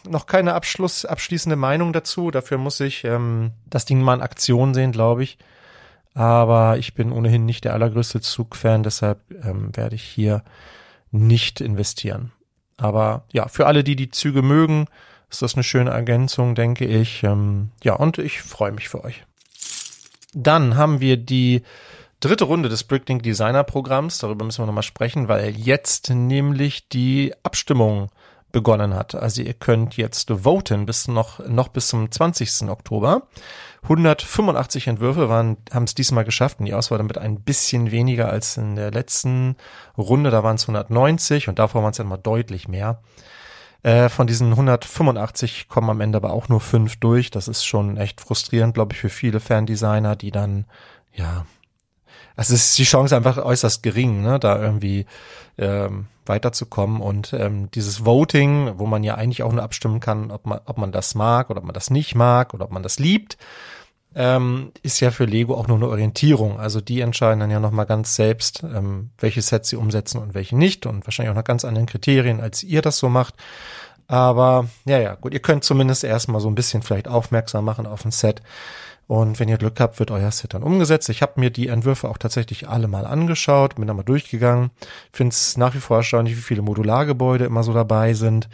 noch 0.10 0.26
keine 0.26 0.54
Abschluss, 0.54 1.06
abschließende 1.06 1.56
Meinung 1.56 1.94
dazu. 1.94 2.32
Dafür 2.32 2.58
muss 2.58 2.80
ich 2.80 3.04
ähm, 3.04 3.52
das 3.70 3.86
Ding 3.86 4.02
mal 4.02 4.16
in 4.16 4.22
Aktion 4.22 4.74
sehen, 4.74 4.92
glaube 4.92 5.24
ich. 5.24 5.38
Aber 6.14 6.78
ich 6.78 6.96
bin 6.96 7.12
ohnehin 7.12 7.46
nicht 7.46 7.64
der 7.64 7.74
allergrößte 7.74 8.22
Zugfan, 8.22 8.82
deshalb 8.82 9.20
ähm, 9.44 9.76
werde 9.76 9.96
ich 9.96 10.04
hier 10.04 10.44
nicht 11.12 11.62
investieren. 11.62 12.32
Aber 12.78 13.26
ja, 13.32 13.48
für 13.48 13.68
alle, 13.68 13.84
die 13.84 13.96
die 13.96 14.10
Züge 14.10 14.42
mögen, 14.42 14.88
ist 15.30 15.42
das 15.42 15.56
eine 15.56 15.64
schöne 15.64 15.92
Ergänzung, 15.92 16.56
denke 16.56 16.86
ich. 16.86 17.24
Ähm, 17.24 17.72
ja, 17.84 17.94
und 17.94 18.18
ich 18.18 18.42
freue 18.42 18.72
mich 18.72 18.90
für 18.90 19.04
euch. 19.04 19.24
Dann 20.34 20.76
haben 20.76 21.02
wir 21.02 21.18
die 21.18 21.64
dritte 22.20 22.46
Runde 22.46 22.70
des 22.70 22.84
Bricklink 22.84 23.24
Designer 23.24 23.64
Programms. 23.64 24.20
Darüber 24.20 24.46
müssen 24.46 24.62
wir 24.62 24.68
nochmal 24.68 24.84
sprechen, 24.84 25.28
weil 25.28 25.56
jetzt 25.56 26.10
nämlich 26.10 26.90
die 26.90 27.34
Abstimmung 27.44 28.10
begonnen 28.58 28.96
hat. 28.96 29.14
Also 29.14 29.44
ihr 29.44 29.54
könnt 29.54 29.98
jetzt 29.98 30.32
voten 30.32 30.88
bis 30.88 31.08
noch, 31.08 31.48
noch 31.48 31.68
bis 31.68 31.90
zum 31.90 32.10
20. 32.10 32.68
Oktober. 32.70 33.28
185 33.84 34.88
Entwürfe 34.88 35.30
waren, 35.30 35.58
haben 35.72 35.84
es 35.84 35.94
diesmal 35.94 36.26
geschafft 36.26 36.60
und 36.60 36.66
die 36.66 36.74
Auswahl 36.74 36.98
damit 36.98 37.20
ein 37.20 37.42
bisschen 37.42 37.92
weniger 37.92 38.30
als 38.30 38.58
in 38.58 38.76
der 38.76 38.90
letzten 38.90 39.58
Runde. 39.96 40.32
Da 40.32 40.44
waren 40.44 40.56
es 40.56 40.64
190 40.64 41.50
und 41.50 41.60
davor 41.60 41.84
waren 41.84 41.92
es 41.92 42.00
ja 42.00 42.04
immer 42.04 42.18
deutlich 42.18 42.68
mehr. 42.68 43.04
Äh, 43.84 44.10
von 44.10 44.26
diesen 44.26 44.50
185 44.50 45.68
kommen 45.68 45.92
am 45.92 46.02
Ende 46.02 46.18
aber 46.18 46.34
auch 46.34 46.50
nur 46.50 46.60
fünf 46.60 46.96
durch. 46.96 47.30
Das 47.30 47.48
ist 47.48 47.64
schon 47.64 47.96
echt 47.96 48.22
frustrierend, 48.22 48.74
glaube 48.74 48.94
ich, 48.94 49.00
für 49.00 49.10
viele 49.10 49.40
Ferndesigner, 49.40 50.16
die 50.16 50.32
dann, 50.32 50.66
ja, 51.14 51.46
also 52.36 52.56
ist 52.56 52.76
die 52.80 52.86
Chance 52.86 53.16
einfach 53.16 53.38
äußerst 53.38 53.84
gering, 53.84 54.24
ne, 54.24 54.40
da 54.40 54.60
irgendwie 54.60 55.06
ähm, 55.60 56.08
weiterzukommen. 56.28 57.02
Und 57.02 57.34
ähm, 57.34 57.70
dieses 57.72 58.06
Voting, 58.06 58.74
wo 58.78 58.86
man 58.86 59.04
ja 59.04 59.16
eigentlich 59.16 59.44
auch 59.44 59.52
nur 59.52 59.64
abstimmen 59.64 60.00
kann, 60.00 60.32
ob 60.32 60.46
man, 60.46 60.60
ob 60.66 60.78
man 60.78 60.92
das 60.92 61.16
mag 61.16 61.50
oder 61.50 61.60
ob 61.60 61.66
man 61.66 61.74
das 61.74 61.90
nicht 61.90 62.16
mag 62.16 62.54
oder 62.54 62.66
ob 62.66 62.72
man 62.72 62.84
das 62.84 63.00
liebt, 63.00 63.38
ähm, 64.16 64.72
ist 64.82 65.00
ja 65.00 65.12
für 65.12 65.26
Lego 65.26 65.56
auch 65.56 65.68
nur 65.68 65.78
eine 65.78 65.88
Orientierung. 65.88 66.60
Also 66.60 66.82
die 66.82 67.02
entscheiden 67.02 67.40
dann 67.40 67.52
ja 67.52 67.60
nochmal 67.60 67.86
ganz 67.86 68.16
selbst, 68.16 68.64
ähm, 68.64 69.12
welche 69.20 69.42
Sets 69.42 69.70
sie 69.70 69.76
umsetzen 69.76 70.20
und 70.20 70.34
welche 70.34 70.58
nicht 70.58 70.86
und 70.86 71.06
wahrscheinlich 71.06 71.32
auch 71.32 71.36
nach 71.36 71.44
ganz 71.44 71.64
anderen 71.64 71.88
Kriterien, 71.88 72.42
als 72.42 72.64
ihr 72.64 72.82
das 72.82 72.98
so 72.98 73.10
macht. 73.10 73.36
Aber 74.08 74.68
ja, 74.86 75.00
ja, 75.00 75.16
gut, 75.16 75.34
ihr 75.34 75.42
könnt 75.42 75.64
zumindest 75.64 76.04
erstmal 76.04 76.42
so 76.42 76.50
ein 76.50 76.56
bisschen 76.56 76.82
vielleicht 76.82 77.08
aufmerksam 77.08 77.66
machen 77.66 77.86
auf 77.86 78.06
ein 78.06 78.12
Set. 78.12 78.42
Und 79.08 79.40
wenn 79.40 79.48
ihr 79.48 79.58
Glück 79.58 79.80
habt, 79.80 80.00
wird 80.00 80.12
euer 80.12 80.32
Set 80.32 80.54
dann 80.54 80.64
umgesetzt. 80.64 81.08
Ich 81.08 81.22
habe 81.22 81.40
mir 81.40 81.50
die 81.50 81.70
Entwürfe 81.70 82.10
auch 82.10 82.18
tatsächlich 82.18 82.68
alle 82.68 82.90
mal 82.90 83.06
angeschaut, 83.06 83.76
bin 83.76 83.88
da 83.88 83.94
mal 83.94 84.04
durchgegangen. 84.04 84.72
Finde 85.14 85.32
es 85.32 85.56
nach 85.56 85.74
wie 85.76 85.80
vor 85.80 85.98
erstaunlich, 85.98 86.36
wie 86.36 86.42
viele 86.42 86.62
Modulargebäude 86.62 87.46
immer 87.46 87.64
so 87.64 87.74
dabei 87.74 88.14
sind. 88.14 88.50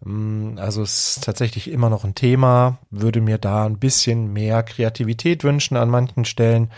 Mm, 0.00 0.58
also 0.58 0.82
es 0.82 1.16
ist 1.16 1.24
tatsächlich 1.24 1.70
immer 1.70 1.90
noch 1.90 2.04
ein 2.04 2.16
Thema. 2.16 2.78
Würde 2.90 3.20
mir 3.20 3.38
da 3.38 3.66
ein 3.66 3.78
bisschen 3.78 4.32
mehr 4.32 4.64
Kreativität 4.64 5.44
wünschen 5.44 5.76
an 5.76 5.90
manchen 5.90 6.24
Stellen. 6.24 6.72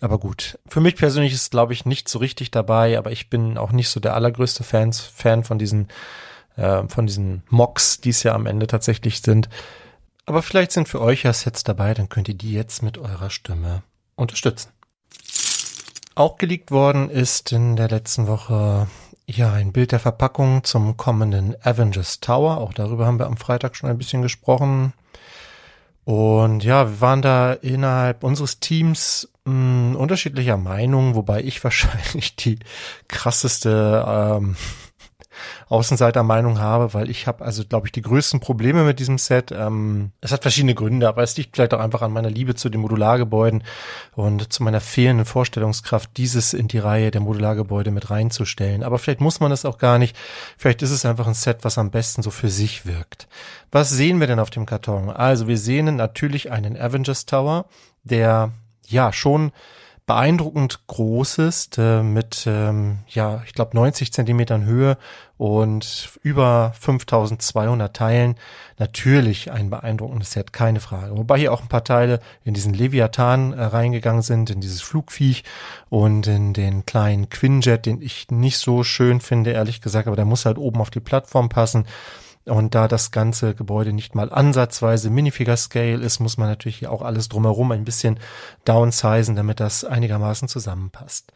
Aber 0.00 0.18
gut, 0.18 0.58
für 0.66 0.80
mich 0.80 0.96
persönlich 0.96 1.34
ist 1.34 1.50
glaube 1.50 1.74
ich 1.74 1.84
nicht 1.84 2.08
so 2.08 2.18
richtig 2.18 2.50
dabei, 2.50 2.96
aber 2.96 3.12
ich 3.12 3.28
bin 3.28 3.58
auch 3.58 3.72
nicht 3.72 3.88
so 3.88 4.00
der 4.00 4.14
allergrößte 4.14 4.64
Fans, 4.64 5.00
Fan 5.00 5.44
von 5.44 5.58
diesen, 5.58 5.88
äh, 6.56 6.82
von 6.88 7.06
diesen 7.06 7.42
Mocks, 7.50 8.00
die 8.00 8.10
es 8.10 8.22
ja 8.22 8.34
am 8.34 8.46
Ende 8.46 8.66
tatsächlich 8.66 9.20
sind. 9.20 9.48
Aber 10.26 10.42
vielleicht 10.42 10.72
sind 10.72 10.88
für 10.88 11.00
euch 11.00 11.22
ja 11.22 11.32
Sets 11.32 11.62
dabei, 11.62 11.94
dann 11.94 12.08
könnt 12.08 12.28
ihr 12.28 12.34
die 12.34 12.52
jetzt 12.52 12.82
mit 12.82 12.98
eurer 12.98 13.30
Stimme 13.30 13.82
unterstützen. 14.16 14.70
Auch 16.16 16.36
geleakt 16.36 16.70
worden 16.70 17.10
ist 17.10 17.52
in 17.52 17.76
der 17.76 17.88
letzten 17.88 18.26
Woche 18.26 18.88
ja 19.26 19.52
ein 19.52 19.72
Bild 19.72 19.92
der 19.92 20.00
Verpackung 20.00 20.64
zum 20.64 20.96
kommenden 20.96 21.54
Avengers 21.62 22.20
Tower. 22.20 22.58
Auch 22.58 22.72
darüber 22.72 23.06
haben 23.06 23.18
wir 23.18 23.26
am 23.26 23.36
Freitag 23.36 23.76
schon 23.76 23.88
ein 23.88 23.98
bisschen 23.98 24.22
gesprochen. 24.22 24.92
Und 26.04 26.64
ja, 26.64 26.88
wir 26.88 27.00
waren 27.00 27.22
da 27.22 27.52
innerhalb 27.52 28.24
unseres 28.24 28.60
Teams 28.60 29.28
mh, 29.44 29.52
hm, 29.52 29.96
unterschiedlicher 29.96 30.56
Meinung, 30.56 31.14
wobei 31.14 31.42
ich 31.42 31.62
wahrscheinlich 31.64 32.34
die 32.36 32.58
krasseste 33.08 34.04
ähm, 34.08 34.56
Außenseitermeinung 35.68 36.60
habe, 36.60 36.94
weil 36.94 37.10
ich 37.10 37.26
habe 37.26 37.44
also, 37.44 37.64
glaube 37.64 37.86
ich, 37.86 37.92
die 37.92 38.02
größten 38.02 38.40
Probleme 38.40 38.84
mit 38.84 38.98
diesem 38.98 39.18
Set. 39.18 39.52
Ähm, 39.52 40.12
es 40.20 40.32
hat 40.32 40.42
verschiedene 40.42 40.74
Gründe, 40.74 41.08
aber 41.08 41.22
es 41.22 41.36
liegt 41.36 41.56
vielleicht 41.56 41.74
auch 41.74 41.80
einfach 41.80 42.02
an 42.02 42.12
meiner 42.12 42.30
Liebe 42.30 42.54
zu 42.54 42.68
den 42.68 42.80
Modulargebäuden 42.80 43.62
und 44.14 44.52
zu 44.52 44.62
meiner 44.62 44.80
fehlenden 44.80 45.26
Vorstellungskraft, 45.26 46.10
dieses 46.16 46.54
in 46.54 46.68
die 46.68 46.78
Reihe 46.78 47.10
der 47.10 47.20
Modulargebäude 47.20 47.90
mit 47.90 48.10
reinzustellen. 48.10 48.82
Aber 48.82 48.98
vielleicht 48.98 49.20
muss 49.20 49.40
man 49.40 49.52
es 49.52 49.64
auch 49.64 49.78
gar 49.78 49.98
nicht. 49.98 50.16
Vielleicht 50.56 50.82
ist 50.82 50.90
es 50.90 51.04
einfach 51.04 51.26
ein 51.26 51.34
Set, 51.34 51.58
was 51.62 51.78
am 51.78 51.90
besten 51.90 52.22
so 52.22 52.30
für 52.30 52.48
sich 52.48 52.86
wirkt. 52.86 53.28
Was 53.70 53.90
sehen 53.90 54.20
wir 54.20 54.26
denn 54.26 54.40
auf 54.40 54.50
dem 54.50 54.66
Karton? 54.66 55.10
Also 55.10 55.48
wir 55.48 55.58
sehen 55.58 55.96
natürlich 55.96 56.50
einen 56.50 56.76
Avengers 56.76 57.26
Tower, 57.26 57.66
der 58.04 58.52
ja 58.86 59.12
schon 59.12 59.52
beeindruckend 60.06 60.86
groß 60.86 61.38
ist, 61.38 61.78
äh, 61.78 62.02
mit, 62.02 62.44
ähm, 62.46 62.98
ja, 63.08 63.42
ich 63.44 63.54
glaube 63.54 63.76
90 63.76 64.12
Zentimetern 64.12 64.64
Höhe 64.64 64.98
und 65.36 66.10
über 66.22 66.72
5200 66.78 67.94
Teilen. 67.94 68.36
Natürlich 68.78 69.50
ein 69.50 69.68
beeindruckendes 69.68 70.30
Set, 70.30 70.52
keine 70.52 70.78
Frage. 70.78 71.16
Wobei 71.16 71.38
hier 71.38 71.52
auch 71.52 71.60
ein 71.60 71.68
paar 71.68 71.82
Teile 71.82 72.20
in 72.44 72.54
diesen 72.54 72.72
Leviathan 72.72 73.52
äh, 73.52 73.64
reingegangen 73.64 74.22
sind, 74.22 74.48
in 74.48 74.60
dieses 74.60 74.80
Flugviech 74.80 75.42
und 75.90 76.28
in 76.28 76.52
den 76.52 76.86
kleinen 76.86 77.28
Quinjet, 77.28 77.84
den 77.84 78.00
ich 78.00 78.30
nicht 78.30 78.58
so 78.58 78.84
schön 78.84 79.20
finde, 79.20 79.50
ehrlich 79.50 79.80
gesagt, 79.80 80.06
aber 80.06 80.16
der 80.16 80.24
muss 80.24 80.46
halt 80.46 80.56
oben 80.56 80.80
auf 80.80 80.90
die 80.90 81.00
Plattform 81.00 81.48
passen. 81.48 81.84
Und 82.48 82.76
da 82.76 82.86
das 82.86 83.10
ganze 83.10 83.54
Gebäude 83.54 83.92
nicht 83.92 84.14
mal 84.14 84.32
ansatzweise 84.32 85.10
Minifigure 85.10 85.56
Scale 85.56 85.96
ist, 85.96 86.20
muss 86.20 86.38
man 86.38 86.48
natürlich 86.48 86.86
auch 86.86 87.02
alles 87.02 87.28
drumherum 87.28 87.72
ein 87.72 87.84
bisschen 87.84 88.20
downsizen, 88.64 89.34
damit 89.34 89.58
das 89.58 89.84
einigermaßen 89.84 90.46
zusammenpasst. 90.46 91.32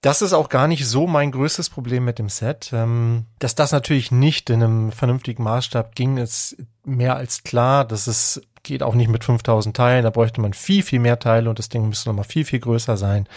Das 0.00 0.22
ist 0.22 0.32
auch 0.32 0.48
gar 0.48 0.68
nicht 0.68 0.86
so 0.86 1.06
mein 1.06 1.32
größtes 1.32 1.68
Problem 1.68 2.04
mit 2.04 2.18
dem 2.18 2.28
Set. 2.28 2.70
Ähm, 2.72 3.26
dass 3.38 3.54
das 3.54 3.72
natürlich 3.72 4.10
nicht 4.10 4.48
in 4.50 4.62
einem 4.62 4.92
vernünftigen 4.92 5.42
Maßstab 5.42 5.94
ging, 5.94 6.16
ist 6.16 6.56
mehr 6.84 7.16
als 7.16 7.42
klar. 7.42 7.84
Das 7.84 8.08
ist, 8.08 8.40
geht 8.62 8.82
auch 8.82 8.94
nicht 8.94 9.08
mit 9.08 9.24
5000 9.24 9.76
Teilen. 9.76 10.04
Da 10.04 10.10
bräuchte 10.10 10.40
man 10.40 10.54
viel, 10.54 10.82
viel 10.82 11.00
mehr 11.00 11.18
Teile 11.18 11.50
und 11.50 11.58
das 11.58 11.68
Ding 11.68 11.88
müsste 11.88 12.08
nochmal 12.08 12.24
viel, 12.24 12.44
viel 12.44 12.60
größer 12.60 12.96
sein. 12.96 13.28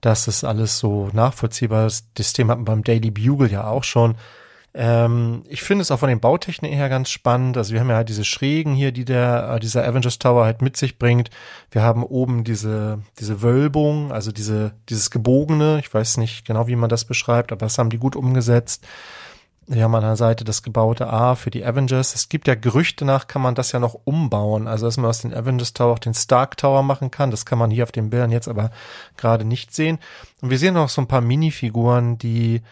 Das 0.00 0.28
ist 0.28 0.44
alles 0.44 0.78
so 0.78 1.08
nachvollziehbar. 1.12 1.90
Das 2.14 2.32
Thema 2.34 2.52
hatten 2.52 2.62
wir 2.62 2.72
beim 2.72 2.84
Daily 2.84 3.10
Bugle 3.10 3.50
ja 3.50 3.66
auch 3.66 3.84
schon. 3.84 4.16
Ähm, 4.72 5.42
ich 5.48 5.62
finde 5.62 5.82
es 5.82 5.90
auch 5.90 5.98
von 5.98 6.08
den 6.08 6.20
Bautechniken 6.20 6.76
her 6.76 6.88
ganz 6.88 7.10
spannend. 7.10 7.56
Also 7.56 7.72
wir 7.72 7.80
haben 7.80 7.90
ja 7.90 7.96
halt 7.96 8.08
diese 8.08 8.24
Schrägen 8.24 8.74
hier, 8.74 8.92
die 8.92 9.04
der, 9.04 9.54
äh, 9.54 9.60
dieser 9.60 9.84
Avengers 9.86 10.18
Tower 10.18 10.44
halt 10.44 10.62
mit 10.62 10.76
sich 10.76 10.98
bringt. 10.98 11.30
Wir 11.70 11.82
haben 11.82 12.04
oben 12.04 12.44
diese, 12.44 13.00
diese 13.18 13.42
Wölbung, 13.42 14.12
also 14.12 14.30
diese, 14.30 14.72
dieses 14.88 15.10
gebogene. 15.10 15.80
Ich 15.80 15.92
weiß 15.92 16.18
nicht 16.18 16.44
genau, 16.44 16.68
wie 16.68 16.76
man 16.76 16.88
das 16.88 17.04
beschreibt, 17.04 17.50
aber 17.50 17.66
das 17.66 17.78
haben 17.78 17.90
die 17.90 17.98
gut 17.98 18.14
umgesetzt. 18.14 18.86
Wir 19.66 19.84
haben 19.84 19.94
an 19.94 20.02
der 20.02 20.16
Seite 20.16 20.44
das 20.44 20.64
gebaute 20.64 21.08
A 21.08 21.36
für 21.36 21.50
die 21.50 21.64
Avengers. 21.64 22.14
Es 22.14 22.28
gibt 22.28 22.48
ja 22.48 22.56
Gerüchte 22.56 23.04
nach, 23.04 23.28
kann 23.28 23.40
man 23.40 23.54
das 23.54 23.70
ja 23.70 23.78
noch 23.78 24.00
umbauen. 24.02 24.66
Also, 24.66 24.86
dass 24.86 24.96
man 24.96 25.06
aus 25.06 25.22
den 25.22 25.32
Avengers 25.32 25.74
Tower 25.74 25.92
auch 25.92 26.00
den 26.00 26.14
Stark 26.14 26.56
Tower 26.56 26.82
machen 26.82 27.12
kann. 27.12 27.30
Das 27.30 27.46
kann 27.46 27.58
man 27.58 27.70
hier 27.70 27.84
auf 27.84 27.92
den 27.92 28.10
Bildern 28.10 28.32
jetzt 28.32 28.48
aber 28.48 28.72
gerade 29.16 29.44
nicht 29.44 29.72
sehen. 29.72 30.00
Und 30.40 30.50
wir 30.50 30.58
sehen 30.58 30.74
noch 30.74 30.88
so 30.88 31.00
ein 31.00 31.06
paar 31.06 31.20
Minifiguren, 31.20 32.18
die 32.18 32.62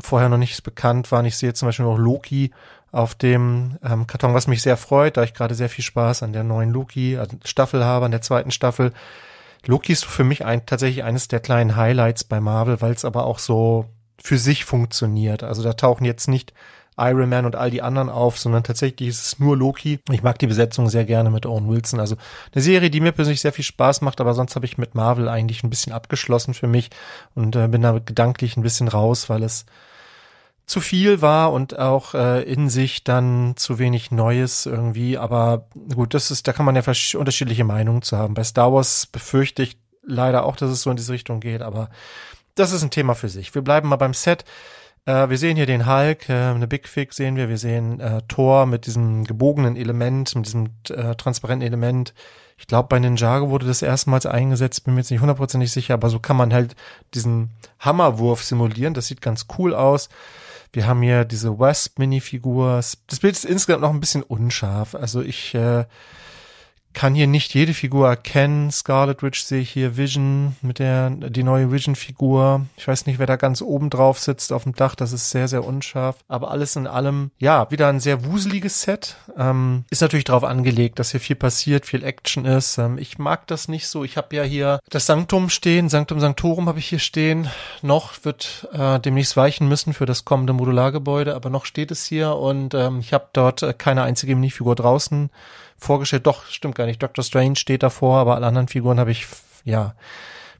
vorher 0.00 0.28
noch 0.28 0.38
nichts 0.38 0.60
bekannt 0.62 1.10
waren. 1.12 1.24
Ich 1.24 1.36
sehe 1.36 1.54
zum 1.54 1.68
Beispiel 1.68 1.86
noch 1.86 1.98
Loki 1.98 2.52
auf 2.92 3.14
dem 3.14 3.78
ähm, 3.82 4.06
Karton, 4.06 4.34
was 4.34 4.46
mich 4.46 4.62
sehr 4.62 4.76
freut, 4.76 5.16
da 5.16 5.22
ich 5.22 5.34
gerade 5.34 5.54
sehr 5.54 5.68
viel 5.68 5.84
Spaß 5.84 6.22
an 6.22 6.32
der 6.32 6.44
neuen 6.44 6.70
Loki 6.70 7.18
also 7.18 7.36
Staffel 7.44 7.84
habe, 7.84 8.06
an 8.06 8.10
der 8.10 8.22
zweiten 8.22 8.50
Staffel. 8.50 8.92
Loki 9.66 9.92
ist 9.92 10.04
für 10.04 10.24
mich 10.24 10.44
ein, 10.44 10.64
tatsächlich 10.64 11.04
eines 11.04 11.28
der 11.28 11.40
kleinen 11.40 11.76
Highlights 11.76 12.24
bei 12.24 12.40
Marvel, 12.40 12.80
weil 12.80 12.92
es 12.92 13.04
aber 13.04 13.26
auch 13.26 13.38
so 13.38 13.86
für 14.22 14.38
sich 14.38 14.64
funktioniert. 14.64 15.42
Also 15.42 15.62
da 15.62 15.72
tauchen 15.74 16.04
jetzt 16.04 16.28
nicht 16.28 16.52
Iron 16.98 17.28
Man 17.28 17.44
und 17.44 17.56
all 17.56 17.70
die 17.70 17.82
anderen 17.82 18.08
auf, 18.08 18.38
sondern 18.38 18.64
tatsächlich 18.64 19.10
ist 19.10 19.22
es 19.22 19.38
nur 19.38 19.56
Loki. 19.56 20.00
Ich 20.10 20.22
mag 20.22 20.38
die 20.38 20.46
Besetzung 20.46 20.88
sehr 20.88 21.04
gerne 21.04 21.30
mit 21.30 21.44
Owen 21.44 21.68
Wilson. 21.68 22.00
Also 22.00 22.16
eine 22.54 22.62
Serie, 22.62 22.90
die 22.90 23.00
mir 23.00 23.12
persönlich 23.12 23.42
sehr 23.42 23.52
viel 23.52 23.64
Spaß 23.64 24.00
macht, 24.00 24.20
aber 24.20 24.32
sonst 24.32 24.56
habe 24.56 24.64
ich 24.64 24.78
mit 24.78 24.94
Marvel 24.94 25.28
eigentlich 25.28 25.62
ein 25.62 25.70
bisschen 25.70 25.92
abgeschlossen 25.92 26.54
für 26.54 26.66
mich 26.66 26.90
und 27.34 27.54
äh, 27.54 27.68
bin 27.68 27.82
da 27.82 27.98
gedanklich 27.98 28.56
ein 28.56 28.62
bisschen 28.62 28.88
raus, 28.88 29.28
weil 29.28 29.42
es 29.42 29.66
zu 30.64 30.80
viel 30.80 31.22
war 31.22 31.52
und 31.52 31.78
auch 31.78 32.14
äh, 32.14 32.42
in 32.42 32.68
sich 32.68 33.04
dann 33.04 33.54
zu 33.56 33.78
wenig 33.78 34.10
Neues 34.10 34.66
irgendwie. 34.66 35.18
Aber 35.18 35.68
gut, 35.94 36.14
das 36.14 36.30
ist, 36.30 36.48
da 36.48 36.52
kann 36.52 36.66
man 36.66 36.74
ja 36.76 36.82
unterschiedliche 37.14 37.64
Meinungen 37.64 38.02
zu 38.02 38.16
haben. 38.16 38.34
Bei 38.34 38.42
Star 38.42 38.72
Wars 38.72 39.06
befürchte 39.06 39.62
ich 39.62 39.78
leider 40.02 40.44
auch, 40.44 40.56
dass 40.56 40.70
es 40.70 40.82
so 40.82 40.90
in 40.90 40.96
diese 40.96 41.12
Richtung 41.12 41.40
geht, 41.40 41.62
aber 41.62 41.90
das 42.54 42.72
ist 42.72 42.82
ein 42.82 42.90
Thema 42.90 43.14
für 43.14 43.28
sich. 43.28 43.54
Wir 43.54 43.62
bleiben 43.62 43.88
mal 43.88 43.96
beim 43.96 44.14
Set. 44.14 44.44
Äh, 45.06 45.30
wir 45.30 45.38
sehen 45.38 45.56
hier 45.56 45.66
den 45.66 45.86
Hulk, 45.86 46.28
äh, 46.28 46.32
eine 46.32 46.66
Big 46.66 46.88
Fig 46.88 47.12
sehen 47.12 47.36
wir. 47.36 47.48
Wir 47.48 47.58
sehen 47.58 48.00
äh, 48.00 48.22
Thor 48.28 48.66
mit 48.66 48.86
diesem 48.86 49.24
gebogenen 49.24 49.76
Element, 49.76 50.34
mit 50.34 50.46
diesem 50.46 50.68
äh, 50.90 51.14
transparenten 51.14 51.66
Element. 51.66 52.12
Ich 52.58 52.66
glaube, 52.66 52.88
bei 52.88 52.98
Ninjago 52.98 53.50
wurde 53.50 53.66
das 53.66 53.82
erstmals 53.82 54.26
eingesetzt, 54.26 54.84
bin 54.84 54.94
mir 54.94 55.00
jetzt 55.00 55.10
nicht 55.10 55.20
hundertprozentig 55.20 55.70
sicher, 55.70 55.94
aber 55.94 56.08
so 56.08 56.18
kann 56.18 56.36
man 56.36 56.52
halt 56.52 56.74
diesen 57.14 57.50
Hammerwurf 57.78 58.42
simulieren. 58.42 58.94
Das 58.94 59.06
sieht 59.06 59.20
ganz 59.20 59.46
cool 59.58 59.74
aus. 59.74 60.08
Wir 60.72 60.86
haben 60.86 61.02
hier 61.02 61.24
diese 61.24 61.58
Wasp-Minifigur. 61.58 62.76
Das 62.76 63.20
Bild 63.20 63.34
ist 63.34 63.44
insgesamt 63.44 63.82
noch 63.82 63.92
ein 63.92 64.00
bisschen 64.00 64.22
unscharf. 64.22 64.94
Also 64.94 65.22
ich 65.22 65.54
äh, 65.54 65.84
kann 66.96 67.14
hier 67.14 67.26
nicht 67.26 67.52
jede 67.52 67.74
Figur 67.74 68.08
erkennen. 68.08 68.72
Scarlet 68.72 69.22
Witch 69.22 69.42
sehe 69.42 69.60
ich 69.60 69.70
hier 69.70 69.98
Vision 69.98 70.56
mit 70.62 70.78
der, 70.78 71.10
die 71.10 71.42
neue 71.42 71.70
Vision-Figur. 71.70 72.64
Ich 72.78 72.88
weiß 72.88 73.04
nicht, 73.04 73.18
wer 73.18 73.26
da 73.26 73.36
ganz 73.36 73.60
oben 73.60 73.90
drauf 73.90 74.18
sitzt 74.18 74.50
auf 74.50 74.62
dem 74.62 74.74
Dach. 74.74 74.94
Das 74.94 75.12
ist 75.12 75.28
sehr, 75.28 75.46
sehr 75.46 75.62
unscharf. 75.62 76.16
Aber 76.26 76.50
alles 76.50 76.74
in 76.74 76.86
allem, 76.86 77.32
ja, 77.38 77.70
wieder 77.70 77.88
ein 77.88 78.00
sehr 78.00 78.24
wuseliges 78.24 78.80
Set. 78.80 79.16
Ähm, 79.36 79.84
ist 79.90 80.00
natürlich 80.00 80.24
darauf 80.24 80.42
angelegt, 80.42 80.98
dass 80.98 81.10
hier 81.10 81.20
viel 81.20 81.36
passiert, 81.36 81.84
viel 81.84 82.02
Action 82.02 82.46
ist. 82.46 82.78
Ähm, 82.78 82.96
ich 82.96 83.18
mag 83.18 83.46
das 83.46 83.68
nicht 83.68 83.88
so. 83.88 84.02
Ich 84.02 84.16
habe 84.16 84.34
ja 84.34 84.42
hier 84.42 84.80
das 84.88 85.04
Sanktum 85.04 85.50
stehen. 85.50 85.90
Sanctum 85.90 86.18
Sanctorum 86.18 86.66
habe 86.66 86.78
ich 86.78 86.86
hier 86.86 86.98
stehen. 86.98 87.50
Noch 87.82 88.24
wird 88.24 88.70
äh, 88.72 88.98
demnächst 89.00 89.36
weichen 89.36 89.68
müssen 89.68 89.92
für 89.92 90.06
das 90.06 90.24
kommende 90.24 90.54
Modulargebäude. 90.54 91.34
Aber 91.34 91.50
noch 91.50 91.66
steht 91.66 91.90
es 91.90 92.06
hier 92.06 92.36
und 92.36 92.72
ähm, 92.72 93.00
ich 93.00 93.12
habe 93.12 93.28
dort 93.34 93.62
äh, 93.62 93.74
keine 93.74 94.02
einzige 94.02 94.34
Minifigur 94.34 94.74
draußen 94.74 95.28
vorgestellt. 95.78 96.26
Doch, 96.26 96.46
stimmt 96.46 96.74
gar 96.74 96.86
nicht. 96.86 97.02
Doctor 97.02 97.24
Strange 97.24 97.56
steht 97.56 97.82
davor, 97.82 98.18
aber 98.18 98.34
alle 98.34 98.46
anderen 98.46 98.68
Figuren 98.68 98.98
habe 98.98 99.10
ich, 99.10 99.26
ja, 99.64 99.94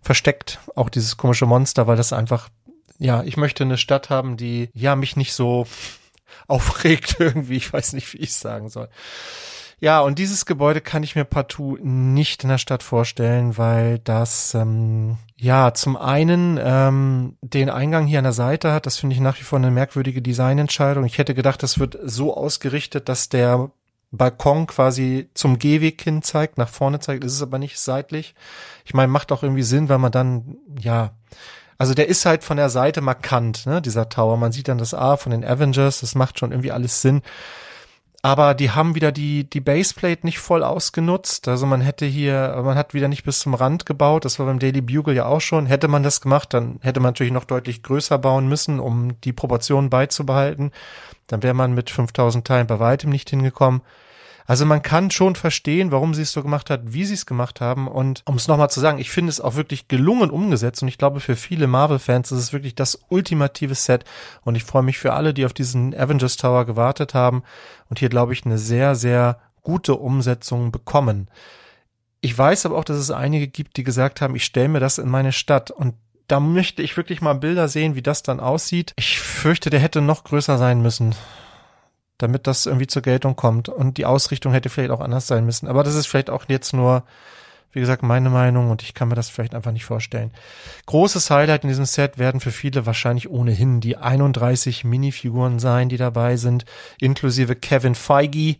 versteckt. 0.03 0.61
Auch 0.75 0.89
dieses 0.89 1.17
komische 1.17 1.47
Monster, 1.47 1.87
weil 1.87 1.97
das 1.97 2.13
einfach, 2.13 2.49
ja, 2.99 3.23
ich 3.23 3.37
möchte 3.37 3.65
eine 3.65 3.79
Stadt 3.79 4.11
haben, 4.11 4.37
die, 4.37 4.71
ja, 4.73 4.97
mich 4.97 5.17
nicht 5.17 5.33
so 5.33 5.67
aufregt 6.49 7.17
irgendwie. 7.19 7.57
Ich 7.57 7.73
weiß 7.73 7.93
nicht, 7.93 8.13
wie 8.13 8.19
ich 8.19 8.31
es 8.31 8.41
sagen 8.41 8.69
soll. 8.69 8.89
Ja, 9.79 10.01
und 10.01 10.19
dieses 10.19 10.47
Gebäude 10.47 10.81
kann 10.81 11.03
ich 11.03 11.17
mir 11.17 11.25
partout 11.25 11.77
nicht 11.83 12.43
in 12.45 12.49
der 12.49 12.57
Stadt 12.57 12.83
vorstellen, 12.83 13.59
weil 13.59 13.99
das 13.99 14.55
ähm, 14.55 15.19
ja 15.37 15.75
zum 15.75 15.99
einen 15.99 16.59
ähm, 16.59 17.37
den 17.43 17.69
Eingang 17.69 18.07
hier 18.07 18.19
an 18.19 18.25
der 18.25 18.33
Seite 18.33 18.73
hat. 18.73 18.87
Das 18.87 18.97
finde 18.97 19.15
ich 19.15 19.21
nach 19.21 19.39
wie 19.39 19.45
vor 19.45 19.59
eine 19.59 19.71
merkwürdige 19.71 20.23
Designentscheidung. 20.23 21.05
Ich 21.05 21.19
hätte 21.19 21.35
gedacht, 21.35 21.63
das 21.63 21.79
wird 21.79 21.99
so 22.03 22.35
ausgerichtet, 22.35 23.11
dass 23.11 23.29
der 23.29 23.71
Balkon 24.11 24.66
quasi 24.66 25.31
zum 25.35 25.59
Gehweg 25.59 26.01
hin 26.01 26.23
zeigt, 26.23 26.59
nach 26.59 26.69
vorne 26.69 27.01
zeigt, 27.01 27.25
ist 27.25 27.35
es 27.35 27.42
aber 27.42 27.59
nicht 27.59 27.79
seitlich. 27.79 28.35
Ich 28.85 28.95
meine, 28.95 29.09
macht 29.09 29.33
auch 29.33 29.42
irgendwie 29.42 29.62
Sinn, 29.62 29.88
weil 29.88 29.99
man 29.99 30.12
dann, 30.12 30.57
ja, 30.79 31.12
also 31.79 31.92
der 31.92 32.09
ist 32.09 32.25
halt 32.25 32.42
von 32.42 32.57
der 32.57 32.71
Seite 32.71 33.01
markant, 33.01 33.66
ne, 33.66 33.83
dieser 33.83 34.09
Tower. 34.09 34.37
Man 34.37 34.53
sieht 34.53 34.69
dann 34.69 34.79
das 34.79 34.95
A 34.95 35.16
von 35.16 35.33
den 35.33 35.45
Avengers, 35.45 36.01
das 36.01 36.14
macht 36.14 36.38
schon 36.38 36.53
irgendwie 36.53 36.73
alles 36.73 37.03
Sinn. 37.03 37.23
Aber 38.27 38.55
die 38.55 38.73
haben 38.73 38.97
wieder 38.97 39.12
die, 39.12 39.49
die 39.49 39.61
Baseplate 39.61 40.27
nicht 40.27 40.41
voll 40.41 40.65
ausgenutzt. 40.65 41.47
Also 41.47 41.65
man 41.65 41.81
hätte 41.81 42.07
hier, 42.07 42.61
man 42.65 42.77
hat 42.77 42.93
wieder 42.93 43.07
nicht 43.07 43.23
bis 43.23 43.39
zum 43.39 43.55
Rand 43.55 43.87
gebaut. 43.87 44.25
Das 44.25 44.41
war 44.41 44.47
beim 44.47 44.59
Daily 44.59 44.81
Bugle 44.81 45.15
ja 45.15 45.27
auch 45.27 45.41
schon. 45.41 45.67
Hätte 45.67 45.87
man 45.87 46.03
das 46.03 46.21
gemacht, 46.21 46.53
dann 46.53 46.81
hätte 46.83 46.99
man 46.99 47.11
natürlich 47.11 47.33
noch 47.33 47.45
deutlich 47.45 47.85
größer 47.85 48.19
bauen 48.19 48.49
müssen, 48.49 48.81
um 48.81 49.12
die 49.21 49.33
Proportionen 49.33 49.91
beizubehalten. 49.91 50.73
Dann 51.29 51.45
wäre 51.45 51.55
man 51.55 51.73
mit 51.73 51.89
5000 51.89 52.45
Teilen 52.45 52.67
bei 52.67 52.81
weitem 52.81 53.11
nicht 53.11 53.31
hingekommen. 53.31 53.83
Also 54.47 54.65
man 54.65 54.83
kann 54.83 55.11
schon 55.11 55.35
verstehen, 55.35 55.91
warum 55.91 56.15
sie 56.15 56.23
es 56.23 56.33
so 56.33 56.43
gemacht 56.43 56.71
hat, 56.71 56.81
wie 56.93 57.05
sie 57.05 57.15
es 57.15 57.27
gemacht 57.27 57.61
haben. 57.61 57.89
Und 57.89 58.23
um 58.27 58.37
es 58.37 58.47
nochmal 58.47 58.71
zu 58.71 58.81
sagen, 58.81 58.99
ich 58.99 59.11
finde 59.11 59.31
es 59.31 59.41
auch 59.41 59.57
wirklich 59.57 59.89
gelungen 59.89 60.31
umgesetzt. 60.31 60.83
Und 60.83 60.89
ich 60.89 60.99
glaube, 60.99 61.21
für 61.21 61.35
viele 61.35 61.67
Marvel-Fans 61.67 62.31
ist 62.31 62.39
es 62.39 62.53
wirklich 62.53 62.77
das 62.77 63.01
ultimative 63.09 63.75
Set. 63.75 64.05
Und 64.43 64.55
ich 64.55 64.65
freue 64.65 64.85
mich 64.85 64.99
für 64.99 65.15
alle, 65.15 65.35
die 65.35 65.45
auf 65.45 65.53
diesen 65.53 65.95
Avengers 65.95 66.37
Tower 66.37 66.65
gewartet 66.65 67.13
haben 67.13 67.43
und 67.89 67.99
hier, 67.99 68.09
glaube 68.09 68.33
ich, 68.33 68.47
eine 68.47 68.59
sehr, 68.59 68.95
sehr 68.95 69.41
gute 69.63 69.97
Umsetzung 69.97 70.71
bekommen. 70.71 71.29
Ich 72.21 72.37
weiß 72.37 72.67
aber 72.67 72.77
auch, 72.77 72.85
dass 72.85 72.99
es 72.99 73.11
einige 73.11 73.49
gibt, 73.49 73.77
die 73.77 73.85
gesagt 73.85 74.21
haben, 74.21 74.37
ich 74.37 74.45
stelle 74.45 74.69
mir 74.69 74.81
das 74.81 74.99
in 74.99 75.09
meine 75.09 75.33
Stadt. 75.33 75.73
Und 75.73 75.95
da 76.29 76.39
möchte 76.39 76.83
ich 76.83 76.97
wirklich 76.97 77.21
mal 77.21 77.35
Bilder 77.35 77.69
sehen, 77.69 77.97
wie 77.97 78.03
das 78.03 78.23
dann 78.23 78.39
aussieht. 78.39 78.93
Ich 78.97 79.19
fürchte, 79.21 79.71
der 79.71 79.81
hätte 79.81 80.01
noch 80.01 80.23
größer 80.23 80.57
sein 80.57 80.83
müssen 80.83 81.17
damit 82.19 82.47
das 82.47 82.67
irgendwie 82.67 82.87
zur 82.87 83.03
Geltung 83.03 83.37
kommt. 83.37 83.69
Und 83.69 83.99
die 83.99 84.07
Ausrichtung 84.07 84.53
hätte 84.53 84.69
vielleicht 84.69 84.91
auch 84.91 85.01
anders 85.01 85.27
sein 85.27 85.45
müssen. 85.45 85.69
Aber 85.69 85.85
das 85.85 85.95
ist 85.95 86.07
vielleicht 86.07 86.31
auch 86.31 86.45
jetzt 86.49 86.73
nur 86.73 87.05
Wie 87.77 87.81
gesagt, 87.81 88.03
meine 88.03 88.31
Meinung 88.31 88.71
und 88.71 88.83
ich 88.83 88.95
kann 88.95 89.09
mir 89.09 89.17
das 89.17 89.29
vielleicht 89.29 89.55
einfach 89.55 89.71
nicht 89.71 89.85
vorstellen. 89.85 90.31
Großes 90.87 91.31
Highlight 91.31 91.63
in 91.63 91.69
diesem 91.69 91.85
Set 91.85 92.17
werden 92.17 92.41
für 92.41 92.51
viele 92.51 92.87
wahrscheinlich 92.87 93.29
ohnehin 93.29 93.83
die 93.83 93.99
31 93.99 94.85
Minifiguren 94.85 95.59
sein, 95.59 95.91
die 95.91 95.99
dabei 95.99 96.39
sind, 96.39 96.65
inklusive 96.99 97.55
Kevin 97.55 97.95
Feige, 97.95 98.57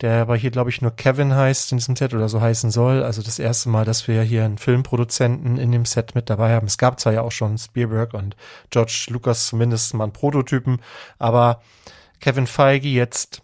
der 0.00 0.22
aber 0.22 0.36
hier, 0.36 0.50
glaube 0.50 0.70
ich, 0.70 0.80
nur 0.80 0.90
Kevin 0.90 1.34
heißt 1.34 1.70
in 1.72 1.76
diesem 1.76 1.96
Set 1.96 2.14
oder 2.14 2.30
so 2.30 2.40
heißen 2.40 2.70
soll. 2.70 3.02
Also 3.02 3.20
das 3.20 3.38
erste 3.38 3.68
Mal, 3.68 3.84
dass 3.84 4.08
wir 4.08 4.22
hier 4.22 4.46
einen 4.46 4.56
Filmproduzenten 4.56 5.58
in 5.58 5.70
dem 5.70 5.84
Set 5.84 6.14
mit 6.14 6.30
dabei 6.30 6.54
haben. 6.54 6.66
Es 6.66 6.78
gab 6.78 6.98
zwar 6.98 7.12
ja 7.12 7.20
auch 7.20 7.32
schon 7.32 7.58
Spielberg 7.58 8.14
und 8.14 8.36
George 8.70 9.08
Lucas 9.10 9.48
zumindest 9.48 9.92
mal 9.92 10.04
einen 10.04 10.14
Prototypen, 10.14 10.80
aber 11.18 11.60
Kevin 12.20 12.46
Feige 12.46 12.88
jetzt 12.88 13.42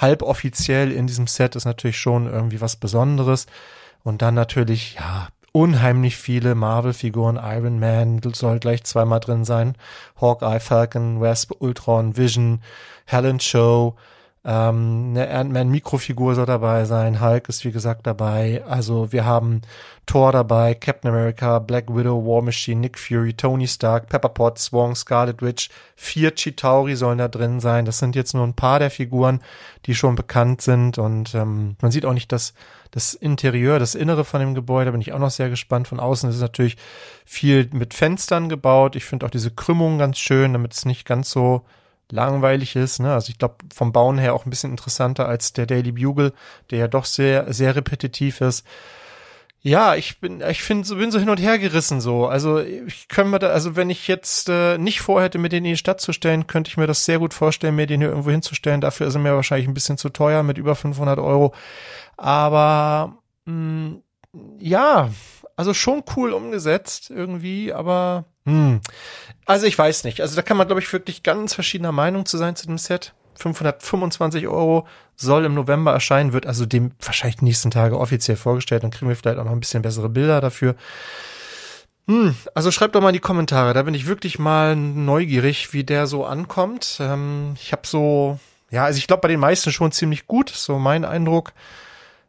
halboffiziell 0.00 0.90
in 0.92 1.06
diesem 1.06 1.26
Set 1.26 1.56
ist 1.56 1.64
natürlich 1.64 1.98
schon 1.98 2.26
irgendwie 2.26 2.60
was 2.60 2.76
Besonderes. 2.76 3.46
Und 4.02 4.22
dann 4.22 4.34
natürlich, 4.34 4.94
ja, 4.94 5.28
unheimlich 5.52 6.16
viele 6.16 6.54
Marvel-Figuren. 6.54 7.36
Iron 7.42 7.78
Man 7.78 8.20
soll 8.34 8.58
gleich 8.58 8.84
zweimal 8.84 9.20
drin 9.20 9.44
sein. 9.44 9.76
Hawkeye, 10.20 10.58
Falcon, 10.58 11.20
Wasp, 11.20 11.52
Ultron, 11.60 12.16
Vision, 12.16 12.60
Helen 13.06 13.38
Show, 13.38 13.94
ähm, 14.46 15.14
eine 15.14 15.30
Ant-Man-Mikrofigur 15.30 16.34
soll 16.34 16.44
dabei 16.44 16.84
sein. 16.84 17.22
Hulk 17.22 17.48
ist 17.48 17.64
wie 17.64 17.72
gesagt 17.72 18.06
dabei. 18.06 18.62
Also 18.68 19.10
wir 19.10 19.24
haben 19.24 19.62
Thor 20.04 20.32
dabei, 20.32 20.74
Captain 20.74 21.10
America, 21.10 21.58
Black 21.60 21.86
Widow, 21.88 22.26
War 22.26 22.42
Machine, 22.42 22.82
Nick 22.82 22.98
Fury, 22.98 23.32
Tony 23.32 23.66
Stark, 23.66 24.10
Pepper 24.10 24.28
Potts, 24.28 24.70
Wong, 24.70 24.94
Scarlet 24.94 25.40
Witch. 25.40 25.70
Vier 25.96 26.34
Chitauri 26.34 26.94
sollen 26.94 27.16
da 27.16 27.28
drin 27.28 27.58
sein. 27.58 27.86
Das 27.86 27.98
sind 27.98 28.14
jetzt 28.14 28.34
nur 28.34 28.46
ein 28.46 28.52
paar 28.52 28.78
der 28.78 28.90
Figuren, 28.90 29.40
die 29.86 29.94
schon 29.94 30.14
bekannt 30.14 30.60
sind. 30.60 30.98
Und 30.98 31.34
ähm, 31.34 31.76
man 31.80 31.90
sieht 31.90 32.04
auch 32.04 32.12
nicht 32.12 32.30
das, 32.30 32.52
das 32.90 33.14
Interieur, 33.14 33.78
das 33.78 33.94
Innere 33.94 34.24
von 34.24 34.40
dem 34.40 34.54
Gebäude. 34.54 34.92
Bin 34.92 35.00
ich 35.00 35.14
auch 35.14 35.18
noch 35.18 35.30
sehr 35.30 35.48
gespannt. 35.48 35.88
Von 35.88 36.00
außen 36.00 36.28
ist 36.28 36.36
es 36.36 36.42
natürlich 36.42 36.76
viel 37.24 37.70
mit 37.72 37.94
Fenstern 37.94 38.50
gebaut. 38.50 38.94
Ich 38.94 39.06
finde 39.06 39.24
auch 39.24 39.30
diese 39.30 39.52
Krümmung 39.52 39.96
ganz 39.96 40.18
schön, 40.18 40.52
damit 40.52 40.74
es 40.74 40.84
nicht 40.84 41.06
ganz 41.06 41.30
so 41.30 41.64
langweilig 42.14 42.76
ist. 42.76 43.00
Ne? 43.00 43.12
Also 43.12 43.30
ich 43.30 43.38
glaube 43.38 43.56
vom 43.74 43.92
Bauen 43.92 44.18
her 44.18 44.34
auch 44.34 44.46
ein 44.46 44.50
bisschen 44.50 44.70
interessanter 44.70 45.28
als 45.28 45.52
der 45.52 45.66
Daily 45.66 45.92
Bugle, 45.92 46.32
der 46.70 46.78
ja 46.78 46.88
doch 46.88 47.04
sehr, 47.04 47.52
sehr 47.52 47.76
repetitiv 47.76 48.40
ist. 48.40 48.64
Ja, 49.60 49.94
ich 49.94 50.20
bin, 50.20 50.42
ich 50.42 50.62
finde, 50.62 50.94
bin 50.94 51.10
so 51.10 51.18
hin 51.18 51.30
und 51.30 51.40
her 51.40 51.58
gerissen 51.58 52.00
so. 52.00 52.26
Also 52.26 52.60
ich 52.60 53.08
könnte 53.08 53.30
mir 53.30 53.38
da, 53.38 53.48
also 53.48 53.76
wenn 53.76 53.88
ich 53.88 54.08
jetzt 54.08 54.50
äh, 54.50 54.76
nicht 54.76 55.00
vorhätte, 55.00 55.38
mir 55.38 55.48
den 55.48 55.64
in 55.64 55.72
die 55.72 55.76
Stadt 55.78 56.02
zu 56.02 56.12
stellen, 56.12 56.46
könnte 56.46 56.68
ich 56.68 56.76
mir 56.76 56.86
das 56.86 57.06
sehr 57.06 57.18
gut 57.18 57.32
vorstellen, 57.32 57.74
mir 57.74 57.86
den 57.86 58.00
hier 58.00 58.10
irgendwo 58.10 58.30
hinzustellen. 58.30 58.82
Dafür 58.82 59.06
ist 59.06 59.14
er 59.14 59.22
mir 59.22 59.34
wahrscheinlich 59.34 59.66
ein 59.66 59.74
bisschen 59.74 59.96
zu 59.96 60.10
teuer 60.10 60.42
mit 60.42 60.58
über 60.58 60.74
500 60.76 61.18
Euro. 61.18 61.54
Aber 62.18 63.16
mh, 63.46 63.96
ja, 64.58 65.08
also 65.56 65.74
schon 65.74 66.02
cool 66.16 66.32
umgesetzt 66.32 67.10
irgendwie, 67.10 67.72
aber 67.72 68.24
hm. 68.46 68.80
Also 69.46 69.66
ich 69.66 69.78
weiß 69.78 70.04
nicht. 70.04 70.20
Also 70.20 70.36
da 70.36 70.42
kann 70.42 70.56
man, 70.56 70.66
glaube 70.66 70.80
ich, 70.80 70.92
wirklich 70.92 71.22
ganz 71.22 71.54
verschiedener 71.54 71.92
Meinung 71.92 72.26
zu 72.26 72.38
sein 72.38 72.56
zu 72.56 72.66
dem 72.66 72.78
Set. 72.78 73.14
525 73.36 74.46
Euro 74.46 74.86
soll 75.16 75.44
im 75.44 75.54
November 75.54 75.92
erscheinen, 75.92 76.32
wird 76.32 76.46
also 76.46 76.66
dem 76.66 76.92
wahrscheinlich 77.00 77.42
nächsten 77.42 77.70
Tage 77.70 77.98
offiziell 77.98 78.36
vorgestellt. 78.36 78.84
Dann 78.84 78.90
kriegen 78.90 79.08
wir 79.08 79.16
vielleicht 79.16 79.38
auch 79.38 79.44
noch 79.44 79.52
ein 79.52 79.60
bisschen 79.60 79.82
bessere 79.82 80.08
Bilder 80.08 80.40
dafür. 80.40 80.76
Hm, 82.06 82.36
also 82.54 82.70
schreibt 82.70 82.94
doch 82.94 83.00
mal 83.00 83.08
in 83.08 83.14
die 83.14 83.20
Kommentare. 83.20 83.74
Da 83.74 83.82
bin 83.82 83.94
ich 83.94 84.06
wirklich 84.06 84.38
mal 84.38 84.76
neugierig, 84.76 85.72
wie 85.72 85.84
der 85.84 86.06
so 86.06 86.24
ankommt. 86.24 86.98
Ähm, 87.00 87.54
ich 87.60 87.72
habe 87.72 87.86
so, 87.86 88.38
ja, 88.70 88.84
also 88.84 88.98
ich 88.98 89.06
glaube 89.06 89.22
bei 89.22 89.28
den 89.28 89.40
meisten 89.40 89.72
schon 89.72 89.90
ziemlich 89.90 90.26
gut, 90.26 90.50
so 90.50 90.78
mein 90.78 91.04
Eindruck. 91.04 91.52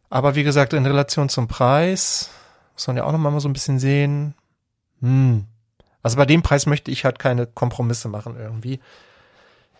Aber 0.10 0.36
wie 0.36 0.44
gesagt, 0.44 0.74
in 0.74 0.86
Relation 0.86 1.30
zum 1.30 1.48
Preis 1.48 2.30
muss 2.76 2.88
man 2.88 2.98
ja 2.98 3.04
auch 3.04 3.12
noch 3.12 3.20
mal 3.20 3.40
so 3.40 3.50
ein 3.50 3.54
bisschen 3.54 3.80
sehen. 3.80 4.36
Hm, 5.02 5.46
also 6.04 6.18
bei 6.18 6.26
dem 6.26 6.44
Preis 6.44 6.66
möchte 6.68 6.92
ich 6.92 7.04
halt 7.04 7.18
keine 7.18 7.48
Kompromisse 7.48 8.10
machen 8.10 8.36
irgendwie. 8.38 8.80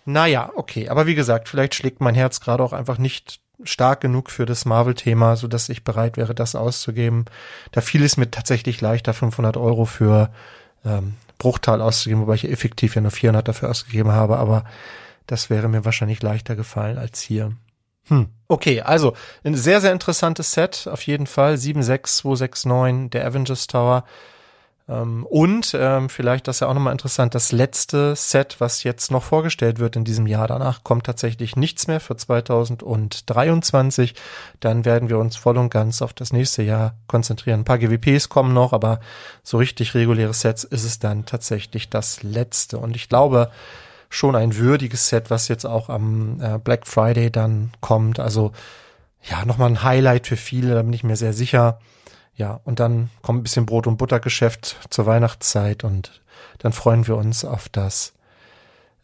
Naja, 0.06 0.52
okay. 0.56 0.90
Aber 0.90 1.06
wie 1.08 1.16
gesagt, 1.16 1.50
vielleicht 1.50 1.76
schlägt 1.76 2.02
mein 2.02 2.16
Herz 2.16 2.40
gerade 2.40 2.64
auch 2.64 2.74
einfach 2.74 2.98
nicht 2.98 3.42
stark 3.64 4.02
genug 4.02 4.30
für 4.30 4.46
das 4.46 4.66
Marvel-Thema, 4.66 5.36
so 5.36 5.48
dass 5.48 5.70
ich 5.70 5.84
bereit 5.84 6.18
wäre, 6.18 6.36
das 6.36 6.56
auszugeben. 6.56 7.26
Da 7.72 7.82
fiel 7.82 8.04
es 8.04 8.18
mir 8.18 8.30
tatsächlich 8.30 8.82
leichter, 8.82 9.14
500 9.14 9.58
Euro 9.58 9.86
für 9.86 10.32
ähm, 10.84 11.16
Bruchteil 11.38 11.82
auszugeben, 11.82 12.22
wobei 12.22 12.36
ich 12.36 12.50
effektiv 12.50 12.96
ja 12.96 13.02
nur 13.02 13.12
400 13.12 13.48
dafür 13.48 13.70
ausgegeben 13.70 14.12
habe, 14.12 14.38
aber 14.38 14.66
das 15.28 15.50
wäre 15.50 15.70
mir 15.70 15.86
wahrscheinlich 15.86 16.22
leichter 16.22 16.56
gefallen 16.56 16.98
als 16.98 17.22
hier. 17.22 17.52
Hm. 18.08 18.28
Okay, 18.48 18.82
also 18.82 19.14
ein 19.44 19.56
sehr, 19.56 19.82
sehr 19.82 19.92
interessantes 19.92 20.52
Set, 20.52 20.88
auf 20.92 21.02
jeden 21.04 21.26
Fall. 21.26 21.58
76269, 21.58 23.10
der 23.10 23.26
Avengers 23.26 23.68
Tower. 23.68 24.04
Ähm, 24.88 25.26
und 25.26 25.76
ähm, 25.78 26.10
vielleicht, 26.10 26.48
das 26.48 26.58
ist 26.58 26.60
ja 26.60 26.68
auch 26.68 26.76
nochmal 26.76 26.92
interessant, 26.92 27.34
das 27.34 27.52
letzte 27.52 28.16
Set, 28.16 28.58
was 28.60 28.84
jetzt 28.84 29.10
noch 29.10 29.24
vorgestellt 29.24 29.80
wird 29.80 29.96
in 29.96 30.04
diesem 30.04 30.28
Jahr. 30.28 30.48
Danach 30.48 30.84
kommt 30.84 31.08
tatsächlich 31.08 31.56
nichts 31.56 31.88
mehr 31.88 32.00
für 32.00 32.16
2023. 32.16 34.14
Dann 34.60 34.86
werden 34.86 35.10
wir 35.10 35.18
uns 35.18 35.36
voll 35.38 35.58
und 35.58 35.72
ganz 35.72 36.04
auf 36.04 36.14
das 36.14 36.32
nächste 36.32 36.62
Jahr 36.62 36.94
konzentrieren. 37.08 37.62
Ein 37.62 37.66
paar 37.66 37.80
GWPs 37.80 38.30
kommen 38.30 38.54
noch, 38.54 38.74
aber 38.74 39.00
so 39.42 39.58
richtig 39.58 39.96
reguläre 39.96 40.34
Sets 40.34 40.64
ist 40.64 40.84
es 40.84 41.00
dann 41.00 41.26
tatsächlich 41.26 41.90
das 41.90 42.22
letzte. 42.22 42.78
Und 42.78 42.96
ich 42.96 43.10
glaube, 43.10 43.50
schon 44.10 44.36
ein 44.36 44.56
würdiges 44.56 45.10
Set, 45.10 45.30
was 45.30 45.48
jetzt 45.48 45.66
auch 45.66 45.90
am 45.90 46.40
äh, 46.42 46.58
Black 46.58 46.88
Friday 46.88 47.32
dann 47.32 47.72
kommt. 47.82 48.20
Also 48.20 48.52
ja, 49.22 49.46
nochmal 49.46 49.70
ein 49.70 49.84
Highlight 49.84 50.28
für 50.28 50.38
viele, 50.38 50.76
da 50.76 50.82
bin 50.82 50.94
ich 50.94 51.04
mir 51.04 51.16
sehr 51.16 51.34
sicher. 51.34 51.80
Ja, 52.36 52.60
und 52.64 52.80
dann 52.80 53.10
kommt 53.22 53.40
ein 53.40 53.44
bisschen 53.44 53.66
Brot- 53.66 53.88
und 53.88 53.98
Buttergeschäft 53.98 54.78
zur 54.90 55.06
Weihnachtszeit 55.06 55.84
und 55.84 56.22
dann 56.60 56.74
freuen 56.74 57.08
wir 57.08 57.16
uns 57.16 57.46
auf 57.46 57.70
das, 57.70 58.14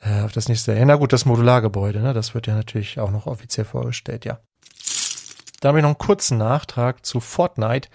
äh, 0.02 0.22
auf 0.22 0.34
das 0.34 0.50
nächste. 0.50 0.74
Ja, 0.74 0.86
na 0.86 0.96
gut, 0.96 1.14
das 1.14 1.26
Modulargebäude, 1.26 2.02
ne? 2.02 2.14
Das 2.14 2.34
wird 2.34 2.48
ja 2.48 2.56
natürlich 2.56 3.00
auch 3.00 3.12
noch 3.12 3.28
offiziell 3.28 3.66
vorgestellt, 3.66 4.26
ja. 4.26 4.40
Da 5.62 5.70
habe 5.70 5.80
ich 5.80 5.84
noch 5.84 5.90
einen 5.90 5.98
kurzen 5.98 6.38
Nachtrag 6.38 7.06
zu 7.06 7.20
Fortnite. 7.20 7.88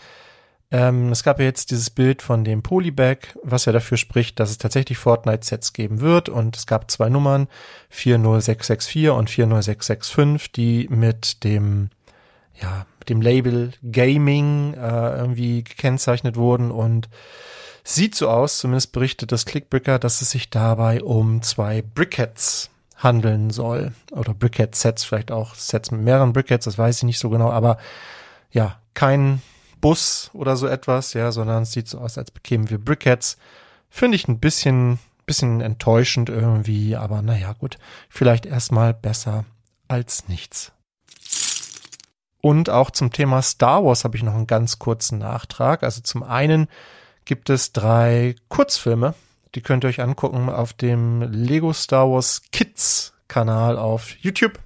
Ähm, 0.72 1.12
es 1.12 1.22
gab 1.22 1.38
ja 1.38 1.44
jetzt 1.44 1.70
dieses 1.70 1.90
Bild 1.90 2.22
von 2.22 2.44
dem 2.44 2.62
Polybag, 2.62 3.18
was 3.42 3.66
ja 3.66 3.72
dafür 3.72 3.96
spricht, 3.96 4.40
dass 4.40 4.50
es 4.50 4.58
tatsächlich 4.58 4.98
Fortnite-Sets 4.98 5.72
geben 5.72 6.00
wird. 6.00 6.28
Und 6.28 6.56
es 6.56 6.66
gab 6.66 6.90
zwei 6.90 7.08
Nummern, 7.08 7.48
40664 7.90 9.10
und 9.10 9.30
40665, 9.30 10.52
die 10.52 10.88
mit 10.90 11.44
dem, 11.44 11.90
ja, 12.60 12.86
dem 13.08 13.20
Label 13.20 13.72
Gaming 13.82 14.74
äh, 14.74 15.16
irgendwie 15.16 15.62
gekennzeichnet 15.62 16.36
wurden 16.36 16.72
und 16.72 17.08
sieht 17.84 18.16
so 18.16 18.28
aus, 18.28 18.58
zumindest 18.58 18.90
berichtet 18.90 19.30
das 19.30 19.46
Clickbricker, 19.46 20.00
dass 20.00 20.20
es 20.20 20.32
sich 20.32 20.50
dabei 20.50 21.04
um 21.04 21.42
zwei 21.42 21.82
Brickheads 21.82 22.70
handeln 22.96 23.50
soll. 23.50 23.92
Oder 24.10 24.34
Brickhead-Sets, 24.34 25.04
vielleicht 25.04 25.30
auch 25.30 25.54
Sets 25.54 25.92
mit 25.92 26.00
mehreren 26.00 26.32
Brickheads, 26.32 26.64
das 26.64 26.78
weiß 26.78 26.96
ich 26.98 27.02
nicht 27.04 27.20
so 27.20 27.30
genau, 27.30 27.50
aber 27.50 27.78
ja, 28.50 28.80
kein 28.94 29.40
Bus 29.86 30.30
oder 30.32 30.56
so 30.56 30.66
etwas, 30.66 31.12
ja, 31.12 31.30
sondern 31.30 31.62
es 31.62 31.70
sieht 31.70 31.86
so 31.86 32.00
aus, 32.00 32.18
als 32.18 32.32
bekämen 32.32 32.70
wir 32.70 32.78
Brickheads. 32.78 33.36
Finde 33.88 34.16
ich 34.16 34.26
ein 34.26 34.40
bisschen, 34.40 34.98
bisschen 35.26 35.60
enttäuschend 35.60 36.28
irgendwie, 36.28 36.96
aber 36.96 37.22
naja, 37.22 37.52
gut. 37.52 37.78
Vielleicht 38.08 38.46
erstmal 38.46 38.94
besser 38.94 39.44
als 39.86 40.26
nichts. 40.26 40.72
Und 42.40 42.68
auch 42.68 42.90
zum 42.90 43.12
Thema 43.12 43.42
Star 43.42 43.84
Wars 43.84 44.02
habe 44.02 44.16
ich 44.16 44.24
noch 44.24 44.34
einen 44.34 44.48
ganz 44.48 44.80
kurzen 44.80 45.18
Nachtrag. 45.18 45.84
Also 45.84 46.00
zum 46.00 46.24
einen 46.24 46.66
gibt 47.24 47.48
es 47.48 47.72
drei 47.72 48.34
Kurzfilme, 48.48 49.14
die 49.54 49.60
könnt 49.60 49.84
ihr 49.84 49.88
euch 49.88 50.00
angucken 50.00 50.48
auf 50.48 50.72
dem 50.72 51.22
Lego 51.22 51.72
Star 51.72 52.10
Wars 52.10 52.42
Kids 52.50 53.14
Kanal 53.28 53.78
auf 53.78 54.16
YouTube. 54.18 54.58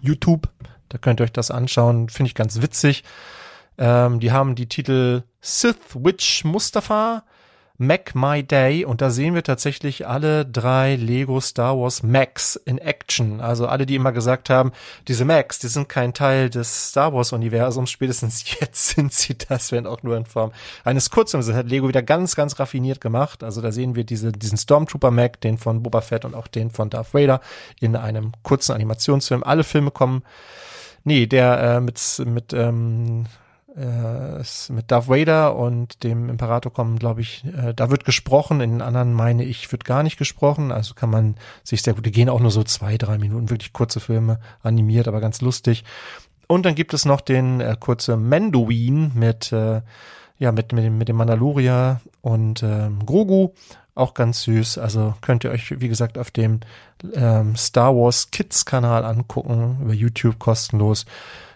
YouTube, 0.00 0.48
da 0.88 0.98
könnt 0.98 1.20
ihr 1.20 1.24
euch 1.24 1.32
das 1.32 1.52
anschauen, 1.52 2.08
finde 2.08 2.30
ich 2.30 2.34
ganz 2.34 2.60
witzig. 2.60 3.04
Ähm, 3.78 4.20
die 4.20 4.32
haben 4.32 4.54
die 4.54 4.68
Titel 4.68 5.22
Sith 5.40 5.76
Witch 5.94 6.44
Mustafa, 6.44 7.24
Mac 7.76 8.14
My 8.14 8.44
Day 8.44 8.84
und 8.84 9.00
da 9.00 9.10
sehen 9.10 9.34
wir 9.34 9.42
tatsächlich 9.42 10.06
alle 10.06 10.46
drei 10.46 10.94
Lego 10.94 11.40
Star 11.40 11.76
Wars 11.76 12.04
Macs 12.04 12.54
in 12.54 12.78
Action. 12.78 13.40
Also 13.40 13.66
alle, 13.66 13.84
die 13.84 13.96
immer 13.96 14.12
gesagt 14.12 14.48
haben, 14.48 14.70
diese 15.08 15.24
Macs, 15.24 15.58
die 15.58 15.66
sind 15.66 15.88
kein 15.88 16.14
Teil 16.14 16.50
des 16.50 16.90
Star 16.90 17.12
Wars 17.12 17.32
Universums, 17.32 17.90
spätestens 17.90 18.44
jetzt 18.60 18.90
sind 18.90 19.12
sie 19.12 19.36
das, 19.36 19.72
wenn 19.72 19.88
auch 19.88 20.04
nur 20.04 20.16
in 20.16 20.24
Form 20.24 20.52
eines 20.84 21.10
Kurzfilms. 21.10 21.46
Das 21.46 21.56
hat 21.56 21.68
Lego 21.68 21.88
wieder 21.88 22.02
ganz, 22.02 22.36
ganz 22.36 22.60
raffiniert 22.60 23.00
gemacht. 23.00 23.42
Also 23.42 23.60
da 23.60 23.72
sehen 23.72 23.96
wir 23.96 24.04
diese, 24.04 24.30
diesen 24.30 24.56
Stormtrooper 24.56 25.10
Mac, 25.10 25.40
den 25.40 25.58
von 25.58 25.82
Boba 25.82 26.00
Fett 26.00 26.24
und 26.24 26.36
auch 26.36 26.46
den 26.46 26.70
von 26.70 26.90
Darth 26.90 27.12
Vader 27.12 27.40
in 27.80 27.96
einem 27.96 28.32
kurzen 28.44 28.72
Animationsfilm. 28.72 29.42
Alle 29.42 29.64
Filme 29.64 29.90
kommen 29.90 30.22
Nee, 31.04 31.26
der 31.26 31.58
äh, 31.60 31.80
mit, 31.80 32.00
mit 32.24 32.52
ähm, 32.54 33.26
äh, 33.76 34.72
mit 34.72 34.90
Darth 34.90 35.08
Vader 35.08 35.56
und 35.56 36.04
dem 36.04 36.28
Imperator 36.28 36.72
kommen, 36.72 36.98
glaube 36.98 37.20
ich, 37.20 37.44
äh, 37.44 37.74
da 37.74 37.90
wird 37.90 38.04
gesprochen, 38.04 38.60
in 38.60 38.70
den 38.70 38.82
anderen 38.82 39.12
meine 39.12 39.44
ich, 39.44 39.70
wird 39.72 39.84
gar 39.84 40.02
nicht 40.02 40.16
gesprochen, 40.16 40.70
also 40.70 40.94
kann 40.94 41.10
man 41.10 41.34
sich 41.64 41.82
sehr 41.82 41.94
gut, 41.94 42.06
die 42.06 42.12
gehen 42.12 42.28
auch 42.28 42.40
nur 42.40 42.50
so 42.50 42.62
zwei, 42.62 42.96
drei 42.98 43.18
Minuten, 43.18 43.50
wirklich 43.50 43.72
kurze 43.72 44.00
Filme, 44.00 44.38
animiert, 44.62 45.08
aber 45.08 45.20
ganz 45.20 45.40
lustig. 45.40 45.84
und 46.46 46.66
dann 46.66 46.74
gibt 46.74 46.94
es 46.94 47.04
noch 47.04 47.20
den 47.20 47.60
äh, 47.60 47.76
kurze 47.78 48.16
Manduin 48.16 49.12
mit, 49.14 49.52
äh, 49.52 49.82
ja, 50.38 50.52
mit, 50.52 50.72
mit, 50.72 50.84
dem, 50.84 50.98
mit 50.98 51.08
dem 51.08 51.16
Mandalorier 51.16 52.00
und 52.20 52.62
ähm, 52.62 53.04
Grogu. 53.06 53.50
Auch 53.96 54.14
ganz 54.14 54.42
süß. 54.42 54.78
Also 54.78 55.14
könnt 55.20 55.44
ihr 55.44 55.50
euch, 55.52 55.80
wie 55.80 55.88
gesagt, 55.88 56.18
auf 56.18 56.32
dem 56.32 56.60
ähm, 57.14 57.54
Star 57.54 57.94
Wars 57.94 58.32
Kids 58.32 58.64
Kanal 58.64 59.04
angucken, 59.04 59.78
über 59.82 59.94
YouTube 59.94 60.40
kostenlos. 60.40 61.06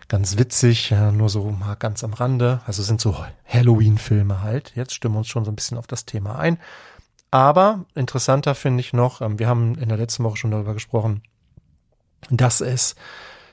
Ganz 0.08 0.38
witzig, 0.38 0.94
nur 1.12 1.28
so 1.28 1.50
mal 1.50 1.74
ganz 1.74 2.02
am 2.02 2.14
Rande. 2.14 2.62
Also 2.66 2.82
sind 2.82 2.98
so 2.98 3.14
Halloween-Filme 3.46 4.40
halt. 4.40 4.72
Jetzt 4.74 4.94
stimmen 4.94 5.16
wir 5.16 5.18
uns 5.18 5.28
schon 5.28 5.44
so 5.44 5.52
ein 5.52 5.56
bisschen 5.56 5.76
auf 5.76 5.86
das 5.86 6.06
Thema 6.06 6.38
ein. 6.38 6.58
Aber 7.30 7.84
interessanter 7.94 8.54
finde 8.54 8.80
ich 8.80 8.94
noch, 8.94 9.20
ähm, 9.20 9.38
wir 9.38 9.48
haben 9.48 9.74
in 9.74 9.90
der 9.90 9.98
letzten 9.98 10.24
Woche 10.24 10.38
schon 10.38 10.50
darüber 10.50 10.72
gesprochen, 10.72 11.22
dass 12.30 12.62
es 12.62 12.96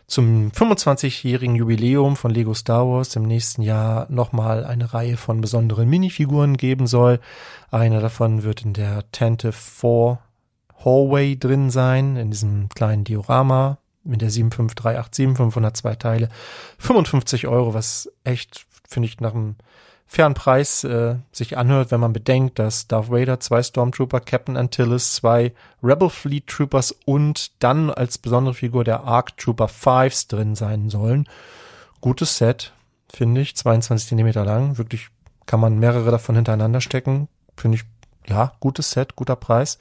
zum 0.08 0.52
25-jährigen 0.52 1.56
Jubiläum 1.56 2.16
von 2.16 2.32
Lego 2.32 2.54
Star 2.54 2.88
Wars 2.88 3.16
im 3.18 3.24
nächsten 3.24 3.62
Jahr 3.62 4.06
nochmal 4.10 4.64
eine 4.64 4.94
Reihe 4.94 5.18
von 5.18 5.42
besonderen 5.42 5.90
Minifiguren 5.90 6.56
geben 6.56 6.88
soll. 6.88 7.20
Einer 7.70 8.00
davon 8.00 8.44
wird 8.44 8.64
in 8.64 8.74
der 8.74 9.12
Tente 9.12 9.52
4 9.52 10.20
Hallway 10.86 11.38
drin 11.38 11.70
sein, 11.70 12.16
in 12.16 12.32
diesem 12.32 12.70
kleinen 12.70 13.04
Diorama 13.04 13.80
mit 14.06 14.22
der 14.22 14.30
75387, 14.30 15.36
502 15.36 15.96
Teile. 15.96 16.30
55 16.80 17.48
Euro, 17.48 17.74
was 17.74 18.12
echt, 18.24 18.66
finde 18.88 19.08
ich, 19.08 19.20
nach 19.20 19.34
einem 19.34 19.56
fairen 20.08 20.36
Preis 20.36 20.84
äh, 20.84 21.16
sich 21.32 21.58
anhört, 21.58 21.92
wenn 21.92 22.00
man 22.00 22.14
bedenkt, 22.14 22.60
dass 22.60 22.88
Darth 22.88 23.10
Vader, 23.10 23.40
zwei 23.40 23.64
Stormtrooper, 23.64 24.20
Captain 24.20 24.56
Antilles, 24.56 25.16
zwei 25.16 25.54
Rebel 25.84 26.10
Fleet 26.10 26.46
Troopers 26.48 26.96
und 27.06 27.52
dann 27.64 27.90
als 27.90 28.18
besondere 28.18 28.54
Figur 28.54 28.84
der 28.84 29.04
Arc 29.04 29.36
Trooper 29.38 29.68
Fives 29.68 30.28
drin 30.28 30.56
sein 30.56 30.90
sollen. 30.90 31.28
Gutes 32.02 32.38
Set, 32.38 32.72
finde 33.12 33.42
ich, 33.42 33.56
22 33.56 34.10
Zentimeter 34.10 34.46
lang, 34.46 34.78
wirklich 34.78 35.10
kann 35.48 35.60
man 35.60 35.80
mehrere 35.80 36.12
davon 36.12 36.36
hintereinander 36.36 36.82
stecken, 36.82 37.28
finde 37.58 37.78
ich, 37.78 37.84
ja, 38.28 38.54
gutes 38.60 38.92
Set, 38.92 39.16
guter 39.16 39.36
Preis 39.36 39.80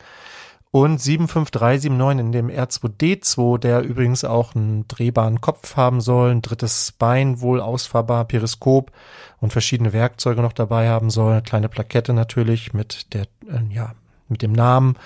und 0.75 0.99
75379 0.99 2.19
in 2.19 2.33
dem 2.33 2.51
R2D2, 2.51 3.59
der 3.59 3.83
übrigens 3.83 4.25
auch 4.25 4.57
einen 4.57 4.89
drehbaren 4.89 5.41
Kopf 5.41 5.77
haben 5.77 6.01
soll, 6.01 6.33
ein 6.33 6.43
drittes 6.43 6.91
Bein 6.99 7.41
wohl 7.41 7.61
ausfahrbar, 7.61 8.25
Periskop 8.25 8.91
und 9.39 9.53
verschiedene 9.53 9.93
Werkzeuge 9.93 10.43
noch 10.43 10.53
dabei 10.53 10.89
haben 10.89 11.11
soll, 11.11 11.31
eine 11.31 11.43
kleine 11.43 11.69
Plakette 11.69 12.13
natürlich 12.13 12.75
mit 12.75 13.15
der, 13.15 13.23
äh, 13.49 13.73
ja, 13.73 13.93
mit 14.29 14.43
dem 14.43 14.51
Namen. 14.51 14.97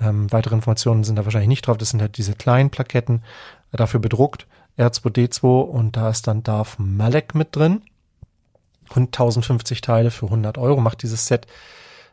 Ähm, 0.00 0.30
weitere 0.30 0.54
Informationen 0.54 1.02
sind 1.02 1.16
da 1.16 1.24
wahrscheinlich 1.24 1.48
nicht 1.48 1.66
drauf, 1.66 1.78
das 1.78 1.90
sind 1.90 2.00
halt 2.00 2.16
diese 2.16 2.34
kleinen 2.34 2.70
Plaketten, 2.70 3.24
dafür 3.72 3.98
bedruckt, 3.98 4.46
R2D2 4.78 5.62
und 5.62 5.96
da 5.96 6.10
ist 6.10 6.28
dann 6.28 6.44
Darth 6.44 6.78
Malek 6.78 7.34
mit 7.34 7.56
drin 7.56 7.82
und 8.94 9.06
1050 9.08 9.80
Teile 9.80 10.12
für 10.12 10.26
100 10.26 10.58
Euro 10.58 10.80
macht 10.80 11.02
dieses 11.02 11.26
Set 11.26 11.48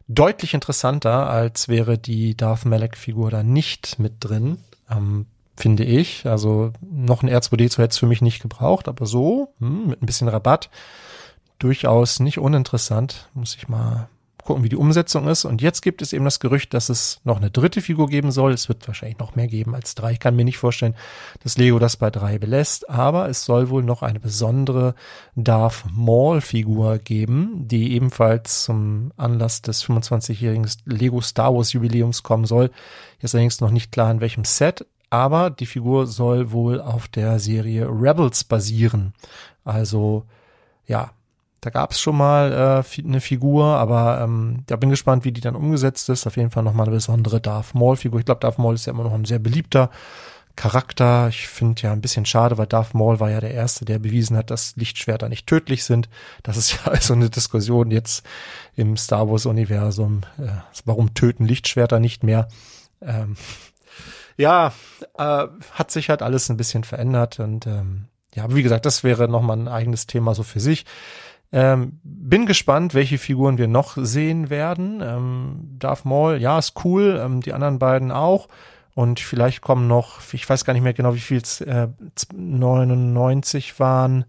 deutlich 0.08 0.54
interessanter, 0.54 1.30
als 1.30 1.68
wäre 1.68 1.98
die 1.98 2.36
Darth 2.36 2.66
Malek-Figur 2.66 3.32
da 3.32 3.44
nicht 3.44 4.00
mit 4.00 4.16
drin, 4.20 4.60
ähm, 4.90 5.26
finde 5.56 5.84
ich. 5.84 6.26
Also 6.26 6.74
noch 6.82 7.24
ein 7.24 7.30
R2D2 7.30 7.78
hätte 7.78 7.92
es 7.92 7.98
für 7.98 8.06
mich 8.06 8.22
nicht 8.22 8.42
gebraucht, 8.42 8.88
aber 8.88 9.06
so, 9.06 9.54
hm, 9.60 9.88
mit 9.88 10.02
ein 10.02 10.06
bisschen 10.06 10.28
Rabatt, 10.28 10.70
durchaus 11.60 12.20
nicht 12.20 12.38
uninteressant. 12.38 13.30
Muss 13.34 13.56
ich 13.56 13.68
mal 13.68 14.10
gucken, 14.46 14.64
wie 14.64 14.70
die 14.70 14.78
Umsetzung 14.78 15.28
ist. 15.28 15.44
Und 15.44 15.62
jetzt 15.62 15.82
gibt 15.82 16.02
es 16.02 16.14
eben 16.14 16.24
das 16.24 16.40
Gerücht, 16.40 16.74
dass 16.74 16.90
es 16.90 17.20
noch 17.24 17.38
eine 17.38 17.52
dritte 17.52 17.82
Figur 17.82 18.08
geben 18.08 18.32
soll. 18.32 18.54
Es 18.54 18.70
wird 18.70 18.88
wahrscheinlich 18.88 19.20
noch 19.20 19.36
mehr 19.36 19.48
geben 19.48 19.76
als 19.76 19.96
drei. 19.96 20.14
Ich 20.14 20.20
kann 20.20 20.36
mir 20.36 20.46
nicht 20.46 20.60
vorstellen, 20.60 20.96
dass 21.44 21.58
Lego 21.58 21.80
das 21.80 21.98
bei 21.98 22.12
drei 22.12 22.38
belässt. 22.38 22.90
Aber 22.90 23.28
es 23.28 23.44
soll 23.44 23.70
wohl 23.70 23.84
noch 23.84 24.04
eine 24.04 24.20
besondere 24.20 24.96
Darth 25.36 25.84
Maul 25.92 26.42
Figur 26.42 27.00
geben, 27.00 27.68
die 27.68 27.94
ebenfalls 27.94 28.64
zum 28.64 29.12
Anlass 29.18 29.62
des 29.64 29.84
25-jährigen 29.84 30.70
Lego 30.86 31.22
Star 31.22 31.54
Wars 31.54 31.74
Jubiläums 31.74 32.24
kommen 32.24 32.46
soll. 32.46 32.72
Jetzt 33.20 33.34
allerdings 33.34 33.60
noch 33.62 33.72
nicht 33.72 33.92
klar 33.92 34.12
in 34.12 34.22
welchem 34.22 34.46
Set. 34.46 34.86
Aber 35.10 35.50
die 35.50 35.66
Figur 35.66 36.08
soll 36.08 36.52
wohl 36.52 36.82
auf 36.82 37.08
der 37.08 37.40
Serie 37.40 37.88
Rebels 37.88 38.44
basieren. 38.44 39.14
Also, 39.64 40.26
ja, 40.86 41.12
da 41.66 41.72
gab 41.72 41.94
es 41.94 42.00
schon 42.00 42.16
mal 42.16 42.84
äh, 42.86 43.02
eine 43.02 43.20
Figur, 43.20 43.66
aber 43.66 44.22
ähm, 44.22 44.66
ja, 44.70 44.76
bin 44.76 44.92
gespannt, 44.92 45.26
wie 45.26 45.32
die 45.32 45.42
dann 45.42 45.56
umgesetzt 45.56 46.10
ist. 46.10 46.28
Auf 46.28 46.38
jeden 46.38 46.52
Fall 46.52 46.62
nochmal 46.62 46.86
eine 46.86 46.96
besondere 46.96 47.42
Darth 47.42 47.74
Maul-Figur. 47.74 48.20
Ich 48.20 48.26
glaube, 48.28 48.40
Darth 48.40 48.60
Maul 48.60 48.76
ist 48.76 48.86
ja 48.86 48.94
immer 48.94 49.04
noch 49.04 49.16
ein 49.16 49.26
sehr 49.26 49.40
beliebter 49.40 49.90
Charakter. 50.56 51.28
Ich 51.28 51.48
finde 51.48 51.82
ja 51.82 51.92
ein 51.92 52.02
bisschen 52.02 52.28
schade, 52.28 52.60
weil 52.60 52.68
Darth 52.68 52.94
Maul 52.94 53.20
war 53.20 53.32
ja 53.32 53.40
der 53.40 53.50
Erste, 53.50 53.84
der 53.84 53.98
bewiesen 53.98 54.38
hat, 54.38 54.52
dass 54.52 54.76
Lichtschwerter 54.76 55.28
nicht 55.28 55.48
tödlich 55.48 55.86
sind. 55.86 56.08
Das 56.44 56.56
ist 56.56 56.74
ja 56.86 56.92
also 56.92 57.16
eine 57.16 57.32
Diskussion 57.32 57.90
jetzt 57.90 58.24
im 58.76 58.96
Star 58.96 59.28
Wars-Universum. 59.28 60.22
Äh, 60.38 60.50
warum 60.86 61.16
töten 61.16 61.48
Lichtschwerter 61.48 62.00
nicht 62.00 62.24
mehr? 62.24 62.48
Ähm, 63.02 63.38
ja, 64.38 64.72
äh, 65.18 65.48
hat 65.72 65.90
sich 65.90 66.12
halt 66.12 66.22
alles 66.22 66.48
ein 66.52 66.58
bisschen 66.58 66.84
verändert 66.84 67.40
und 67.40 67.66
ähm, 67.66 68.06
ja, 68.36 68.54
wie 68.54 68.62
gesagt, 68.62 68.86
das 68.86 69.04
wäre 69.04 69.28
nochmal 69.28 69.58
ein 69.58 69.68
eigenes 69.68 70.06
Thema 70.06 70.36
so 70.36 70.44
für 70.44 70.60
sich. 70.60 70.86
Ähm, 71.52 72.00
bin 72.04 72.46
gespannt, 72.46 72.94
welche 72.94 73.18
Figuren 73.18 73.58
wir 73.58 73.68
noch 73.68 73.98
sehen 73.98 74.50
werden. 74.50 75.02
Ähm, 75.02 75.76
Darth 75.80 76.06
Maul, 76.06 76.38
ja, 76.38 76.60
ist 76.60 76.74
cool. 76.84 77.22
Ähm, 77.24 77.42
die 77.42 77.54
anderen 77.54 77.80
beiden 77.80 78.12
auch. 78.12 78.48
Und 78.94 79.20
vielleicht 79.20 79.62
kommen 79.62 79.88
noch, 79.88 80.22
ich 80.34 80.50
weiß 80.50 80.64
gar 80.64 80.74
nicht 80.74 80.82
mehr 80.84 80.94
genau, 80.94 81.16
wie 81.16 81.20
viel 81.20 81.38
es 81.38 81.62
äh, 81.62 81.90
99 82.34 83.80
waren. 83.80 84.26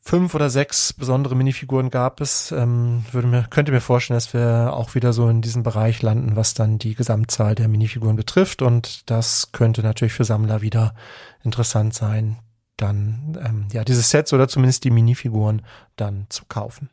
Fünf 0.00 0.34
oder 0.34 0.50
sechs 0.50 0.92
besondere 0.92 1.34
Minifiguren 1.34 1.90
gab 1.90 2.20
es. 2.20 2.52
Ähm, 2.52 3.04
würde 3.10 3.28
mir, 3.28 3.42
könnte 3.50 3.72
mir 3.72 3.80
vorstellen, 3.80 4.16
dass 4.16 4.32
wir 4.32 4.72
auch 4.72 4.94
wieder 4.94 5.12
so 5.12 5.28
in 5.28 5.42
diesem 5.42 5.64
Bereich 5.64 6.00
landen, 6.00 6.36
was 6.36 6.54
dann 6.54 6.78
die 6.78 6.94
Gesamtzahl 6.94 7.54
der 7.54 7.68
Minifiguren 7.68 8.16
betrifft. 8.16 8.62
Und 8.62 9.10
das 9.10 9.50
könnte 9.52 9.82
natürlich 9.82 10.14
für 10.14 10.24
Sammler 10.24 10.62
wieder 10.62 10.94
interessant 11.42 11.92
sein, 11.92 12.36
dann 12.76 13.38
ähm, 13.44 13.66
ja 13.72 13.84
diese 13.84 14.02
Sets 14.02 14.32
oder 14.32 14.48
zumindest 14.48 14.84
die 14.84 14.90
Minifiguren 14.90 15.62
dann 15.96 16.26
zu 16.28 16.44
kaufen. 16.46 16.90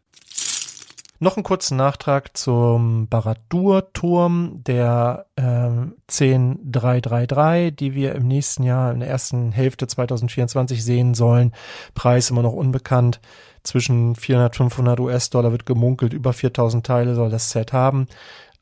Noch 1.23 1.37
einen 1.37 1.45
kurzen 1.45 1.77
Nachtrag 1.77 2.35
zum 2.35 3.07
Baradur-Turm 3.07 4.61
der 4.63 5.25
äh, 5.37 5.69
10333, 6.07 7.73
die 7.73 7.95
wir 7.95 8.13
im 8.13 8.27
nächsten 8.27 8.63
Jahr 8.63 8.91
in 8.91 8.99
der 8.99 9.07
ersten 9.09 9.53
Hälfte 9.53 9.87
2024 9.87 10.83
sehen 10.83 11.13
sollen. 11.13 11.53
Preis 11.93 12.29
immer 12.29 12.41
noch 12.41 12.51
unbekannt. 12.51 13.21
Zwischen 13.63 14.15
400 14.15 14.57
500 14.57 14.99
US-Dollar 14.99 15.53
wird 15.53 15.65
gemunkelt. 15.65 16.11
Über 16.11 16.33
4000 16.33 16.85
Teile 16.85 17.15
soll 17.15 17.29
das 17.29 17.51
Set 17.51 17.71
haben. 17.71 18.07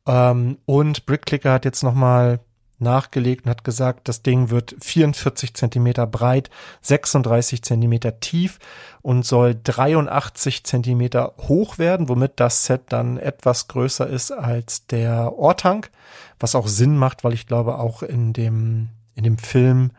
Ähm, 0.05 0.59
und 0.65 1.07
Brickclicker 1.07 1.53
hat 1.53 1.65
jetzt 1.65 1.81
nochmal 1.81 2.41
nachgelegt 2.81 3.45
und 3.45 3.51
hat 3.51 3.63
gesagt, 3.63 4.07
das 4.07 4.21
Ding 4.21 4.49
wird 4.49 4.75
44 4.81 5.53
Zentimeter 5.53 6.07
breit, 6.07 6.49
36 6.81 7.63
Zentimeter 7.63 8.19
tief 8.19 8.59
und 9.01 9.25
soll 9.25 9.59
83 9.63 10.63
Zentimeter 10.63 11.33
hoch 11.47 11.77
werden, 11.77 12.09
womit 12.09 12.33
das 12.39 12.65
Set 12.65 12.81
dann 12.89 13.17
etwas 13.17 13.67
größer 13.67 14.07
ist 14.07 14.31
als 14.31 14.87
der 14.87 15.37
Ortank, 15.37 15.91
was 16.39 16.55
auch 16.55 16.67
Sinn 16.67 16.97
macht, 16.97 17.23
weil 17.23 17.33
ich 17.33 17.47
glaube 17.47 17.77
auch 17.77 18.03
in 18.03 18.33
dem, 18.33 18.89
in 19.15 19.23
dem 19.23 19.37
Film 19.37 19.91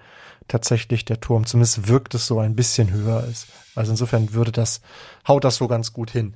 tatsächlich 0.48 1.04
der 1.04 1.20
Turm, 1.20 1.46
zumindest 1.46 1.88
wirkt 1.88 2.14
es 2.14 2.26
so 2.26 2.38
ein 2.38 2.56
bisschen 2.56 2.90
höher 2.90 3.24
ist. 3.30 3.46
Also 3.74 3.92
insofern 3.92 4.34
würde 4.34 4.52
das, 4.52 4.80
haut 5.26 5.44
das 5.44 5.56
so 5.56 5.68
ganz 5.68 5.92
gut 5.92 6.10
hin. 6.10 6.34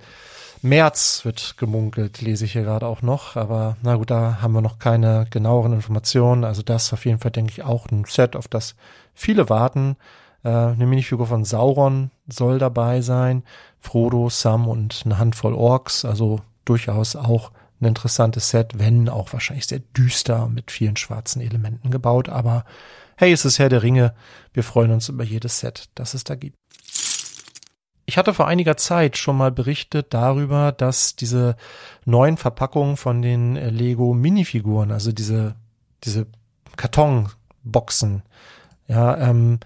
März 0.68 1.24
wird 1.24 1.56
gemunkelt, 1.56 2.20
lese 2.20 2.44
ich 2.44 2.52
hier 2.52 2.62
gerade 2.62 2.86
auch 2.86 3.02
noch. 3.02 3.36
Aber 3.36 3.76
na 3.82 3.96
gut, 3.96 4.10
da 4.10 4.40
haben 4.42 4.52
wir 4.52 4.60
noch 4.60 4.78
keine 4.78 5.26
genaueren 5.30 5.72
Informationen. 5.72 6.44
Also 6.44 6.62
das 6.62 6.92
auf 6.92 7.04
jeden 7.04 7.18
Fall, 7.18 7.30
denke 7.30 7.52
ich, 7.52 7.62
auch 7.62 7.86
ein 7.90 8.04
Set, 8.04 8.36
auf 8.36 8.48
das 8.48 8.74
viele 9.14 9.48
warten. 9.48 9.96
Äh, 10.44 10.48
eine 10.48 10.86
Minifigur 10.86 11.26
von 11.26 11.44
Sauron 11.44 12.10
soll 12.28 12.58
dabei 12.58 13.00
sein. 13.00 13.42
Frodo, 13.78 14.28
Sam 14.28 14.68
und 14.68 15.02
eine 15.04 15.18
Handvoll 15.18 15.54
Orks. 15.54 16.04
Also 16.04 16.40
durchaus 16.64 17.16
auch 17.16 17.52
ein 17.80 17.86
interessantes 17.86 18.50
Set, 18.50 18.78
wenn 18.78 19.08
auch 19.08 19.32
wahrscheinlich 19.32 19.66
sehr 19.66 19.80
düster 19.96 20.48
mit 20.48 20.70
vielen 20.70 20.96
schwarzen 20.96 21.40
Elementen 21.42 21.90
gebaut. 21.90 22.28
Aber 22.28 22.64
hey, 23.16 23.32
es 23.32 23.44
ist 23.44 23.58
Herr 23.58 23.68
der 23.68 23.82
Ringe. 23.82 24.14
Wir 24.52 24.62
freuen 24.62 24.92
uns 24.92 25.08
über 25.08 25.24
jedes 25.24 25.60
Set, 25.60 25.88
das 25.94 26.14
es 26.14 26.24
da 26.24 26.34
gibt. 26.34 26.56
Ich 28.07 28.16
hatte 28.16 28.32
vor 28.32 28.46
einiger 28.46 28.76
Zeit 28.76 29.16
schon 29.16 29.36
mal 29.36 29.50
berichtet 29.50 30.07
darüber, 30.11 30.72
dass 30.72 31.16
diese 31.16 31.57
neuen 32.04 32.36
Verpackungen 32.36 32.96
von 32.96 33.20
den 33.20 33.57
äh, 33.57 33.70
Lego 33.70 34.14
Minifiguren, 34.14 34.92
also 34.92 35.11
diese, 35.11 35.57
diese 36.04 36.26
Kartonboxen, 36.76 38.22
ja, 38.88 39.16
ähm, 39.16 39.59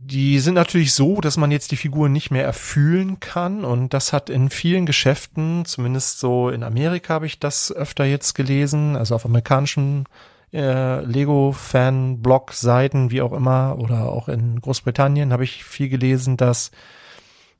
die 0.00 0.38
sind 0.38 0.54
natürlich 0.54 0.94
so, 0.94 1.20
dass 1.20 1.36
man 1.36 1.50
jetzt 1.50 1.72
die 1.72 1.76
Figuren 1.76 2.12
nicht 2.12 2.30
mehr 2.30 2.44
erfühlen 2.44 3.18
kann. 3.18 3.64
Und 3.64 3.92
das 3.92 4.12
hat 4.12 4.30
in 4.30 4.48
vielen 4.48 4.86
Geschäften, 4.86 5.64
zumindest 5.64 6.20
so 6.20 6.50
in 6.50 6.62
Amerika 6.62 7.14
habe 7.14 7.26
ich 7.26 7.40
das 7.40 7.72
öfter 7.72 8.04
jetzt 8.04 8.34
gelesen, 8.34 8.94
also 8.96 9.16
auf 9.16 9.26
amerikanischen 9.26 10.04
äh, 10.52 11.04
Lego-Fan-Blog-Seiten, 11.04 13.10
wie 13.10 13.22
auch 13.22 13.32
immer, 13.32 13.76
oder 13.78 14.12
auch 14.12 14.28
in 14.28 14.60
Großbritannien 14.60 15.32
habe 15.32 15.42
ich 15.44 15.64
viel 15.64 15.88
gelesen, 15.88 16.36
dass 16.36 16.70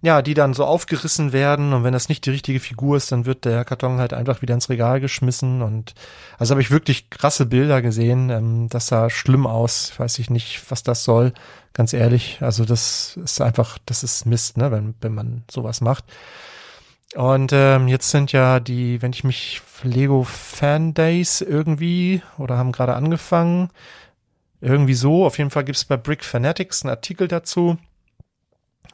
ja, 0.01 0.22
die 0.22 0.34
dann 0.34 0.55
so 0.55 0.64
aufgerissen 0.64 1.32
werden 1.32 1.72
und 1.72 1.82
wenn 1.82 1.92
das 1.92 2.09
nicht 2.09 2.24
die 2.24 2.30
richtige 2.30 2.61
Figur 2.61 2.96
ist, 2.96 3.11
dann 3.11 3.26
wird 3.26 3.44
der 3.44 3.64
Karton 3.64 3.99
halt 3.99 4.12
einfach 4.12 4.42
wieder 4.42 4.55
ins 4.55 4.68
Regal 4.68 5.01
geschmissen 5.01 5.61
und 5.61 5.94
also 6.38 6.53
habe 6.53 6.61
ich 6.61 6.70
wirklich 6.70 7.11
krasse 7.11 7.46
Bilder 7.46 7.82
gesehen, 7.82 8.30
ähm, 8.30 8.68
das 8.68 8.86
sah 8.86 9.11
schlimm 9.11 9.46
aus, 9.46 9.92
weiß 9.99 10.20
ich 10.20 10.30
nicht, 10.30 10.70
was 10.70 10.84
das 10.84 11.03
soll, 11.03 11.32
ganz 11.72 11.92
ehrlich, 11.92 12.38
also 12.40 12.64
das 12.64 13.18
ist 13.22 13.40
einfach, 13.40 13.78
das 13.86 14.05
ist 14.05 14.24
Mist, 14.24 14.57
ne, 14.57 14.70
wenn, 14.70 14.94
wenn 15.01 15.14
man 15.14 15.44
sowas 15.51 15.80
macht. 15.80 16.05
Und 17.14 17.53
ähm, 17.53 17.88
jetzt 17.88 18.11
sind 18.11 18.32
ja 18.32 18.61
die, 18.61 19.01
wenn 19.03 19.12
ich 19.12 19.24
mich 19.24 19.62
Lego 19.82 20.24
Fan 20.24 20.92
Days 20.94 21.40
irgendwie 21.40 22.22
oder 22.36 22.57
haben 22.59 22.70
gerade 22.70 22.94
angefangen, 22.94 23.70
irgendwie 24.61 24.94
so, 24.94 25.24
auf 25.24 25.38
jeden 25.38 25.51
Fall 25.51 25.64
gibt's 25.64 25.84
bei 25.84 25.96
Brick 25.96 26.24
Fanatics 26.24 26.82
einen 26.82 26.90
Artikel 26.90 27.26
dazu 27.26 27.78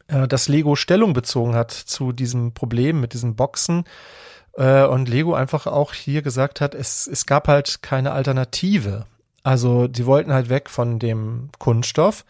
äh, 0.08 0.28
dass 0.28 0.48
Lego 0.48 0.76
Stellung 0.76 1.12
bezogen 1.12 1.54
hat 1.54 1.72
zu 1.72 2.12
diesem 2.12 2.52
Problem 2.52 3.00
mit 3.00 3.12
diesen 3.12 3.36
Boxen 3.36 3.84
äh, 4.56 4.84
und 4.84 5.08
Lego 5.08 5.34
einfach 5.34 5.66
auch 5.66 5.92
hier 5.92 6.22
gesagt 6.22 6.60
hat, 6.60 6.74
es, 6.74 7.06
es 7.06 7.26
gab 7.26 7.48
halt 7.48 7.82
keine 7.82 8.12
Alternative. 8.12 9.06
Also 9.42 9.88
die 9.88 10.06
wollten 10.06 10.32
halt 10.32 10.48
weg 10.48 10.70
von 10.70 10.98
dem 10.98 11.50
Kunststoff. 11.58 12.24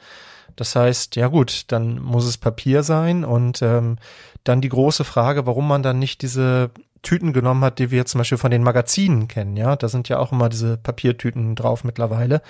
Das 0.57 0.77
heißt, 0.77 1.17
ja 1.17 1.29
gut, 1.29 1.65
dann 1.69 2.01
muss 2.01 2.27
es 2.27 2.39
Papier 2.39 2.83
sein 2.83 3.25
und 3.25 3.63
ähm, 3.63 3.99
dann 4.45 4.61
die 4.61 4.69
große 4.69 5.05
Frage, 5.05 5.47
warum 5.47 5.67
man 5.67 5.83
dann 5.83 5.99
nicht 5.99 6.23
diese 6.23 6.71
Tüten 7.03 7.33
genommen 7.33 7.65
hat, 7.65 7.79
die 7.79 7.91
wir 7.91 8.07
zum 8.07 8.19
Beispiel 8.19 8.39
von 8.39 8.51
den 8.51 8.63
Magazinen 8.63 9.29
kennen, 9.29 9.57
ja, 9.57 9.77
da 9.77 9.89
sind 9.89 10.09
ja 10.09 10.19
auch 10.19 10.33
immer 10.33 10.49
diese 10.49 10.77
Papiertüten 10.77 11.55
drauf 11.55 11.85
mittlerweile. 11.85 12.41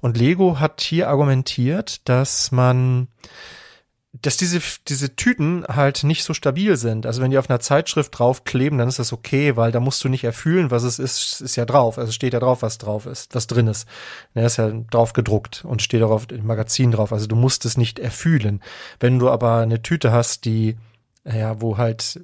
Und 0.00 0.18
Lego 0.18 0.60
hat 0.60 0.80
hier 0.80 1.08
argumentiert, 1.08 2.06
dass 2.08 2.52
man 2.52 3.08
dass 4.22 4.36
diese, 4.36 4.60
diese 4.86 5.16
Tüten 5.16 5.64
halt 5.68 6.04
nicht 6.04 6.22
so 6.22 6.34
stabil 6.34 6.76
sind. 6.76 7.04
Also 7.04 7.20
wenn 7.20 7.32
die 7.32 7.38
auf 7.38 7.50
einer 7.50 7.58
Zeitschrift 7.58 8.16
draufkleben, 8.16 8.78
dann 8.78 8.88
ist 8.88 9.00
das 9.00 9.12
okay, 9.12 9.56
weil 9.56 9.72
da 9.72 9.80
musst 9.80 10.04
du 10.04 10.08
nicht 10.08 10.22
erfühlen, 10.22 10.70
was 10.70 10.84
es 10.84 10.98
ist, 10.98 11.40
ist 11.40 11.56
ja 11.56 11.64
drauf. 11.64 11.98
Also 11.98 12.12
steht 12.12 12.32
ja 12.32 12.38
drauf, 12.38 12.62
was 12.62 12.78
drauf 12.78 13.06
ist, 13.06 13.34
was 13.34 13.48
drin 13.48 13.66
ist. 13.66 13.88
Der 14.34 14.46
ist 14.46 14.56
ja 14.56 14.70
drauf 14.90 15.14
gedruckt 15.14 15.64
und 15.64 15.82
steht 15.82 16.02
auch 16.02 16.10
auf 16.10 16.26
dem 16.26 16.46
Magazin 16.46 16.92
drauf. 16.92 17.12
Also 17.12 17.26
du 17.26 17.34
musst 17.34 17.64
es 17.64 17.76
nicht 17.76 17.98
erfühlen. 17.98 18.62
Wenn 19.00 19.18
du 19.18 19.30
aber 19.30 19.58
eine 19.58 19.82
Tüte 19.82 20.12
hast, 20.12 20.44
die, 20.44 20.76
ja, 21.24 21.60
wo 21.60 21.76
halt 21.76 22.20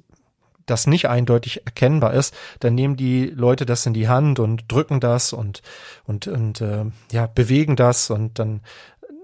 das 0.65 0.87
nicht 0.87 1.09
eindeutig 1.09 1.65
erkennbar 1.65 2.13
ist, 2.13 2.33
dann 2.59 2.75
nehmen 2.75 2.95
die 2.95 3.25
Leute 3.25 3.65
das 3.65 3.85
in 3.85 3.93
die 3.93 4.07
Hand 4.07 4.39
und 4.39 4.71
drücken 4.71 4.99
das 4.99 5.33
und 5.33 5.61
und 6.05 6.27
und 6.27 6.61
äh, 6.61 6.85
ja 7.11 7.27
bewegen 7.27 7.75
das 7.75 8.09
und 8.09 8.39
dann 8.39 8.61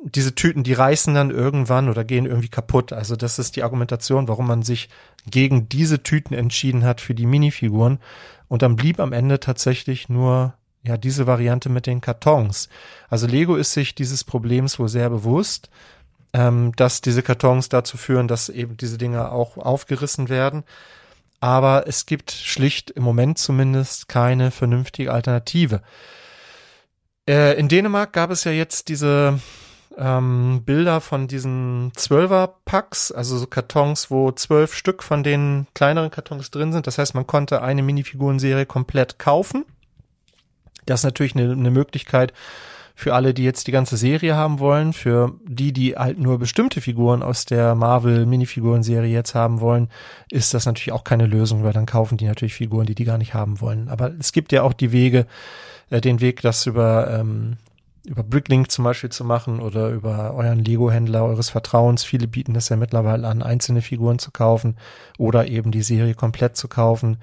diese 0.04 0.36
Tüten, 0.36 0.64
die 0.64 0.74
reißen 0.74 1.14
dann 1.14 1.32
irgendwann 1.32 1.90
oder 1.90 2.04
gehen 2.04 2.26
irgendwie 2.26 2.50
kaputt. 2.50 2.94
Also 2.94 3.16
das 3.16 3.40
ist 3.40 3.56
die 3.56 3.64
Argumentation, 3.64 4.28
warum 4.28 4.48
man 4.48 4.64
sich 4.64 4.90
gegen 5.30 5.70
diese 5.70 6.04
Tüten 6.04 6.34
entschieden 6.34 6.86
hat 6.86 7.02
für 7.02 7.16
die 7.16 7.26
Minifiguren. 7.26 8.00
Und 8.48 8.62
dann 8.62 8.76
blieb 8.76 9.00
am 9.00 9.14
Ende 9.14 9.40
tatsächlich 9.40 10.10
nur 10.10 10.54
ja 10.84 10.98
diese 10.98 11.28
Variante 11.28 11.70
mit 11.70 11.86
den 11.86 12.02
Kartons. 12.02 12.70
Also 13.10 13.28
Lego 13.28 13.56
ist 13.56 13.74
sich 13.74 13.96
dieses 13.96 14.24
Problems 14.24 14.80
wohl 14.80 14.90
sehr 14.90 15.10
bewusst, 15.10 15.70
ähm, 16.34 16.72
dass 16.76 17.02
diese 17.02 17.24
Kartons 17.24 17.70
dazu 17.70 17.98
führen, 17.98 18.28
dass 18.28 18.50
eben 18.50 18.78
diese 18.78 18.98
Dinger 18.98 19.32
auch 19.32 19.58
aufgerissen 19.58 20.30
werden. 20.30 20.64
Aber 21.40 21.88
es 21.88 22.06
gibt 22.06 22.32
schlicht 22.32 22.90
im 22.92 23.04
Moment 23.04 23.38
zumindest 23.38 24.08
keine 24.08 24.52
vernünftige 24.52 25.12
Alternative. 25.12 25.82
Äh, 27.28 27.60
in 27.60 27.68
Dänemark 27.68 28.14
gab 28.14 28.32
es 28.32 28.44
ja 28.44 28.52
jetzt 28.52 28.88
diese 28.88 29.40
ähm, 29.98 30.62
Bilder 30.66 31.02
von 31.02 31.28
diesen 31.28 31.92
Zwölfer-Packs, 31.96 33.12
also 33.12 33.38
so 33.38 33.48
Kartons, 33.48 34.12
wo 34.12 34.32
zwölf 34.32 34.74
Stück 34.74 35.04
von 35.04 35.24
den 35.24 35.68
kleineren 35.74 36.12
Kartons 36.12 36.52
drin 36.52 36.72
sind. 36.72 36.88
Das 36.88 36.98
heißt, 36.98 37.16
man 37.16 37.28
konnte 37.28 37.62
eine 37.62 37.82
Minifigurenserie 37.84 38.66
komplett 38.66 39.20
kaufen. 39.20 39.66
Das 40.86 41.02
ist 41.02 41.06
natürlich 41.06 41.36
eine, 41.36 41.52
eine 41.52 41.72
Möglichkeit 41.72 42.34
für 42.96 43.14
alle, 43.14 43.36
die 43.36 43.44
jetzt 43.44 43.68
die 43.68 43.72
ganze 43.72 43.96
Serie 43.96 44.36
haben 44.36 44.60
wollen. 44.60 44.92
Für 44.92 45.36
die, 45.44 45.72
die 45.72 45.96
halt 45.96 46.18
nur 46.18 46.40
bestimmte 46.40 46.82
Figuren 46.82 47.22
aus 47.22 47.46
der 47.46 47.76
Marvel 47.76 48.26
Minifiguren-Serie 48.26 49.14
jetzt 49.14 49.36
haben 49.36 49.62
wollen, 49.62 49.90
ist 50.32 50.56
das 50.56 50.66
natürlich 50.66 50.94
auch 50.94 51.04
keine 51.04 51.28
Lösung, 51.28 51.64
weil 51.64 51.74
dann 51.74 51.86
kaufen 51.86 52.18
die 52.18 52.26
natürlich 52.26 52.56
Figuren, 52.56 52.88
die 52.88 52.96
die 52.96 53.06
gar 53.06 53.20
nicht 53.20 53.36
haben 53.36 53.62
wollen. 53.62 53.88
Aber 53.90 54.12
es 54.20 54.32
gibt 54.32 54.52
ja 54.52 54.64
auch 54.64 54.74
die 54.74 54.92
Wege, 54.92 55.28
äh, 55.92 56.02
den 56.02 56.22
Weg, 56.22 56.42
das 56.42 56.66
über 56.66 57.20
ähm, 57.20 57.58
über 58.08 58.24
Bricklink 58.24 58.72
zum 58.72 58.86
Beispiel 58.86 59.10
zu 59.10 59.26
machen 59.26 59.60
oder 59.60 59.90
über 59.90 60.34
euren 60.34 60.60
Lego-Händler 60.60 61.26
eures 61.26 61.50
Vertrauens. 61.50 62.06
Viele 62.06 62.28
bieten 62.28 62.54
das 62.54 62.70
ja 62.70 62.78
mittlerweile 62.78 63.28
an, 63.28 63.44
einzelne 63.44 63.82
Figuren 63.82 64.18
zu 64.18 64.32
kaufen 64.32 64.78
oder 65.18 65.48
eben 65.48 65.72
die 65.72 65.82
Serie 65.82 66.16
komplett 66.16 66.56
zu 66.56 66.70
kaufen. 66.70 67.18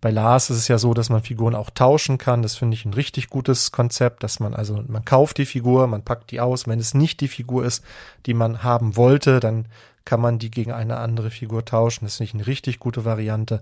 Bei 0.00 0.10
Lars 0.10 0.48
ist 0.48 0.56
es 0.56 0.68
ja 0.68 0.78
so, 0.78 0.94
dass 0.94 1.10
man 1.10 1.22
Figuren 1.22 1.54
auch 1.54 1.68
tauschen 1.68 2.16
kann. 2.16 2.40
Das 2.40 2.56
finde 2.56 2.74
ich 2.74 2.86
ein 2.86 2.94
richtig 2.94 3.28
gutes 3.28 3.70
Konzept, 3.70 4.22
dass 4.22 4.40
man 4.40 4.54
also, 4.54 4.82
man 4.88 5.04
kauft 5.04 5.36
die 5.36 5.44
Figur, 5.44 5.86
man 5.86 6.04
packt 6.04 6.30
die 6.30 6.40
aus. 6.40 6.66
Wenn 6.66 6.80
es 6.80 6.94
nicht 6.94 7.20
die 7.20 7.28
Figur 7.28 7.66
ist, 7.66 7.84
die 8.24 8.32
man 8.32 8.62
haben 8.62 8.96
wollte, 8.96 9.40
dann 9.40 9.66
kann 10.06 10.22
man 10.22 10.38
die 10.38 10.50
gegen 10.50 10.72
eine 10.72 10.96
andere 10.96 11.30
Figur 11.30 11.66
tauschen. 11.66 12.06
Das 12.06 12.16
finde 12.16 12.28
ich 12.28 12.34
eine 12.34 12.46
richtig 12.46 12.78
gute 12.78 13.04
Variante. 13.04 13.60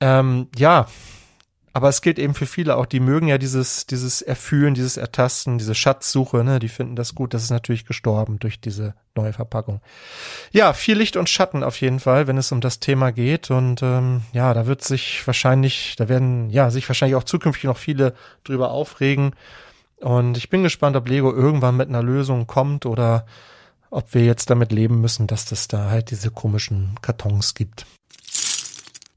Ähm, 0.00 0.48
ja, 0.56 0.86
aber 1.72 1.88
es 1.88 2.02
gilt 2.02 2.18
eben 2.18 2.34
für 2.34 2.46
viele 2.46 2.76
auch, 2.76 2.86
die 2.86 2.98
mögen 2.98 3.28
ja 3.28 3.38
dieses, 3.38 3.86
dieses 3.86 4.22
Erfühlen, 4.22 4.74
dieses 4.74 4.96
Ertasten, 4.96 5.58
diese 5.58 5.76
Schatzsuche, 5.76 6.42
ne, 6.42 6.58
die 6.58 6.68
finden 6.68 6.96
das 6.96 7.14
gut. 7.14 7.32
Das 7.32 7.44
ist 7.44 7.50
natürlich 7.50 7.86
gestorben 7.86 8.40
durch 8.40 8.60
diese 8.60 8.94
neue 9.14 9.32
Verpackung. 9.32 9.80
Ja, 10.50 10.72
viel 10.72 10.98
Licht 10.98 11.16
und 11.16 11.28
Schatten 11.28 11.62
auf 11.62 11.80
jeden 11.80 12.00
Fall, 12.00 12.26
wenn 12.26 12.38
es 12.38 12.50
um 12.50 12.60
das 12.60 12.80
Thema 12.80 13.12
geht. 13.12 13.52
Und 13.52 13.82
ähm, 13.82 14.22
ja, 14.32 14.52
da 14.52 14.66
wird 14.66 14.82
sich 14.82 15.24
wahrscheinlich, 15.26 15.94
da 15.96 16.08
werden 16.08 16.50
ja 16.50 16.70
sich 16.70 16.88
wahrscheinlich 16.88 17.16
auch 17.16 17.24
zukünftig 17.24 17.64
noch 17.64 17.78
viele 17.78 18.14
drüber 18.42 18.72
aufregen. 18.72 19.36
Und 20.00 20.36
ich 20.38 20.50
bin 20.50 20.64
gespannt, 20.64 20.96
ob 20.96 21.08
Lego 21.08 21.32
irgendwann 21.32 21.76
mit 21.76 21.88
einer 21.88 22.02
Lösung 22.02 22.48
kommt 22.48 22.84
oder 22.84 23.26
ob 23.90 24.14
wir 24.14 24.24
jetzt 24.24 24.50
damit 24.50 24.72
leben 24.72 25.00
müssen, 25.00 25.28
dass 25.28 25.44
das 25.44 25.68
da 25.68 25.90
halt 25.90 26.10
diese 26.10 26.30
komischen 26.30 26.96
Kartons 27.02 27.54
gibt. 27.54 27.86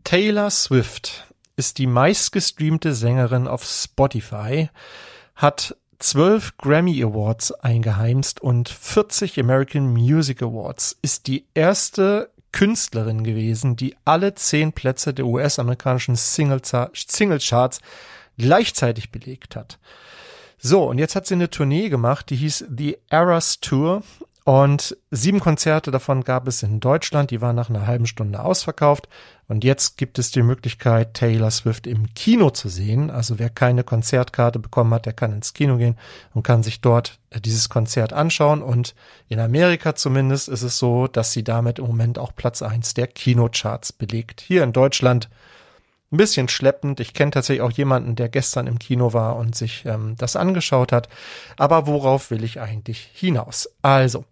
Taylor 0.03 0.49
Swift 0.49 1.32
ist 1.55 1.77
die 1.77 1.87
meistgestreamte 1.87 2.93
Sängerin 2.93 3.47
auf 3.47 3.63
Spotify, 3.63 4.69
hat 5.35 5.75
zwölf 5.99 6.57
Grammy 6.57 7.03
Awards 7.03 7.51
eingeheimst 7.51 8.41
und 8.41 8.69
40 8.69 9.39
American 9.39 9.93
Music 9.93 10.41
Awards, 10.41 10.97
ist 11.01 11.27
die 11.27 11.45
erste 11.53 12.29
Künstlerin 12.51 13.23
gewesen, 13.23 13.75
die 13.75 13.95
alle 14.05 14.35
zehn 14.35 14.73
Plätze 14.73 15.13
der 15.13 15.25
US-amerikanischen 15.25 16.15
Single-Charts 16.15 17.79
gleichzeitig 18.37 19.11
belegt 19.11 19.55
hat. 19.55 19.79
So, 20.57 20.83
und 20.85 20.97
jetzt 20.97 21.15
hat 21.15 21.27
sie 21.27 21.33
eine 21.33 21.49
Tournee 21.49 21.89
gemacht, 21.89 22.29
die 22.29 22.35
hieß 22.35 22.65
The 22.75 22.97
Eras 23.09 23.59
Tour 23.59 24.03
und 24.45 24.97
sieben 25.09 25.39
Konzerte 25.39 25.89
davon 25.89 26.23
gab 26.23 26.49
es 26.49 26.63
in 26.63 26.81
Deutschland, 26.81 27.31
die 27.31 27.39
waren 27.39 27.55
nach 27.55 27.69
einer 27.69 27.87
halben 27.87 28.05
Stunde 28.05 28.43
ausverkauft. 28.43 29.07
Und 29.47 29.63
jetzt 29.63 29.97
gibt 29.97 30.19
es 30.19 30.31
die 30.31 30.41
Möglichkeit, 30.41 31.13
Taylor 31.13 31.49
Swift 31.49 31.87
im 31.87 32.13
Kino 32.13 32.49
zu 32.49 32.67
sehen. 32.67 33.09
Also 33.09 33.39
wer 33.39 33.49
keine 33.49 33.85
Konzertkarte 33.85 34.59
bekommen 34.59 34.93
hat, 34.93 35.05
der 35.05 35.13
kann 35.13 35.31
ins 35.31 35.53
Kino 35.53 35.77
gehen 35.77 35.97
und 36.33 36.43
kann 36.43 36.61
sich 36.61 36.81
dort 36.81 37.19
äh, 37.29 37.39
dieses 37.39 37.69
Konzert 37.69 38.11
anschauen. 38.11 38.61
Und 38.61 38.95
in 39.29 39.39
Amerika 39.39 39.95
zumindest 39.95 40.49
ist 40.49 40.63
es 40.63 40.77
so, 40.77 41.07
dass 41.07 41.31
sie 41.31 41.45
damit 41.45 41.79
im 41.79 41.85
Moment 41.85 42.19
auch 42.19 42.35
Platz 42.35 42.61
eins 42.61 42.93
der 42.93 43.07
Kinocharts 43.07 43.93
belegt. 43.93 44.41
Hier 44.41 44.63
in 44.63 44.73
Deutschland 44.73 45.29
ein 46.13 46.17
bisschen 46.17 46.47
schleppend. 46.47 46.99
Ich 46.99 47.13
kenne 47.13 47.31
tatsächlich 47.31 47.61
auch 47.61 47.71
jemanden, 47.71 48.15
der 48.15 48.29
gestern 48.29 48.67
im 48.67 48.79
Kino 48.79 49.13
war 49.13 49.35
und 49.35 49.55
sich 49.55 49.83
ähm, 49.85 50.15
das 50.17 50.35
angeschaut 50.35 50.91
hat. 50.91 51.09
Aber 51.57 51.87
worauf 51.87 52.31
will 52.31 52.43
ich 52.43 52.61
eigentlich 52.61 53.09
hinaus? 53.13 53.69
Also, 53.81 54.23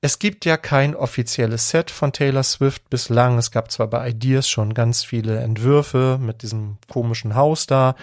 es 0.00 0.18
gibt 0.18 0.44
ja 0.44 0.58
kein 0.58 0.94
offizielles 0.94 1.70
Set 1.70 1.90
von 1.90 2.12
Taylor 2.12 2.42
Swift 2.42 2.90
bislang. 2.90 3.38
Es 3.38 3.50
gab 3.50 3.70
zwar 3.70 3.86
bei 3.86 4.10
Ideas 4.10 4.48
schon 4.48 4.74
ganz 4.74 5.02
viele 5.02 5.38
Entwürfe 5.38 6.18
mit 6.20 6.42
diesem 6.42 6.76
komischen 6.90 7.34
Haus 7.34 7.66
da, 7.66 7.94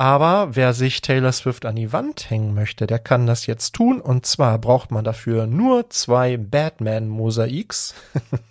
aber 0.00 0.56
wer 0.56 0.72
sich 0.72 1.02
Taylor 1.02 1.32
Swift 1.32 1.66
an 1.66 1.76
die 1.76 1.92
Wand 1.92 2.30
hängen 2.30 2.54
möchte, 2.54 2.86
der 2.86 2.98
kann 2.98 3.26
das 3.26 3.44
jetzt 3.46 3.74
tun. 3.74 4.00
Und 4.00 4.24
zwar 4.24 4.58
braucht 4.58 4.90
man 4.90 5.04
dafür 5.04 5.46
nur 5.46 5.90
zwei 5.90 6.38
Batman-Mosaiks 6.38 7.94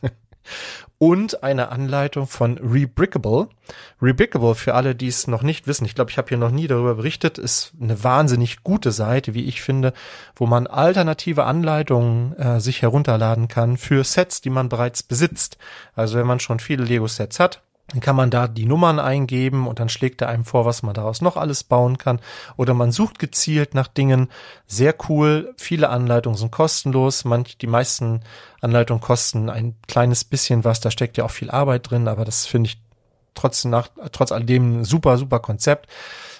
und 0.99 1.43
eine 1.43 1.69
Anleitung 1.69 2.27
von 2.27 2.57
Rebrickable. 2.57 3.47
Rebrickable, 4.01 4.53
für 4.53 4.75
alle, 4.75 4.95
die 4.95 5.07
es 5.07 5.27
noch 5.27 5.41
nicht 5.41 5.65
wissen, 5.65 5.85
ich 5.85 5.95
glaube, 5.95 6.11
ich 6.11 6.17
habe 6.17 6.27
hier 6.27 6.37
noch 6.37 6.51
nie 6.51 6.67
darüber 6.67 6.95
berichtet, 6.95 7.37
ist 7.37 7.71
eine 7.81 8.03
wahnsinnig 8.03 8.63
gute 8.63 8.91
Seite, 8.91 9.33
wie 9.33 9.45
ich 9.45 9.61
finde, 9.61 9.93
wo 10.35 10.45
man 10.45 10.67
alternative 10.67 11.45
Anleitungen 11.45 12.37
äh, 12.37 12.59
sich 12.59 12.81
herunterladen 12.81 13.47
kann 13.47 13.77
für 13.77 14.03
Sets, 14.03 14.41
die 14.41 14.49
man 14.49 14.69
bereits 14.69 15.01
besitzt. 15.01 15.57
Also 15.95 16.19
wenn 16.19 16.27
man 16.27 16.41
schon 16.41 16.59
viele 16.59 16.83
Lego-Sets 16.83 17.39
hat, 17.39 17.63
Dann 17.91 18.01
kann 18.01 18.15
man 18.15 18.29
da 18.29 18.47
die 18.47 18.65
Nummern 18.65 18.99
eingeben 18.99 19.67
und 19.67 19.79
dann 19.79 19.89
schlägt 19.89 20.21
er 20.21 20.29
einem 20.29 20.45
vor, 20.45 20.65
was 20.65 20.83
man 20.83 20.93
daraus 20.93 21.21
noch 21.21 21.37
alles 21.37 21.63
bauen 21.63 21.97
kann. 21.97 22.19
Oder 22.55 22.73
man 22.73 22.91
sucht 22.91 23.17
gezielt 23.17 23.73
nach 23.73 23.87
Dingen. 23.87 24.29
Sehr 24.67 24.93
cool. 25.09 25.53
Viele 25.57 25.89
Anleitungen 25.89 26.37
sind 26.37 26.51
kostenlos. 26.51 27.25
Manch, 27.25 27.57
die 27.57 27.67
meisten 27.67 28.21
Anleitungen 28.61 29.01
kosten 29.01 29.49
ein 29.49 29.75
kleines 29.87 30.23
bisschen 30.23 30.63
was. 30.63 30.79
Da 30.79 30.91
steckt 30.91 31.17
ja 31.17 31.25
auch 31.25 31.31
viel 31.31 31.49
Arbeit 31.49 31.89
drin, 31.89 32.07
aber 32.07 32.25
das 32.25 32.45
finde 32.45 32.69
ich 32.69 32.81
trotzdem 33.33 33.71
nach, 33.71 33.89
trotz 34.11 34.31
alledem 34.31 34.81
ein 34.81 34.85
super, 34.85 35.17
super 35.17 35.39
Konzept. 35.39 35.87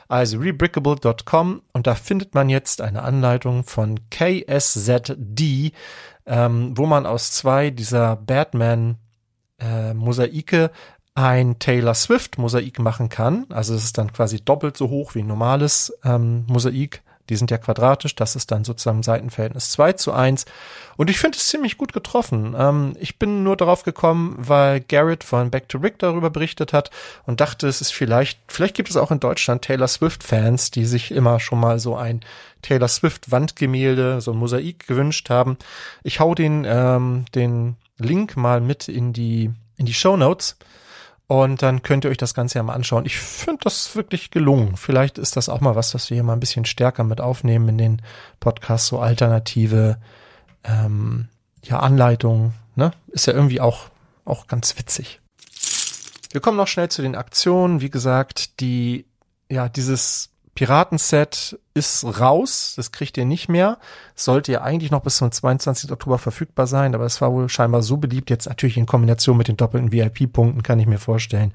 Also 0.07 0.39
rebrickable.com 0.39 1.61
und 1.71 1.87
da 1.87 1.95
findet 1.95 2.33
man 2.33 2.49
jetzt 2.49 2.81
eine 2.81 3.03
Anleitung 3.03 3.63
von 3.63 3.99
KSZD, 4.09 5.71
ähm, 6.25 6.73
wo 6.75 6.85
man 6.87 7.05
aus 7.05 7.31
zwei 7.31 7.69
dieser 7.69 8.15
Batman 8.15 8.97
äh, 9.59 9.93
Mosaike 9.93 10.71
ein 11.13 11.59
Taylor 11.59 11.93
Swift 11.93 12.37
Mosaik 12.37 12.79
machen 12.79 13.09
kann. 13.09 13.45
Also 13.49 13.75
es 13.75 13.83
ist 13.83 13.97
dann 13.97 14.11
quasi 14.11 14.41
doppelt 14.41 14.77
so 14.77 14.89
hoch 14.89 15.15
wie 15.15 15.19
ein 15.19 15.27
normales 15.27 15.93
ähm, 16.03 16.45
Mosaik. 16.47 17.03
Die 17.29 17.35
sind 17.35 17.51
ja 17.51 17.57
quadratisch. 17.57 18.15
Das 18.15 18.35
ist 18.35 18.51
dann 18.51 18.63
sozusagen 18.63 19.03
Seitenverhältnis 19.03 19.71
2 19.71 19.93
zu 19.93 20.11
1. 20.11 20.45
Und 20.97 21.09
ich 21.09 21.19
finde 21.19 21.37
es 21.37 21.47
ziemlich 21.47 21.77
gut 21.77 21.93
getroffen. 21.93 22.55
Ähm, 22.57 22.95
ich 22.99 23.19
bin 23.19 23.43
nur 23.43 23.55
darauf 23.55 23.83
gekommen, 23.83 24.35
weil 24.37 24.81
Garrett 24.81 25.23
von 25.23 25.51
Back 25.51 25.69
to 25.69 25.77
Rick 25.77 25.99
darüber 25.99 26.29
berichtet 26.29 26.73
hat 26.73 26.89
und 27.25 27.39
dachte, 27.39 27.67
es 27.67 27.81
ist 27.81 27.93
vielleicht, 27.93 28.39
vielleicht 28.47 28.75
gibt 28.75 28.89
es 28.89 28.97
auch 28.97 29.11
in 29.11 29.19
Deutschland 29.19 29.61
Taylor 29.61 29.87
Swift 29.87 30.23
Fans, 30.23 30.71
die 30.71 30.85
sich 30.85 31.11
immer 31.11 31.39
schon 31.39 31.59
mal 31.59 31.79
so 31.79 31.95
ein 31.95 32.21
Taylor 32.61 32.87
Swift 32.87 33.31
Wandgemälde, 33.31 34.19
so 34.21 34.31
ein 34.31 34.37
Mosaik 34.37 34.87
gewünscht 34.87 35.29
haben. 35.29 35.57
Ich 36.03 36.19
hau 36.19 36.35
den, 36.35 36.65
ähm, 36.67 37.25
den 37.35 37.77
Link 37.97 38.35
mal 38.35 38.61
mit 38.61 38.87
in 38.87 39.13
die, 39.13 39.51
in 39.77 39.85
die 39.85 39.93
Show 39.93 40.17
Notes. 40.17 40.57
Und 41.29 41.61
dann 41.61 41.83
könnt 41.83 42.05
ihr 42.05 42.09
euch 42.09 42.17
das 42.17 42.33
Ganze 42.33 42.57
ja 42.57 42.63
mal 42.63 42.73
anschauen. 42.73 43.05
Ich 43.05 43.19
finde 43.19 43.61
das 43.63 43.95
wirklich 43.95 44.31
gelungen. 44.31 44.75
Vielleicht 44.77 45.19
ist 45.19 45.37
das 45.37 45.47
auch 45.47 45.61
mal 45.61 45.75
was, 45.75 45.93
was 45.93 46.09
wir 46.09 46.15
hier 46.15 46.23
mal 46.23 46.33
ein 46.33 46.39
bisschen 46.39 46.65
stärker 46.65 47.03
mit 47.03 47.21
aufnehmen 47.21 47.69
in 47.69 47.77
den 47.77 48.01
Podcasts, 48.39 48.87
so 48.87 48.99
alternative 48.99 49.99
ähm, 50.63 51.27
ja, 51.63 51.81
Anleitungen. 51.81 52.53
Ne? 52.73 52.93
Ist 53.09 53.27
ja 53.27 53.33
irgendwie 53.33 53.61
auch, 53.61 53.91
auch 54.25 54.47
ganz 54.47 54.75
witzig. 54.79 55.19
Wir 56.31 56.41
kommen 56.41 56.57
noch 56.57 56.67
schnell 56.67 56.89
zu 56.89 57.03
den 57.03 57.15
Aktionen. 57.15 57.79
Wie 57.79 57.91
gesagt, 57.91 58.59
die, 58.59 59.05
ja, 59.51 59.69
dieses 59.69 60.31
Piratenset 60.55 61.57
ist 61.73 62.03
raus, 62.19 62.73
das 62.75 62.91
kriegt 62.91 63.17
ihr 63.17 63.25
nicht 63.25 63.47
mehr. 63.47 63.77
Sollte 64.15 64.51
ja 64.51 64.61
eigentlich 64.61 64.91
noch 64.91 65.01
bis 65.01 65.17
zum 65.17 65.31
22. 65.31 65.91
Oktober 65.91 66.17
verfügbar 66.17 66.67
sein, 66.67 66.93
aber 66.95 67.05
es 67.05 67.21
war 67.21 67.31
wohl 67.31 67.47
scheinbar 67.47 67.81
so 67.81 67.97
beliebt. 67.97 68.29
Jetzt 68.29 68.47
natürlich 68.47 68.77
in 68.77 68.85
Kombination 68.85 69.37
mit 69.37 69.47
den 69.47 69.57
doppelten 69.57 69.91
VIP-Punkten 69.91 70.63
kann 70.63 70.79
ich 70.79 70.87
mir 70.87 70.97
vorstellen, 70.97 71.53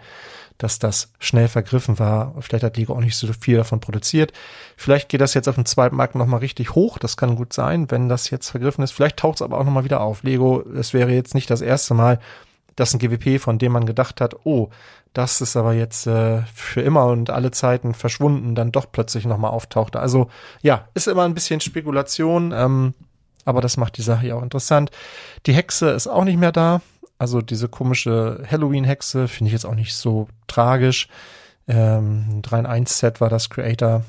dass 0.58 0.78
das 0.78 1.12
schnell 1.18 1.48
vergriffen 1.48 1.98
war. 1.98 2.34
Vielleicht 2.40 2.64
hat 2.64 2.76
Lego 2.76 2.94
auch 2.94 3.00
nicht 3.00 3.16
so 3.16 3.30
viel 3.32 3.56
davon 3.56 3.80
produziert. 3.80 4.32
Vielleicht 4.76 5.08
geht 5.08 5.20
das 5.20 5.34
jetzt 5.34 5.48
auf 5.48 5.56
dem 5.56 5.66
zweiten 5.66 5.96
Markt 5.96 6.14
nochmal 6.14 6.40
richtig 6.40 6.74
hoch. 6.74 6.98
Das 6.98 7.16
kann 7.16 7.36
gut 7.36 7.52
sein, 7.52 7.90
wenn 7.90 8.08
das 8.08 8.30
jetzt 8.30 8.48
vergriffen 8.50 8.84
ist. 8.84 8.92
Vielleicht 8.92 9.18
taucht 9.18 9.36
es 9.36 9.42
aber 9.42 9.58
auch 9.58 9.64
nochmal 9.64 9.84
wieder 9.84 10.00
auf. 10.00 10.22
Lego, 10.22 10.62
es 10.76 10.94
wäre 10.94 11.12
jetzt 11.12 11.34
nicht 11.34 11.50
das 11.50 11.60
erste 11.60 11.94
Mal, 11.94 12.20
dass 12.76 12.94
ein 12.94 12.98
GWP, 12.98 13.40
von 13.40 13.58
dem 13.58 13.72
man 13.72 13.86
gedacht 13.86 14.20
hat, 14.20 14.34
oh, 14.44 14.70
das 15.14 15.40
ist 15.40 15.56
aber 15.56 15.72
jetzt 15.72 16.06
äh, 16.06 16.42
für 16.52 16.82
immer 16.82 17.06
und 17.06 17.30
alle 17.30 17.52
Zeiten 17.52 17.94
verschwunden, 17.94 18.54
dann 18.54 18.72
doch 18.72 18.90
plötzlich 18.90 19.24
nochmal 19.24 19.52
auftauchte. 19.52 20.00
Also 20.00 20.28
ja, 20.60 20.88
ist 20.94 21.06
immer 21.06 21.22
ein 21.22 21.34
bisschen 21.34 21.60
Spekulation, 21.60 22.52
ähm, 22.52 22.94
aber 23.44 23.60
das 23.60 23.76
macht 23.76 23.96
die 23.96 24.02
Sache 24.02 24.26
ja 24.26 24.34
auch 24.34 24.42
interessant. 24.42 24.90
Die 25.46 25.54
Hexe 25.54 25.90
ist 25.90 26.08
auch 26.08 26.24
nicht 26.24 26.38
mehr 26.38 26.52
da. 26.52 26.80
Also 27.16 27.40
diese 27.40 27.68
komische 27.68 28.42
Halloween-Hexe 28.50 29.28
finde 29.28 29.48
ich 29.48 29.52
jetzt 29.52 29.66
auch 29.66 29.76
nicht 29.76 29.94
so 29.94 30.26
tragisch. 30.48 31.08
Ähm, 31.68 32.42
3-in-1-Set 32.42 33.20
war 33.20 33.30
das 33.30 33.48
Creator. 33.50 34.02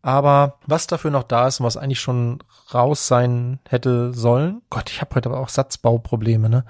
Aber 0.00 0.58
was 0.64 0.86
dafür 0.86 1.10
noch 1.10 1.24
da 1.24 1.48
ist 1.48 1.58
und 1.58 1.66
was 1.66 1.76
eigentlich 1.76 2.00
schon 2.00 2.38
raus 2.72 3.08
sein 3.08 3.58
hätte 3.68 4.14
sollen, 4.14 4.62
Gott, 4.70 4.90
ich 4.90 5.00
habe 5.00 5.16
heute 5.16 5.28
aber 5.28 5.40
auch 5.40 5.48
Satzbauprobleme, 5.48 6.48
ne? 6.48 6.64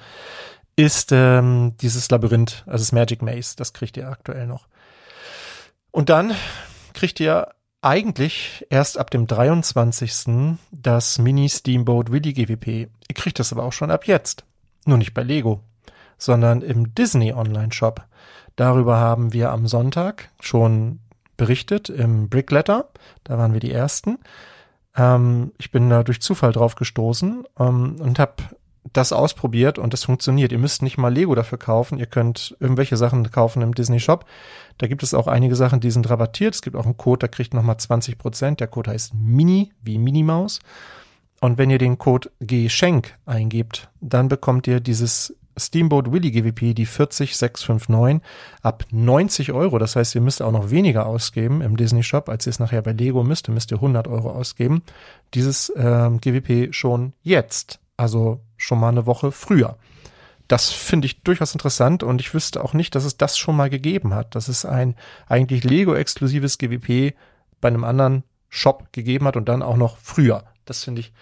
Ist 0.76 1.10
ähm, 1.12 1.74
dieses 1.80 2.10
Labyrinth, 2.10 2.62
also 2.66 2.82
das 2.82 2.92
Magic 2.92 3.22
Maze, 3.22 3.56
das 3.56 3.72
kriegt 3.72 3.96
ihr 3.96 4.08
aktuell 4.08 4.46
noch. 4.46 4.68
Und 5.90 6.10
dann 6.10 6.34
kriegt 6.92 7.18
ihr 7.20 7.48
eigentlich 7.80 8.66
erst 8.68 8.98
ab 8.98 9.10
dem 9.10 9.26
23. 9.26 10.58
das 10.70 11.18
Mini 11.18 11.48
Steamboat 11.48 12.10
Willy 12.10 12.32
GWP. 12.32 12.66
Ihr 12.66 13.14
kriegt 13.14 13.38
das 13.38 13.52
aber 13.52 13.64
auch 13.64 13.72
schon 13.72 13.90
ab 13.90 14.06
jetzt. 14.06 14.44
Nur 14.84 14.98
nicht 14.98 15.14
bei 15.14 15.22
Lego, 15.22 15.62
sondern 16.18 16.62
im 16.62 16.94
Disney 16.94 17.32
Online 17.32 17.72
Shop. 17.72 18.04
Darüber 18.56 18.98
haben 18.98 19.32
wir 19.32 19.52
am 19.52 19.66
Sonntag 19.66 20.30
schon 20.40 21.00
berichtet 21.36 21.88
im 21.88 22.28
Brickletter. 22.28 22.88
Da 23.24 23.38
waren 23.38 23.52
wir 23.52 23.60
die 23.60 23.72
Ersten. 23.72 24.18
Ähm, 24.96 25.52
ich 25.58 25.70
bin 25.70 25.88
da 25.90 26.02
durch 26.02 26.20
Zufall 26.20 26.52
drauf 26.52 26.74
gestoßen 26.74 27.44
ähm, 27.58 27.96
und 28.00 28.18
habe 28.18 28.34
das 28.96 29.12
ausprobiert 29.12 29.78
und 29.78 29.94
es 29.94 30.04
funktioniert. 30.04 30.52
Ihr 30.52 30.58
müsst 30.58 30.82
nicht 30.82 30.98
mal 30.98 31.12
Lego 31.12 31.34
dafür 31.34 31.58
kaufen. 31.58 31.98
Ihr 31.98 32.06
könnt 32.06 32.56
irgendwelche 32.60 32.96
Sachen 32.96 33.30
kaufen 33.30 33.62
im 33.62 33.74
Disney 33.74 34.00
Shop. 34.00 34.24
Da 34.78 34.86
gibt 34.86 35.02
es 35.02 35.14
auch 35.14 35.26
einige 35.26 35.56
Sachen, 35.56 35.80
die 35.80 35.90
sind 35.90 36.08
rabattiert. 36.08 36.54
Es 36.54 36.62
gibt 36.62 36.76
auch 36.76 36.84
einen 36.84 36.96
Code, 36.96 37.20
da 37.20 37.28
kriegt 37.28 37.54
nochmal 37.54 37.76
20 37.78 38.18
Prozent. 38.18 38.60
Der 38.60 38.68
Code 38.68 38.90
heißt 38.90 39.14
Mini, 39.14 39.72
wie 39.82 39.98
Minimaus. 39.98 40.60
Und 41.40 41.58
wenn 41.58 41.70
ihr 41.70 41.78
den 41.78 41.98
Code 41.98 42.30
Geschenk 42.40 43.14
eingebt, 43.26 43.90
dann 44.00 44.28
bekommt 44.28 44.66
ihr 44.66 44.80
dieses 44.80 45.34
Steamboat 45.58 46.12
Willy 46.12 46.30
GWP, 46.30 46.74
die 46.74 46.86
40659, 46.86 48.20
ab 48.62 48.84
90 48.90 49.52
Euro. 49.52 49.78
Das 49.78 49.96
heißt, 49.96 50.14
ihr 50.14 50.20
müsst 50.20 50.42
auch 50.42 50.52
noch 50.52 50.70
weniger 50.70 51.06
ausgeben 51.06 51.62
im 51.62 51.76
Disney 51.76 52.02
Shop, 52.02 52.28
als 52.28 52.46
ihr 52.46 52.50
es 52.50 52.58
nachher 52.58 52.82
bei 52.82 52.92
Lego 52.92 53.24
müsst. 53.24 53.48
Ihr 53.48 53.54
müsst 53.54 53.70
ihr 53.70 53.78
100 53.78 54.08
Euro 54.08 54.30
ausgeben. 54.30 54.82
Dieses 55.34 55.72
ähm, 55.76 56.20
GWP 56.20 56.74
schon 56.74 57.12
jetzt. 57.22 57.80
Also 57.96 58.40
schon 58.56 58.80
mal 58.80 58.88
eine 58.88 59.06
Woche 59.06 59.32
früher. 59.32 59.78
Das 60.48 60.70
finde 60.70 61.06
ich 61.06 61.22
durchaus 61.22 61.52
interessant 61.52 62.02
und 62.02 62.20
ich 62.20 62.32
wüsste 62.32 62.62
auch 62.62 62.72
nicht, 62.72 62.94
dass 62.94 63.04
es 63.04 63.16
das 63.16 63.36
schon 63.36 63.56
mal 63.56 63.68
gegeben 63.68 64.14
hat, 64.14 64.34
dass 64.34 64.48
es 64.48 64.64
ein 64.64 64.94
eigentlich 65.26 65.64
Lego-exklusives 65.64 66.58
GWP 66.58 67.16
bei 67.60 67.68
einem 67.68 67.84
anderen 67.84 68.22
Shop 68.48 68.92
gegeben 68.92 69.26
hat 69.26 69.36
und 69.36 69.48
dann 69.48 69.62
auch 69.62 69.76
noch 69.76 69.96
früher. 69.98 70.44
Das 70.64 70.84
finde 70.84 71.00
ich 71.00 71.12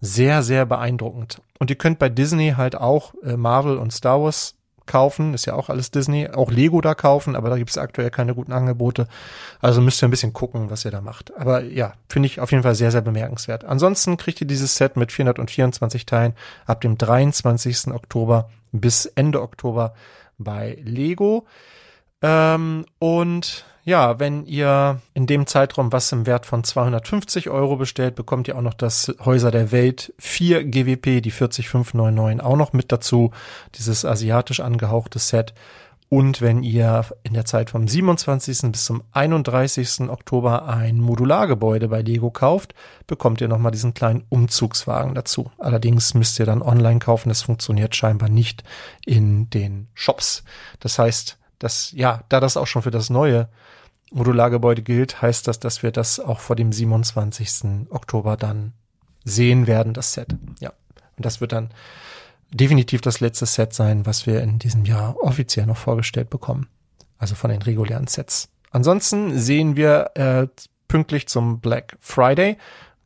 sehr, 0.00 0.42
sehr 0.42 0.66
beeindruckend. 0.66 1.40
Und 1.58 1.70
ihr 1.70 1.76
könnt 1.76 1.98
bei 1.98 2.08
Disney 2.08 2.54
halt 2.56 2.76
auch 2.76 3.14
äh, 3.22 3.36
Marvel 3.36 3.78
und 3.78 3.92
Star 3.92 4.20
Wars 4.20 4.56
kaufen, 4.86 5.34
ist 5.34 5.46
ja 5.46 5.54
auch 5.54 5.68
alles 5.68 5.90
Disney, 5.90 6.28
auch 6.28 6.50
Lego 6.50 6.80
da 6.80 6.94
kaufen, 6.94 7.36
aber 7.36 7.50
da 7.50 7.56
gibt 7.56 7.70
es 7.70 7.78
aktuell 7.78 8.10
keine 8.10 8.34
guten 8.34 8.52
Angebote. 8.52 9.08
Also 9.60 9.80
müsst 9.80 10.02
ihr 10.02 10.08
ein 10.08 10.10
bisschen 10.10 10.32
gucken, 10.32 10.70
was 10.70 10.84
ihr 10.84 10.90
da 10.90 11.00
macht. 11.00 11.36
Aber 11.36 11.62
ja, 11.62 11.94
finde 12.08 12.26
ich 12.26 12.40
auf 12.40 12.50
jeden 12.50 12.62
Fall 12.62 12.74
sehr, 12.74 12.90
sehr 12.90 13.00
bemerkenswert. 13.00 13.64
Ansonsten 13.64 14.16
kriegt 14.16 14.40
ihr 14.40 14.46
dieses 14.46 14.76
Set 14.76 14.96
mit 14.96 15.12
424 15.12 16.06
Teilen 16.06 16.34
ab 16.66 16.80
dem 16.80 16.98
23. 16.98 17.88
Oktober 17.88 18.50
bis 18.72 19.06
Ende 19.06 19.40
Oktober 19.42 19.94
bei 20.38 20.78
Lego. 20.82 21.46
Ähm, 22.22 22.86
und 22.98 23.64
ja, 23.84 24.18
wenn 24.18 24.46
ihr 24.46 25.00
in 25.12 25.26
dem 25.26 25.46
Zeitraum 25.46 25.92
was 25.92 26.10
im 26.10 26.26
Wert 26.26 26.46
von 26.46 26.64
250 26.64 27.50
Euro 27.50 27.76
bestellt, 27.76 28.14
bekommt 28.14 28.48
ihr 28.48 28.56
auch 28.56 28.62
noch 28.62 28.74
das 28.74 29.14
Häuser 29.24 29.50
der 29.50 29.72
Welt 29.72 30.14
4 30.18 30.64
GWP, 30.64 31.20
die 31.20 31.30
40599 31.30 32.42
auch 32.42 32.56
noch 32.56 32.72
mit 32.72 32.90
dazu, 32.92 33.30
dieses 33.74 34.06
asiatisch 34.06 34.60
angehauchte 34.60 35.18
Set. 35.18 35.52
Und 36.08 36.40
wenn 36.40 36.62
ihr 36.62 37.04
in 37.24 37.34
der 37.34 37.44
Zeit 37.44 37.70
vom 37.70 37.86
27. 37.86 38.72
bis 38.72 38.84
zum 38.84 39.02
31. 39.12 40.08
Oktober 40.08 40.66
ein 40.66 41.00
Modulargebäude 41.00 41.88
bei 41.88 42.02
Lego 42.02 42.30
kauft, 42.30 42.74
bekommt 43.06 43.40
ihr 43.40 43.48
nochmal 43.48 43.72
diesen 43.72 43.94
kleinen 43.94 44.24
Umzugswagen 44.28 45.14
dazu. 45.14 45.50
Allerdings 45.58 46.14
müsst 46.14 46.38
ihr 46.38 46.46
dann 46.46 46.62
online 46.62 47.00
kaufen. 47.00 47.28
Das 47.30 47.42
funktioniert 47.42 47.96
scheinbar 47.96 48.28
nicht 48.28 48.64
in 49.04 49.50
den 49.50 49.88
Shops. 49.92 50.44
Das 50.78 50.98
heißt, 50.98 51.36
dass, 51.58 51.92
ja, 51.92 52.22
da 52.28 52.40
das 52.40 52.56
auch 52.56 52.66
schon 52.66 52.82
für 52.82 52.90
das 52.90 53.10
neue 53.10 53.48
Modulargebäude 54.14 54.82
gilt, 54.82 55.20
heißt 55.20 55.48
das, 55.48 55.58
dass 55.58 55.82
wir 55.82 55.90
das 55.90 56.20
auch 56.20 56.40
vor 56.40 56.56
dem 56.56 56.72
27. 56.72 57.90
Oktober 57.90 58.36
dann 58.36 58.72
sehen 59.24 59.66
werden, 59.66 59.92
das 59.92 60.12
Set. 60.12 60.34
Ja. 60.60 60.72
Und 61.16 61.26
das 61.26 61.40
wird 61.40 61.52
dann 61.52 61.70
definitiv 62.52 63.00
das 63.00 63.20
letzte 63.20 63.46
Set 63.46 63.74
sein, 63.74 64.06
was 64.06 64.26
wir 64.26 64.40
in 64.40 64.58
diesem 64.58 64.84
Jahr 64.84 65.16
offiziell 65.20 65.66
noch 65.66 65.76
vorgestellt 65.76 66.30
bekommen. 66.30 66.68
Also 67.18 67.34
von 67.34 67.50
den 67.50 67.62
regulären 67.62 68.06
Sets. 68.06 68.48
Ansonsten 68.70 69.38
sehen 69.38 69.76
wir 69.76 70.10
äh, 70.14 70.46
pünktlich 70.88 71.26
zum 71.28 71.60
Black 71.60 71.96
Friday, 72.00 72.56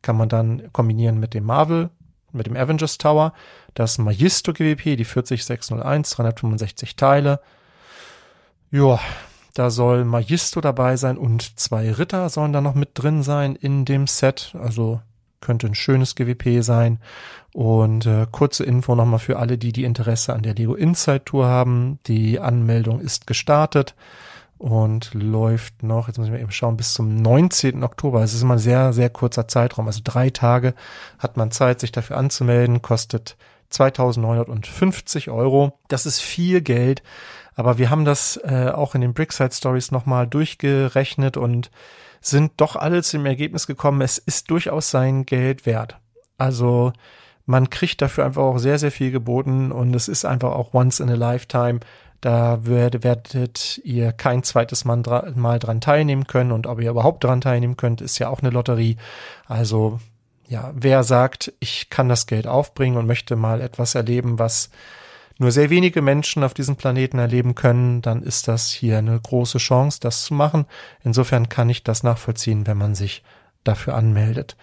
kann 0.03 0.17
man 0.17 0.29
dann 0.29 0.73
kombinieren 0.73 1.19
mit 1.19 1.35
dem 1.35 1.45
Marvel, 1.45 1.91
mit 2.33 2.47
dem 2.47 2.57
Avengers 2.57 2.99
Tower, 2.99 3.33
das 3.75 3.99
Magisto 3.99 4.53
GWP, 4.53 4.97
die 4.97 5.05
40601, 5.05 6.11
365 6.11 6.97
Teile. 6.97 7.41
Ja, 8.71 8.99
da 9.59 9.71
soll 9.71 10.05
Magisto 10.05 10.61
dabei 10.61 10.97
sein 10.97 11.19
und 11.19 11.59
zwei 11.59 11.91
Ritter 11.91 12.29
sollen 12.29 12.53
da 12.53 12.61
noch 12.61 12.75
mit 12.75 12.91
drin 12.95 13.23
sein 13.23 13.57
in 13.57 13.85
dem 13.85 14.07
Set. 14.07 14.55
Also 14.61 15.01
könnte 15.41 15.67
ein 15.67 15.75
schönes 15.75 16.15
GWP 16.15 16.63
sein. 16.63 16.99
Und 17.53 18.07
äh, 18.07 18.27
kurze 18.31 18.65
Info 18.65 18.95
nochmal 18.95 19.19
für 19.19 19.39
alle, 19.39 19.59
die 19.59 19.73
die 19.73 19.85
Interesse 19.85 20.35
an 20.35 20.43
der 20.43 20.55
Lego 20.55 20.75
Inside 20.75 21.25
Tour 21.25 21.47
haben. 21.47 21.99
Die 22.07 22.39
Anmeldung 22.39 23.01
ist 23.01 23.27
gestartet 23.27 23.95
und 24.59 25.15
läuft 25.15 25.83
noch, 25.83 26.09
jetzt 26.09 26.19
muss 26.19 26.27
ich 26.27 26.33
mal 26.33 26.41
eben 26.41 26.51
schauen, 26.51 26.77
bis 26.77 26.95
zum 26.95 27.17
19. 27.17 27.83
Oktober. 27.83 28.23
Es 28.23 28.35
ist 28.35 28.43
immer 28.43 28.55
ein 28.55 28.61
sehr, 28.61 28.93
sehr 28.93 29.11
kurzer 29.11 29.49
Zeitraum. 29.49 29.87
Also 29.87 30.01
drei 30.05 30.31
Tage 30.31 30.75
hat 31.19 31.37
man 31.37 31.51
Zeit, 31.51 31.81
sich 31.81 31.93
dafür 31.93 32.17
anzumelden, 32.17 32.83
kostet 32.83 33.37
2950 33.71 35.31
Euro. 35.31 35.79
Das 35.89 36.07
ist 36.07 36.21
viel 36.21 36.61
Geld, 36.61 37.03
aber 37.59 37.77
wir 37.77 37.91
haben 37.91 38.05
das 38.05 38.39
äh, 38.45 38.71
auch 38.73 38.95
in 38.95 39.01
den 39.01 39.15
Brickside 39.15 39.53
Stories 39.53 39.91
nochmal 39.91 40.29
durchgerechnet 40.29 41.37
und 41.37 41.73
sind 42.21 42.53
doch 42.59 42.77
alle 42.77 43.03
zum 43.03 43.27
Ergebnis 43.27 43.67
gekommen, 43.67 44.01
es 44.01 44.17
ist 44.17 44.49
durchaus 44.49 44.93
sein 44.93 45.27
Geld 45.27 45.67
wert. 45.67 45.97
Also 46.37 46.93
man 47.47 47.69
kriegt 47.69 48.01
dafür 48.01 48.27
einfach 48.27 48.43
auch 48.43 48.59
sehr, 48.59 48.79
sehr 48.79 48.93
viel 48.93 49.11
geboten 49.11 49.73
und 49.73 49.93
es 49.97 50.07
ist 50.07 50.25
einfach 50.25 50.53
auch 50.53 50.73
once 50.73 51.01
in 51.01 51.11
a 51.11 51.15
lifetime. 51.15 51.81
Da 52.21 52.65
werdet, 52.65 53.79
ihr 53.83 54.13
kein 54.13 54.45
zweites 54.45 54.85
mal 54.85 55.03
dran 55.03 55.81
teilnehmen 55.81 56.29
können 56.29 56.53
und 56.53 56.69
ob 56.69 56.81
ihr 56.81 56.91
überhaupt 56.91 57.25
dran 57.25 57.41
teilnehmen 57.41 57.77
könnt, 57.77 58.01
ist 58.01 58.21
ja 58.21 58.29
auch 58.29 58.41
eine 58.41 58.51
Lotterie. 58.51 58.99
Also 59.49 59.99
ja, 60.47 60.71
wer 60.77 61.03
sagt, 61.03 61.53
ich 61.59 61.91
kann 61.91 62.09
das 62.09 62.29
Geld 62.29 62.47
aufbringen 62.47 62.99
und 62.99 63.07
möchte 63.07 63.35
mal 63.35 63.61
etwas 63.61 63.97
erleben, 63.97 64.39
was 64.39 64.71
nur 65.39 65.53
sehr 65.53 65.71
wenige 65.71 66.03
Menschen 66.03 66.43
auf 66.43 66.53
diesem 66.53 66.77
Planeten 66.77 67.19
erleben 67.19 67.55
können, 67.55 68.03
dann 68.03 68.23
ist 68.23 68.49
das 68.49 68.71
hier 68.71 68.99
eine 68.99 69.19
große 69.19 69.59
Chance, 69.59 70.01
das 70.01 70.25
zu 70.25 70.35
machen. 70.35 70.67
Insofern 71.05 71.49
kann 71.49 71.71
ich 71.71 71.85
das 71.85 72.03
nachvollziehen, 72.03 72.67
wenn 72.67 72.77
man 72.77 72.95
sich 72.95 73.23
dafür 73.65 73.95
anmeldet. 73.95 74.57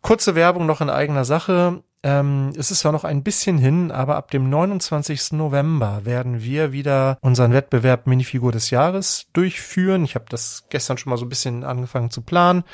Kurze 0.00 0.34
Werbung 0.34 0.66
noch 0.66 0.80
in 0.80 0.90
eigener 0.90 1.24
Sache. 1.24 1.82
Ähm, 2.04 2.52
es 2.56 2.70
ist 2.70 2.80
zwar 2.80 2.92
noch 2.92 3.04
ein 3.04 3.22
bisschen 3.22 3.58
hin, 3.58 3.90
aber 3.92 4.16
ab 4.16 4.30
dem 4.30 4.50
29. 4.50 5.32
November 5.32 6.04
werden 6.04 6.42
wir 6.42 6.72
wieder 6.72 7.18
unseren 7.20 7.52
Wettbewerb 7.52 8.06
Minifigur 8.06 8.50
des 8.50 8.70
Jahres 8.70 9.26
durchführen. 9.32 10.04
Ich 10.04 10.14
habe 10.14 10.24
das 10.28 10.64
gestern 10.68 10.98
schon 10.98 11.10
mal 11.10 11.16
so 11.16 11.24
ein 11.24 11.28
bisschen 11.28 11.62
angefangen 11.64 12.10
zu 12.10 12.22
planen. 12.22 12.64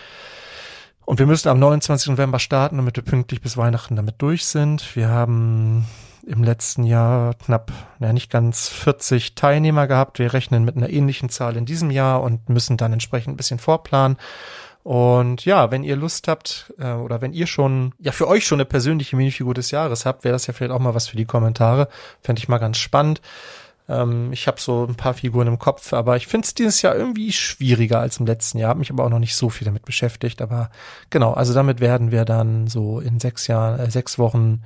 Und 1.04 1.18
wir 1.18 1.26
müssen 1.26 1.48
am 1.48 1.58
29. 1.58 2.10
November 2.10 2.38
starten, 2.38 2.76
damit 2.76 2.96
wir 2.96 3.02
pünktlich 3.02 3.40
bis 3.40 3.56
Weihnachten 3.56 3.96
damit 3.96 4.16
durch 4.18 4.44
sind. 4.44 4.94
Wir 4.94 5.08
haben 5.08 5.86
im 6.28 6.44
letzten 6.44 6.84
Jahr 6.84 7.34
knapp, 7.34 7.72
ja 8.00 8.12
nicht 8.12 8.30
ganz 8.30 8.68
40 8.68 9.34
Teilnehmer 9.34 9.86
gehabt. 9.86 10.18
Wir 10.18 10.32
rechnen 10.32 10.64
mit 10.64 10.76
einer 10.76 10.90
ähnlichen 10.90 11.30
Zahl 11.30 11.56
in 11.56 11.64
diesem 11.64 11.90
Jahr 11.90 12.22
und 12.22 12.48
müssen 12.48 12.76
dann 12.76 12.92
entsprechend 12.92 13.34
ein 13.34 13.36
bisschen 13.36 13.58
vorplanen. 13.58 14.18
Und 14.82 15.44
ja, 15.44 15.70
wenn 15.70 15.84
ihr 15.84 15.96
Lust 15.96 16.28
habt 16.28 16.72
äh, 16.78 16.92
oder 16.92 17.20
wenn 17.20 17.32
ihr 17.32 17.46
schon, 17.46 17.94
ja 17.98 18.12
für 18.12 18.28
euch 18.28 18.46
schon 18.46 18.56
eine 18.56 18.66
persönliche 18.66 19.16
Minifigur 19.16 19.54
des 19.54 19.70
Jahres 19.70 20.06
habt, 20.06 20.24
wäre 20.24 20.32
das 20.32 20.46
ja 20.46 20.52
vielleicht 20.52 20.72
auch 20.72 20.78
mal 20.78 20.94
was 20.94 21.08
für 21.08 21.16
die 21.16 21.24
Kommentare. 21.24 21.88
Fände 22.22 22.40
ich 22.40 22.48
mal 22.48 22.58
ganz 22.58 22.78
spannend. 22.78 23.20
Ähm, 23.88 24.32
ich 24.32 24.46
habe 24.46 24.60
so 24.60 24.86
ein 24.86 24.94
paar 24.94 25.14
Figuren 25.14 25.48
im 25.48 25.58
Kopf, 25.58 25.92
aber 25.92 26.16
ich 26.16 26.26
finde 26.26 26.46
es 26.46 26.54
dieses 26.54 26.82
Jahr 26.82 26.94
irgendwie 26.94 27.32
schwieriger 27.32 28.00
als 28.00 28.18
im 28.18 28.26
letzten 28.26 28.58
Jahr. 28.58 28.70
Habe 28.70 28.80
mich 28.80 28.90
aber 28.90 29.04
auch 29.04 29.10
noch 29.10 29.18
nicht 29.18 29.34
so 29.34 29.48
viel 29.48 29.64
damit 29.64 29.84
beschäftigt. 29.84 30.42
Aber 30.42 30.70
genau, 31.10 31.32
also 31.32 31.54
damit 31.54 31.80
werden 31.80 32.10
wir 32.10 32.24
dann 32.24 32.66
so 32.66 33.00
in 33.00 33.18
sechs 33.18 33.46
Jahren, 33.46 33.80
äh, 33.80 33.90
sechs 33.90 34.18
Wochen 34.18 34.62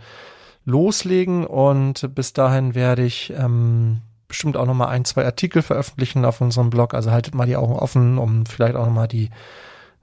loslegen 0.65 1.47
und 1.47 2.15
bis 2.15 2.33
dahin 2.33 2.75
werde 2.75 3.05
ich 3.05 3.33
ähm, 3.37 4.03
bestimmt 4.29 4.57
auch 4.57 4.67
noch 4.67 4.75
mal 4.75 4.89
ein, 4.89 5.05
zwei 5.05 5.25
Artikel 5.25 5.63
veröffentlichen 5.63 6.25
auf 6.25 6.41
unserem 6.41 6.71
Blog. 6.71 6.95
Also 6.95 7.11
haltet 7.11 7.35
mal 7.35 7.47
die 7.47 7.57
Augen 7.57 7.75
offen, 7.75 8.19
um 8.19 8.47
vielleicht 8.47 8.77
auch 8.77 8.87
noch 8.87 8.93
mal 8.93 9.09
die 9.09 9.31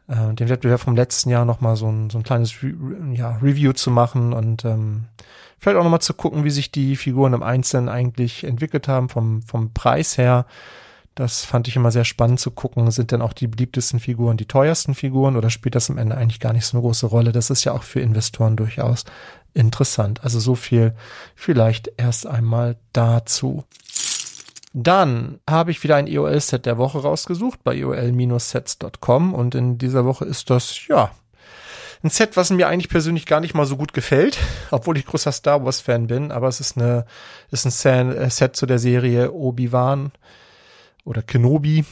äh, 0.07 0.33
den 0.33 0.49
Wettbewerb 0.49 0.81
vom 0.81 0.95
letzten 0.95 1.29
Jahr 1.29 1.45
noch 1.45 1.61
mal 1.61 1.75
so 1.75 1.87
ein, 1.87 2.09
so 2.09 2.17
ein 2.17 2.23
kleines 2.23 2.61
Re 2.61 2.73
ja, 3.13 3.37
Review 3.41 3.73
zu 3.73 3.91
machen 3.91 4.33
und 4.33 4.65
ähm, 4.65 5.05
vielleicht 5.57 5.77
auch 5.77 5.83
noch 5.83 5.91
mal 5.91 5.99
zu 5.99 6.13
gucken, 6.13 6.43
wie 6.43 6.49
sich 6.49 6.71
die 6.71 6.95
Figuren 6.95 7.33
im 7.33 7.43
Einzelnen 7.43 7.89
eigentlich 7.89 8.43
entwickelt 8.43 8.87
haben 8.87 9.09
vom 9.09 9.41
vom 9.43 9.73
Preis 9.73 10.17
her. 10.17 10.45
Das 11.15 11.43
fand 11.43 11.67
ich 11.67 11.75
immer 11.75 11.91
sehr 11.91 12.05
spannend 12.05 12.39
zu 12.39 12.49
gucken. 12.49 12.91
Sind 12.91 13.11
denn 13.11 13.21
auch 13.21 13.33
die 13.33 13.47
beliebtesten 13.47 13.99
Figuren 13.99 14.37
die 14.37 14.45
teuersten 14.45 14.95
Figuren 14.95 15.35
oder 15.35 15.49
spielt 15.49 15.75
das 15.75 15.89
am 15.89 15.97
Ende 15.97 16.15
eigentlich 16.15 16.39
gar 16.39 16.53
nicht 16.53 16.65
so 16.65 16.77
eine 16.77 16.81
große 16.81 17.07
Rolle? 17.07 17.31
Das 17.31 17.49
ist 17.49 17.65
ja 17.65 17.73
auch 17.73 17.83
für 17.83 17.99
Investoren 17.99 18.55
durchaus 18.55 19.05
interessant. 19.53 20.23
Also 20.23 20.39
so 20.39 20.55
viel 20.55 20.93
vielleicht 21.35 21.91
erst 21.97 22.27
einmal 22.27 22.77
dazu. 22.93 23.63
Dann 24.73 25.39
habe 25.49 25.71
ich 25.71 25.83
wieder 25.83 25.95
ein 25.95 26.07
EOL-Set 26.07 26.65
der 26.65 26.77
Woche 26.77 26.99
rausgesucht 26.99 27.63
bei 27.63 27.75
eol-sets.com 27.75 29.33
und 29.33 29.55
in 29.55 29.77
dieser 29.77 30.05
Woche 30.05 30.25
ist 30.25 30.49
das, 30.49 30.87
ja, 30.87 31.11
ein 32.03 32.09
Set, 32.09 32.37
was 32.37 32.49
mir 32.49 32.67
eigentlich 32.67 32.89
persönlich 32.89 33.25
gar 33.25 33.41
nicht 33.41 33.55
mal 33.55 33.65
so 33.65 33.75
gut 33.75 33.93
gefällt, 33.93 34.37
obwohl 34.71 34.97
ich 34.97 35.05
großer 35.05 35.31
Star 35.31 35.65
Wars 35.65 35.81
Fan 35.81 36.07
bin, 36.07 36.31
aber 36.31 36.47
es 36.47 36.59
ist 36.59 36.77
eine, 36.77 37.05
ist 37.51 37.65
ein 37.85 38.11
äh, 38.15 38.29
Set 38.29 38.55
zu 38.55 38.65
der 38.65 38.79
Serie 38.79 39.33
Obi-Wan 39.33 40.11
oder 41.03 41.21
Kenobi. 41.21 41.83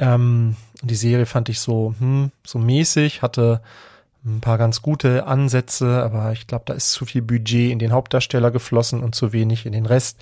Ähm, 0.00 0.56
die 0.82 0.96
Serie 0.96 1.26
fand 1.26 1.48
ich 1.48 1.60
so, 1.60 1.94
hm, 1.98 2.30
so 2.44 2.58
mäßig, 2.58 3.22
hatte 3.22 3.62
ein 4.24 4.40
paar 4.40 4.58
ganz 4.58 4.80
gute 4.80 5.26
Ansätze, 5.26 6.02
aber 6.02 6.32
ich 6.32 6.46
glaube, 6.46 6.64
da 6.66 6.74
ist 6.74 6.92
zu 6.92 7.04
viel 7.04 7.22
Budget 7.22 7.70
in 7.70 7.78
den 7.78 7.92
Hauptdarsteller 7.92 8.50
geflossen 8.50 9.02
und 9.02 9.14
zu 9.14 9.32
wenig 9.32 9.66
in 9.66 9.72
den 9.72 9.86
Rest. 9.86 10.18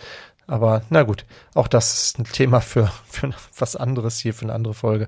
Aber 0.47 0.83
na 0.91 1.05
gut, 1.05 1.25
auch 1.55 1.69
das 1.69 2.07
ist 2.07 2.19
ein 2.19 2.25
Thema 2.25 2.61
für, 2.61 2.91
für 3.09 3.31
was 3.57 3.77
anderes 3.77 4.19
hier, 4.19 4.35
für 4.35 4.45
eine 4.45 4.55
andere 4.55 4.75
Folge. 4.75 5.07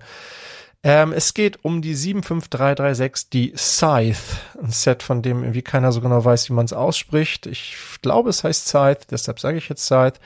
Ähm, 0.84 1.12
es 1.12 1.32
geht 1.32 1.64
um 1.64 1.80
die 1.80 1.94
75336, 1.94 3.30
die 3.30 3.54
Scythe. 3.56 4.18
Ein 4.62 4.70
Set, 4.70 5.02
von 5.02 5.22
dem 5.22 5.42
irgendwie 5.42 5.62
keiner 5.62 5.92
so 5.92 6.00
genau 6.00 6.24
weiß, 6.24 6.50
wie 6.50 6.52
man 6.52 6.66
es 6.66 6.74
ausspricht. 6.74 7.46
Ich 7.46 7.76
glaube, 8.02 8.30
es 8.30 8.44
heißt 8.44 8.68
Scythe, 8.68 9.06
deshalb 9.10 9.40
sage 9.40 9.58
ich 9.58 9.68
jetzt 9.68 9.84
Scythe. 9.84 10.20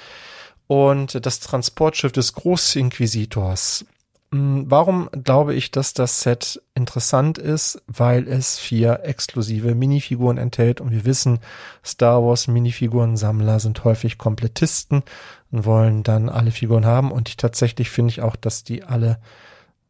Und 0.66 1.24
das 1.24 1.40
Transportschiff 1.40 2.12
des 2.12 2.34
Großinquisitors. 2.34 3.86
Mm, 4.30 4.64
warum 4.66 5.08
glaube 5.24 5.54
ich, 5.54 5.70
dass 5.70 5.94
das 5.94 6.20
Set 6.20 6.62
interessant 6.74 7.38
ist? 7.38 7.82
Weil 7.86 8.28
es 8.28 8.58
vier 8.58 9.00
exklusive 9.04 9.74
Minifiguren 9.74 10.38
enthält 10.38 10.80
und 10.80 10.90
wir 10.90 11.04
wissen, 11.04 11.38
Star 11.84 12.22
Wars 12.22 12.46
Minifigurensammler 12.46 13.58
sind 13.60 13.84
häufig 13.84 14.18
Komplettisten 14.18 15.02
und 15.50 15.64
wollen 15.64 16.02
dann 16.02 16.28
alle 16.28 16.50
Figuren 16.50 16.84
haben 16.84 17.10
und 17.10 17.28
ich 17.28 17.36
tatsächlich 17.36 17.90
finde 17.90 18.10
ich 18.10 18.20
auch, 18.20 18.36
dass 18.36 18.64
die 18.64 18.84
alle 18.84 19.18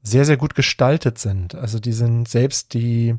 sehr, 0.08 0.24
sehr 0.24 0.36
gut 0.36 0.54
gestaltet 0.54 1.18
sind. 1.18 1.54
Also 1.54 1.78
die 1.78 1.92
sind 1.92 2.28
selbst 2.28 2.74
die 2.74 3.14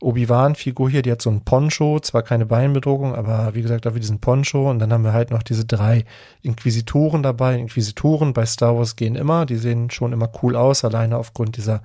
Obi-Wan-Figur 0.00 0.88
hier, 0.88 1.02
die 1.02 1.10
hat 1.10 1.20
so 1.22 1.30
ein 1.30 1.44
Poncho, 1.44 2.00
zwar 2.00 2.22
keine 2.22 2.46
Beinbedrohung, 2.46 3.14
aber 3.14 3.54
wie 3.54 3.62
gesagt, 3.62 3.84
dafür 3.84 4.00
diesen 4.00 4.20
Poncho. 4.20 4.70
Und 4.70 4.78
dann 4.78 4.92
haben 4.92 5.04
wir 5.04 5.12
halt 5.12 5.30
noch 5.30 5.42
diese 5.42 5.64
drei 5.64 6.04
Inquisitoren 6.42 7.22
dabei. 7.22 7.56
Inquisitoren 7.56 8.32
bei 8.32 8.46
Star 8.46 8.76
Wars 8.76 8.96
gehen 8.96 9.16
immer, 9.16 9.44
die 9.46 9.56
sehen 9.56 9.90
schon 9.90 10.12
immer 10.12 10.30
cool 10.42 10.56
aus, 10.56 10.84
alleine 10.84 11.16
aufgrund 11.18 11.56
dieser 11.56 11.82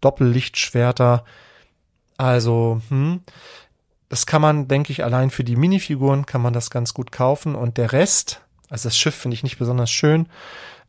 Doppellichtschwerter. 0.00 1.24
Also, 2.18 2.80
hm, 2.88 3.20
das 4.08 4.26
kann 4.26 4.42
man, 4.42 4.68
denke 4.68 4.92
ich, 4.92 5.04
allein 5.04 5.30
für 5.30 5.44
die 5.44 5.56
Minifiguren 5.56 6.26
kann 6.26 6.42
man 6.42 6.52
das 6.52 6.70
ganz 6.70 6.94
gut 6.94 7.12
kaufen. 7.12 7.54
Und 7.54 7.78
der 7.78 7.92
Rest, 7.92 8.42
also 8.68 8.88
das 8.88 8.96
Schiff 8.96 9.14
finde 9.14 9.34
ich 9.34 9.42
nicht 9.42 9.58
besonders 9.58 9.90
schön, 9.90 10.28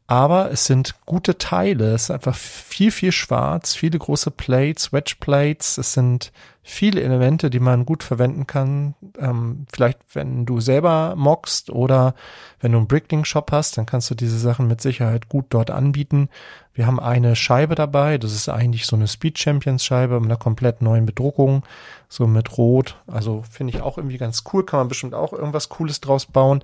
aber 0.08 0.52
es 0.52 0.66
sind 0.66 0.96
gute 1.06 1.38
Teile. 1.38 1.94
Es 1.94 2.04
ist 2.04 2.12
einfach 2.12 2.36
viel, 2.36 2.92
viel 2.92 3.12
schwarz, 3.12 3.76
viele 3.76 4.00
große 4.00 4.32
Plates, 4.32 4.94
Wedge 4.94 5.16
Plates. 5.20 5.78
Es 5.78 5.92
sind 5.92 6.32
viele 6.64 7.02
Elemente, 7.02 7.50
die 7.50 7.60
man 7.60 7.86
gut 7.86 8.04
verwenden 8.04 8.48
kann. 8.48 8.96
Ähm, 9.20 9.66
vielleicht, 9.70 10.00
wenn 10.14 10.46
du 10.46 10.62
selber 10.62 11.16
mockst 11.18 11.70
oder 11.70 12.16
wenn 12.62 12.72
du 12.72 12.78
einen 12.78 12.88
Bricklink 12.88 13.28
Shop 13.28 13.52
hast, 13.52 13.78
dann 13.78 13.86
kannst 13.86 14.10
du 14.10 14.16
diese 14.16 14.40
Sachen 14.40 14.68
mit 14.68 14.80
Sicherheit 14.80 15.28
gut 15.28 15.48
dort 15.50 15.72
anbieten. 15.72 16.30
Wir 16.74 16.88
haben 16.88 17.02
eine 17.02 17.36
Scheibe 17.36 17.76
dabei. 17.76 18.18
Das 18.18 18.32
ist 18.32 18.48
eigentlich 18.48 18.86
so 18.86 18.96
eine 18.96 19.10
Speed 19.10 19.38
Champions 19.38 19.84
Scheibe 19.84 20.22
mit 20.22 20.30
einer 20.30 20.40
komplett 20.40 20.82
neuen 20.82 21.06
Bedruckung. 21.06 21.64
So 22.08 22.28
mit 22.28 22.58
Rot. 22.58 22.96
Also 23.08 23.44
finde 23.50 23.76
ich 23.76 23.82
auch 23.82 23.98
irgendwie 23.98 24.18
ganz 24.18 24.46
cool. 24.54 24.66
Kann 24.66 24.80
man 24.80 24.88
bestimmt 24.88 25.16
auch 25.16 25.34
irgendwas 25.34 25.68
Cooles 25.68 26.00
draus 26.00 26.26
bauen. 26.26 26.64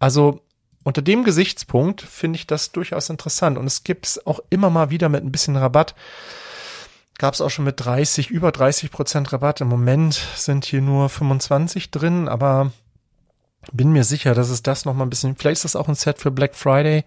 Also 0.00 0.40
unter 0.84 1.00
dem 1.00 1.24
Gesichtspunkt 1.24 2.02
finde 2.02 2.36
ich 2.36 2.46
das 2.46 2.70
durchaus 2.70 3.08
interessant. 3.08 3.56
Und 3.56 3.66
es 3.66 3.84
gibt 3.84 4.06
es 4.06 4.26
auch 4.26 4.40
immer 4.50 4.68
mal 4.68 4.90
wieder 4.90 5.08
mit 5.08 5.24
ein 5.24 5.32
bisschen 5.32 5.56
Rabatt. 5.56 5.94
Gab 7.16 7.32
es 7.32 7.40
auch 7.40 7.48
schon 7.48 7.64
mit 7.64 7.82
30, 7.82 8.30
über 8.30 8.52
30 8.52 8.90
Prozent 8.90 9.32
Rabatt. 9.32 9.62
Im 9.62 9.68
Moment 9.68 10.14
sind 10.36 10.66
hier 10.66 10.82
nur 10.82 11.08
25 11.08 11.90
drin, 11.90 12.28
aber 12.28 12.70
bin 13.72 13.92
mir 13.92 14.04
sicher, 14.04 14.34
dass 14.34 14.50
es 14.50 14.62
das 14.62 14.84
noch 14.84 14.94
mal 14.94 15.04
ein 15.04 15.10
bisschen, 15.10 15.36
vielleicht 15.36 15.58
ist 15.58 15.64
das 15.64 15.76
auch 15.76 15.88
ein 15.88 15.94
Set 15.94 16.18
für 16.18 16.30
Black 16.30 16.54
Friday. 16.54 17.04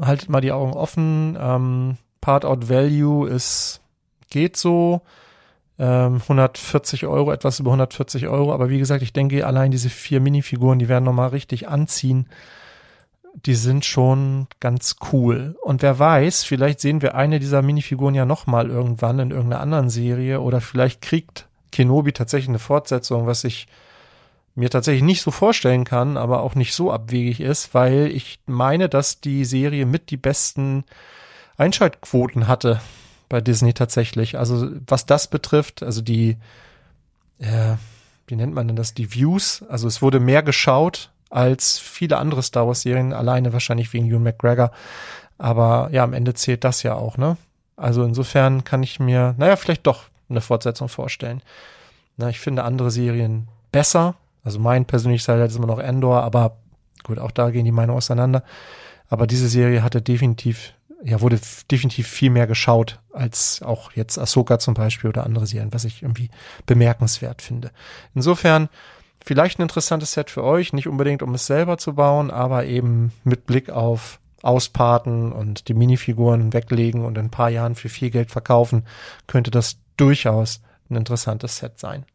Haltet 0.00 0.28
mal 0.28 0.40
die 0.40 0.52
Augen 0.52 0.72
offen. 0.72 1.36
Ähm, 1.40 1.96
Part 2.20 2.44
Out 2.44 2.68
Value 2.68 3.28
ist, 3.28 3.80
geht 4.30 4.56
so. 4.56 5.02
Ähm, 5.80 6.20
140 6.22 7.06
Euro, 7.06 7.32
etwas 7.32 7.58
über 7.58 7.70
140 7.70 8.28
Euro. 8.28 8.52
Aber 8.52 8.68
wie 8.68 8.78
gesagt, 8.78 9.02
ich 9.02 9.12
denke, 9.12 9.44
allein 9.44 9.72
diese 9.72 9.88
vier 9.88 10.20
Minifiguren, 10.20 10.78
die 10.78 10.88
werden 10.88 11.04
noch 11.04 11.12
mal 11.12 11.28
richtig 11.28 11.66
anziehen 11.66 12.28
die 13.34 13.54
sind 13.54 13.84
schon 13.84 14.46
ganz 14.60 14.96
cool. 15.12 15.56
Und 15.62 15.82
wer 15.82 15.98
weiß, 15.98 16.44
vielleicht 16.44 16.80
sehen 16.80 17.02
wir 17.02 17.14
eine 17.14 17.38
dieser 17.38 17.62
Minifiguren 17.62 18.14
ja 18.14 18.24
nochmal 18.24 18.68
irgendwann 18.68 19.18
in 19.18 19.30
irgendeiner 19.30 19.62
anderen 19.62 19.90
Serie 19.90 20.40
oder 20.40 20.60
vielleicht 20.60 21.00
kriegt 21.00 21.48
Kenobi 21.72 22.12
tatsächlich 22.12 22.48
eine 22.48 22.58
Fortsetzung, 22.58 23.26
was 23.26 23.44
ich 23.44 23.66
mir 24.54 24.70
tatsächlich 24.70 25.04
nicht 25.04 25.22
so 25.22 25.30
vorstellen 25.30 25.84
kann, 25.84 26.16
aber 26.16 26.42
auch 26.42 26.54
nicht 26.54 26.74
so 26.74 26.92
abwegig 26.92 27.40
ist, 27.40 27.72
weil 27.72 28.08
ich 28.08 28.40
meine, 28.46 28.88
dass 28.88 29.20
die 29.20 29.44
Serie 29.44 29.86
mit 29.86 30.10
die 30.10 30.16
besten 30.16 30.84
Einschaltquoten 31.56 32.48
hatte 32.48 32.80
bei 33.28 33.40
Disney 33.40 33.72
tatsächlich. 33.72 34.38
Also 34.38 34.70
was 34.86 35.06
das 35.06 35.28
betrifft, 35.28 35.82
also 35.82 36.02
die, 36.02 36.36
äh, 37.38 37.76
wie 38.26 38.36
nennt 38.36 38.54
man 38.54 38.66
denn 38.66 38.76
das, 38.76 38.92
die 38.92 39.14
Views, 39.14 39.62
also 39.68 39.86
es 39.86 40.02
wurde 40.02 40.20
mehr 40.20 40.42
geschaut 40.42 41.10
als 41.30 41.78
viele 41.78 42.18
andere 42.18 42.42
Star 42.42 42.66
Wars 42.66 42.82
Serien, 42.82 43.12
alleine 43.12 43.52
wahrscheinlich 43.52 43.92
wegen 43.92 44.06
Ewan 44.06 44.24
McGregor. 44.24 44.72
Aber 45.38 45.88
ja, 45.92 46.04
am 46.04 46.12
Ende 46.12 46.34
zählt 46.34 46.64
das 46.64 46.82
ja 46.82 46.94
auch, 46.94 47.16
ne? 47.16 47.36
Also 47.76 48.04
insofern 48.04 48.62
kann 48.64 48.82
ich 48.82 49.00
mir, 49.00 49.34
naja, 49.38 49.56
vielleicht 49.56 49.86
doch 49.86 50.04
eine 50.28 50.42
Fortsetzung 50.42 50.88
vorstellen. 50.88 51.40
Na, 52.16 52.28
ich 52.28 52.38
finde 52.38 52.64
andere 52.64 52.90
Serien 52.90 53.48
besser. 53.72 54.16
Also 54.44 54.58
mein 54.58 54.84
persönliches 54.84 55.28
Highlight 55.28 55.50
ist 55.50 55.56
immer 55.56 55.66
noch 55.66 55.78
Endor, 55.78 56.22
aber 56.22 56.56
gut, 57.04 57.18
auch 57.18 57.30
da 57.30 57.50
gehen 57.50 57.64
die 57.64 57.72
Meinungen 57.72 57.96
auseinander. 57.96 58.42
Aber 59.08 59.26
diese 59.26 59.48
Serie 59.48 59.82
hatte 59.82 60.02
definitiv, 60.02 60.74
ja, 61.02 61.20
wurde 61.20 61.40
definitiv 61.70 62.06
viel 62.06 62.30
mehr 62.30 62.46
geschaut 62.46 62.98
als 63.12 63.62
auch 63.62 63.92
jetzt 63.92 64.18
Ahsoka 64.18 64.58
zum 64.58 64.74
Beispiel 64.74 65.08
oder 65.08 65.24
andere 65.24 65.46
Serien, 65.46 65.72
was 65.72 65.84
ich 65.84 66.02
irgendwie 66.02 66.30
bemerkenswert 66.66 67.40
finde. 67.40 67.70
Insofern 68.14 68.68
vielleicht 69.24 69.58
ein 69.58 69.62
interessantes 69.62 70.12
Set 70.12 70.30
für 70.30 70.44
euch, 70.44 70.72
nicht 70.72 70.88
unbedingt 70.88 71.22
um 71.22 71.34
es 71.34 71.46
selber 71.46 71.78
zu 71.78 71.94
bauen, 71.94 72.30
aber 72.30 72.66
eben 72.66 73.12
mit 73.24 73.46
Blick 73.46 73.70
auf 73.70 74.20
ausparten 74.42 75.32
und 75.32 75.68
die 75.68 75.74
Minifiguren 75.74 76.52
weglegen 76.52 77.04
und 77.04 77.18
in 77.18 77.26
ein 77.26 77.30
paar 77.30 77.50
Jahren 77.50 77.74
für 77.74 77.88
viel 77.88 78.10
Geld 78.10 78.30
verkaufen, 78.30 78.86
könnte 79.26 79.50
das 79.50 79.78
durchaus 79.96 80.62
ein 80.88 80.96
interessantes 80.96 81.58
Set 81.58 81.78
sein. 81.78 82.06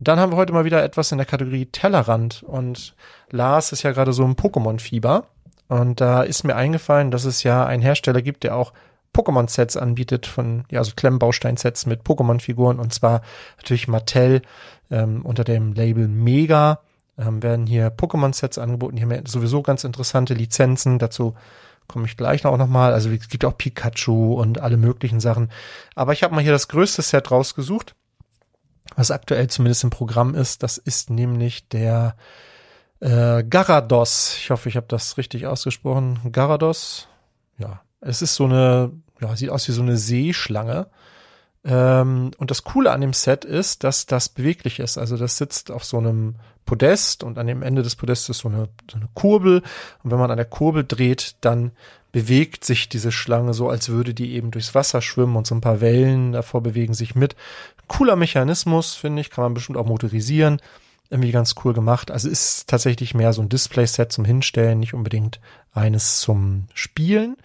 Dann 0.00 0.20
haben 0.20 0.32
wir 0.32 0.36
heute 0.36 0.52
mal 0.52 0.64
wieder 0.64 0.82
etwas 0.82 1.12
in 1.12 1.18
der 1.18 1.26
Kategorie 1.26 1.66
Tellerrand 1.66 2.42
und 2.42 2.94
Lars 3.30 3.72
ist 3.72 3.84
ja 3.84 3.92
gerade 3.92 4.12
so 4.12 4.24
im 4.24 4.34
Pokémon-Fieber 4.34 5.24
und 5.68 6.00
da 6.00 6.22
ist 6.22 6.44
mir 6.44 6.56
eingefallen, 6.56 7.10
dass 7.10 7.24
es 7.24 7.42
ja 7.42 7.64
einen 7.64 7.82
Hersteller 7.82 8.20
gibt, 8.20 8.44
der 8.44 8.56
auch 8.56 8.72
Pokémon-Sets 9.14 9.76
anbietet 9.76 10.26
von, 10.26 10.64
ja, 10.70 10.80
also 10.80 10.92
Klemmbaustein-Sets 10.96 11.86
mit 11.86 12.02
Pokémon-Figuren 12.02 12.78
und 12.80 12.92
zwar 12.92 13.22
natürlich 13.56 13.88
Mattel 13.88 14.42
ähm, 14.90 15.24
unter 15.24 15.44
dem 15.44 15.72
Label 15.72 16.08
Mega 16.08 16.80
ähm, 17.18 17.42
werden 17.42 17.66
hier 17.66 17.90
Pokémon-Sets 17.90 18.58
angeboten. 18.58 18.96
Hier 18.96 19.06
haben 19.06 19.10
wir 19.10 19.22
sowieso 19.26 19.62
ganz 19.62 19.84
interessante 19.84 20.34
Lizenzen. 20.34 20.98
Dazu 20.98 21.34
komme 21.86 22.06
ich 22.06 22.16
gleich 22.16 22.44
noch 22.44 22.56
nochmal. 22.56 22.92
Also 22.92 23.10
es 23.10 23.28
gibt 23.28 23.44
auch 23.44 23.56
Pikachu 23.56 24.34
und 24.34 24.60
alle 24.60 24.76
möglichen 24.76 25.20
Sachen. 25.20 25.50
Aber 25.94 26.12
ich 26.12 26.22
habe 26.22 26.34
mal 26.34 26.42
hier 26.42 26.52
das 26.52 26.68
größte 26.68 27.02
Set 27.02 27.30
rausgesucht, 27.30 27.94
was 28.96 29.10
aktuell 29.10 29.48
zumindest 29.48 29.84
im 29.84 29.90
Programm 29.90 30.34
ist. 30.34 30.62
Das 30.62 30.78
ist 30.78 31.10
nämlich 31.10 31.68
der 31.68 32.16
äh, 33.00 33.44
Garados. 33.44 34.36
Ich 34.38 34.50
hoffe, 34.50 34.68
ich 34.68 34.76
habe 34.76 34.86
das 34.88 35.16
richtig 35.18 35.46
ausgesprochen. 35.46 36.20
Garados. 36.32 37.08
Ja, 37.58 37.82
es 38.00 38.22
ist 38.22 38.34
so 38.34 38.44
eine, 38.44 38.92
ja, 39.20 39.36
sieht 39.36 39.50
aus 39.50 39.68
wie 39.68 39.72
so 39.72 39.82
eine 39.82 39.96
Seeschlange. 39.96 40.88
Ähm, 41.64 42.32
und 42.36 42.50
das 42.50 42.64
Coole 42.64 42.92
an 42.92 43.00
dem 43.00 43.12
Set 43.12 43.44
ist, 43.44 43.84
dass 43.84 44.06
das 44.06 44.28
beweglich 44.28 44.80
ist. 44.80 44.98
Also 44.98 45.16
das 45.16 45.38
sitzt 45.38 45.70
auf 45.70 45.84
so 45.84 45.98
einem 45.98 46.36
Podest 46.66 47.24
und 47.24 47.38
an 47.38 47.46
dem 47.46 47.62
Ende 47.62 47.82
des 47.82 47.96
Podests 47.96 48.28
ist 48.28 48.38
so 48.38 48.48
eine, 48.48 48.68
so 48.90 48.96
eine 48.96 49.08
Kurbel. 49.14 49.62
Und 50.02 50.10
wenn 50.10 50.18
man 50.18 50.30
an 50.30 50.36
der 50.36 50.46
Kurbel 50.46 50.84
dreht, 50.84 51.36
dann 51.40 51.72
bewegt 52.12 52.64
sich 52.64 52.88
diese 52.88 53.10
Schlange 53.10 53.54
so, 53.54 53.68
als 53.68 53.88
würde 53.88 54.14
die 54.14 54.34
eben 54.34 54.50
durchs 54.50 54.74
Wasser 54.74 55.02
schwimmen 55.02 55.36
und 55.36 55.46
so 55.46 55.54
ein 55.54 55.60
paar 55.60 55.80
Wellen 55.80 56.32
davor 56.32 56.62
bewegen 56.62 56.94
sich 56.94 57.14
mit. 57.14 57.34
Cooler 57.88 58.16
Mechanismus, 58.16 58.94
finde 58.94 59.20
ich, 59.20 59.30
kann 59.30 59.42
man 59.44 59.54
bestimmt 59.54 59.78
auch 59.78 59.86
motorisieren. 59.86 60.60
Irgendwie 61.10 61.32
ganz 61.32 61.54
cool 61.64 61.74
gemacht. 61.74 62.10
Also 62.10 62.28
ist 62.28 62.68
tatsächlich 62.68 63.14
mehr 63.14 63.32
so 63.32 63.42
ein 63.42 63.48
Display-Set 63.48 64.12
zum 64.12 64.24
Hinstellen, 64.24 64.80
nicht 64.80 64.94
unbedingt 64.94 65.40
eines 65.72 66.20
zum 66.20 66.68
Spielen. 66.72 67.36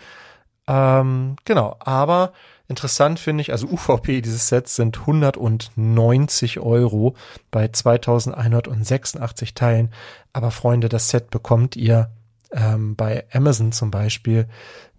Ähm, 0.67 1.35
genau, 1.45 1.75
aber 1.79 2.33
Interessant 2.69 3.19
finde 3.19 3.41
ich, 3.41 3.51
also 3.51 3.67
UVP 3.67 4.21
dieses 4.21 4.47
Sets 4.47 4.75
sind 4.75 4.99
190 4.99 6.59
Euro 6.59 7.15
bei 7.49 7.67
2186 7.67 9.55
Teilen. 9.55 9.91
Aber 10.33 10.51
Freunde, 10.51 10.87
das 10.87 11.09
Set 11.09 11.31
bekommt 11.31 11.75
ihr 11.75 12.11
ähm, 12.51 12.95
bei 12.95 13.25
Amazon 13.33 13.71
zum 13.71 13.89
Beispiel 13.89 14.47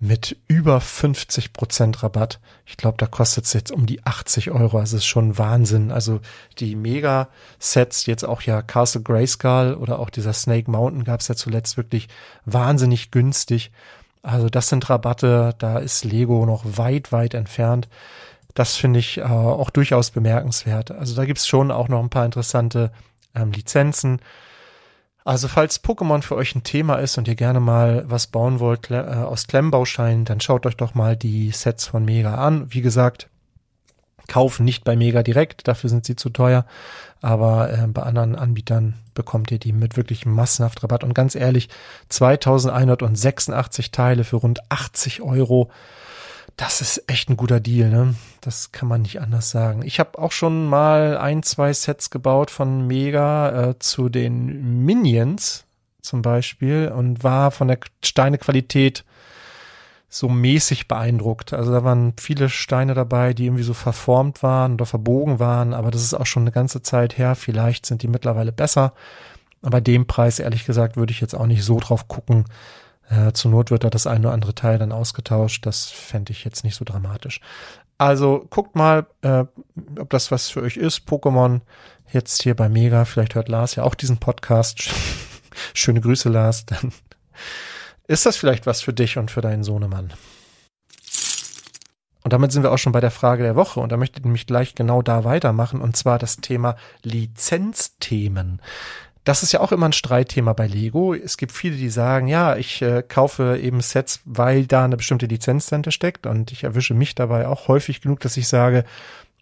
mit 0.00 0.36
über 0.48 0.80
50 0.80 1.52
Prozent 1.52 2.02
Rabatt. 2.02 2.40
Ich 2.66 2.76
glaube, 2.76 2.96
da 2.98 3.06
kostet 3.06 3.44
es 3.44 3.52
jetzt 3.52 3.70
um 3.70 3.86
die 3.86 4.04
80 4.04 4.50
Euro. 4.50 4.78
Also 4.78 4.96
es 4.96 5.04
ist 5.04 5.08
schon 5.08 5.38
Wahnsinn. 5.38 5.92
Also 5.92 6.18
die 6.58 6.74
Mega-Sets, 6.74 8.06
jetzt 8.06 8.24
auch 8.24 8.42
ja 8.42 8.62
Castle 8.62 9.02
Grayskull 9.02 9.74
oder 9.74 10.00
auch 10.00 10.10
dieser 10.10 10.32
Snake 10.32 10.68
Mountain 10.68 11.04
gab 11.04 11.20
es 11.20 11.28
ja 11.28 11.36
zuletzt 11.36 11.76
wirklich 11.76 12.08
wahnsinnig 12.44 13.12
günstig. 13.12 13.70
Also 14.22 14.48
das 14.48 14.68
sind 14.68 14.88
Rabatte, 14.90 15.54
da 15.58 15.78
ist 15.78 16.04
Lego 16.04 16.44
noch 16.44 16.64
weit, 16.64 17.12
weit 17.12 17.34
entfernt. 17.34 17.88
Das 18.54 18.76
finde 18.76 18.98
ich 18.98 19.18
äh, 19.18 19.22
auch 19.22 19.70
durchaus 19.70 20.10
bemerkenswert. 20.10 20.90
Also 20.90 21.14
da 21.14 21.24
gibt's 21.24 21.46
schon 21.46 21.70
auch 21.70 21.88
noch 21.88 22.00
ein 22.00 22.10
paar 22.10 22.24
interessante 22.24 22.90
ähm, 23.34 23.52
Lizenzen. 23.52 24.20
Also 25.24 25.48
falls 25.48 25.84
Pokémon 25.84 26.22
für 26.22 26.34
euch 26.34 26.54
ein 26.54 26.64
Thema 26.64 26.96
ist 26.96 27.18
und 27.18 27.28
ihr 27.28 27.34
gerne 27.34 27.60
mal 27.60 28.04
was 28.06 28.26
bauen 28.26 28.58
wollt 28.58 28.90
äh, 28.90 28.96
aus 28.96 29.46
Klemmbausteinen, 29.46 30.24
dann 30.24 30.40
schaut 30.40 30.66
euch 30.66 30.76
doch 30.76 30.94
mal 30.94 31.16
die 31.16 31.50
Sets 31.50 31.86
von 31.86 32.04
Mega 32.04 32.34
an. 32.34 32.72
Wie 32.72 32.80
gesagt, 32.80 33.28
kaufen 34.30 34.64
nicht 34.64 34.84
bei 34.84 34.96
Mega 34.96 35.22
direkt, 35.22 35.68
dafür 35.68 35.90
sind 35.90 36.06
sie 36.06 36.16
zu 36.16 36.30
teuer. 36.30 36.64
Aber 37.20 37.70
äh, 37.70 37.86
bei 37.86 38.02
anderen 38.02 38.34
Anbietern 38.34 38.94
bekommt 39.12 39.50
ihr 39.50 39.58
die 39.58 39.72
mit 39.72 39.98
wirklich 39.98 40.24
massenhaft 40.24 40.82
Rabatt. 40.82 41.04
Und 41.04 41.12
ganz 41.12 41.34
ehrlich, 41.34 41.68
2186 42.08 43.90
Teile 43.90 44.24
für 44.24 44.36
rund 44.36 44.60
80 44.70 45.20
Euro. 45.20 45.70
Das 46.56 46.80
ist 46.80 47.04
echt 47.08 47.28
ein 47.28 47.36
guter 47.36 47.60
Deal, 47.60 47.90
ne? 47.90 48.14
Das 48.40 48.72
kann 48.72 48.88
man 48.88 49.02
nicht 49.02 49.20
anders 49.20 49.50
sagen. 49.50 49.82
Ich 49.84 50.00
habe 50.00 50.18
auch 50.18 50.32
schon 50.32 50.66
mal 50.66 51.18
ein, 51.18 51.42
zwei 51.42 51.72
Sets 51.72 52.10
gebaut 52.10 52.50
von 52.50 52.86
Mega 52.86 53.70
äh, 53.70 53.78
zu 53.78 54.08
den 54.08 54.84
Minions 54.84 55.64
zum 56.00 56.22
Beispiel 56.22 56.92
und 56.94 57.22
war 57.22 57.50
von 57.50 57.68
der 57.68 57.78
Steinequalität 58.02 59.04
so 60.12 60.28
mäßig 60.28 60.88
beeindruckt. 60.88 61.52
Also 61.52 61.70
da 61.70 61.84
waren 61.84 62.14
viele 62.18 62.48
Steine 62.48 62.94
dabei, 62.94 63.32
die 63.32 63.46
irgendwie 63.46 63.62
so 63.62 63.74
verformt 63.74 64.42
waren 64.42 64.74
oder 64.74 64.84
verbogen 64.84 65.38
waren, 65.38 65.72
aber 65.72 65.92
das 65.92 66.02
ist 66.02 66.14
auch 66.14 66.26
schon 66.26 66.42
eine 66.42 66.50
ganze 66.50 66.82
Zeit 66.82 67.16
her. 67.16 67.36
Vielleicht 67.36 67.86
sind 67.86 68.02
die 68.02 68.08
mittlerweile 68.08 68.50
besser. 68.50 68.92
Aber 69.62 69.80
dem 69.80 70.06
Preis, 70.06 70.40
ehrlich 70.40 70.66
gesagt, 70.66 70.96
würde 70.96 71.12
ich 71.12 71.20
jetzt 71.20 71.34
auch 71.34 71.46
nicht 71.46 71.64
so 71.64 71.78
drauf 71.78 72.08
gucken. 72.08 72.46
Äh, 73.08 73.32
zur 73.32 73.52
Not 73.52 73.70
wird 73.70 73.84
da 73.84 73.90
das 73.90 74.08
eine 74.08 74.26
oder 74.26 74.32
andere 74.32 74.54
Teil 74.54 74.78
dann 74.78 74.90
ausgetauscht. 74.90 75.64
Das 75.64 75.84
fände 75.86 76.32
ich 76.32 76.44
jetzt 76.44 76.64
nicht 76.64 76.74
so 76.74 76.84
dramatisch. 76.84 77.40
Also 77.96 78.46
guckt 78.50 78.74
mal, 78.74 79.06
äh, 79.22 79.44
ob 79.98 80.10
das 80.10 80.32
was 80.32 80.48
für 80.48 80.62
euch 80.62 80.76
ist. 80.76 81.06
Pokémon 81.08 81.60
jetzt 82.12 82.42
hier 82.42 82.56
bei 82.56 82.68
Mega. 82.68 83.04
Vielleicht 83.04 83.36
hört 83.36 83.48
Lars 83.48 83.76
ja 83.76 83.84
auch 83.84 83.94
diesen 83.94 84.18
Podcast. 84.18 84.90
Schöne 85.74 86.00
Grüße, 86.00 86.30
Lars. 86.30 86.66
Dann 86.66 86.92
ist 88.10 88.26
das 88.26 88.36
vielleicht 88.36 88.66
was 88.66 88.82
für 88.82 88.92
dich 88.92 89.18
und 89.18 89.30
für 89.30 89.40
deinen 89.40 89.62
Sohnemann? 89.62 90.12
Und 92.22 92.32
damit 92.32 92.52
sind 92.52 92.64
wir 92.64 92.72
auch 92.72 92.78
schon 92.78 92.92
bei 92.92 93.00
der 93.00 93.12
Frage 93.12 93.44
der 93.44 93.56
Woche 93.56 93.80
und 93.80 93.92
da 93.92 93.96
möchte 93.96 94.18
ich 94.18 94.24
nämlich 94.24 94.46
gleich 94.46 94.74
genau 94.74 95.00
da 95.00 95.24
weitermachen 95.24 95.80
und 95.80 95.96
zwar 95.96 96.18
das 96.18 96.36
Thema 96.36 96.76
Lizenzthemen. 97.02 98.60
Das 99.24 99.42
ist 99.42 99.52
ja 99.52 99.60
auch 99.60 99.70
immer 99.70 99.86
ein 99.86 99.92
Streitthema 99.92 100.54
bei 100.54 100.66
Lego. 100.66 101.14
Es 101.14 101.36
gibt 101.36 101.52
viele, 101.52 101.76
die 101.76 101.88
sagen, 101.88 102.26
ja, 102.26 102.56
ich 102.56 102.82
äh, 102.82 103.02
kaufe 103.06 103.58
eben 103.62 103.80
Sets, 103.80 104.20
weil 104.24 104.66
da 104.66 104.84
eine 104.84 104.96
bestimmte 104.96 105.26
Lizenz 105.26 105.66
dahinter 105.66 105.92
steckt 105.92 106.26
und 106.26 106.50
ich 106.52 106.64
erwische 106.64 106.94
mich 106.94 107.14
dabei 107.14 107.46
auch 107.46 107.68
häufig 107.68 108.00
genug, 108.00 108.20
dass 108.20 108.36
ich 108.36 108.48
sage, 108.48 108.84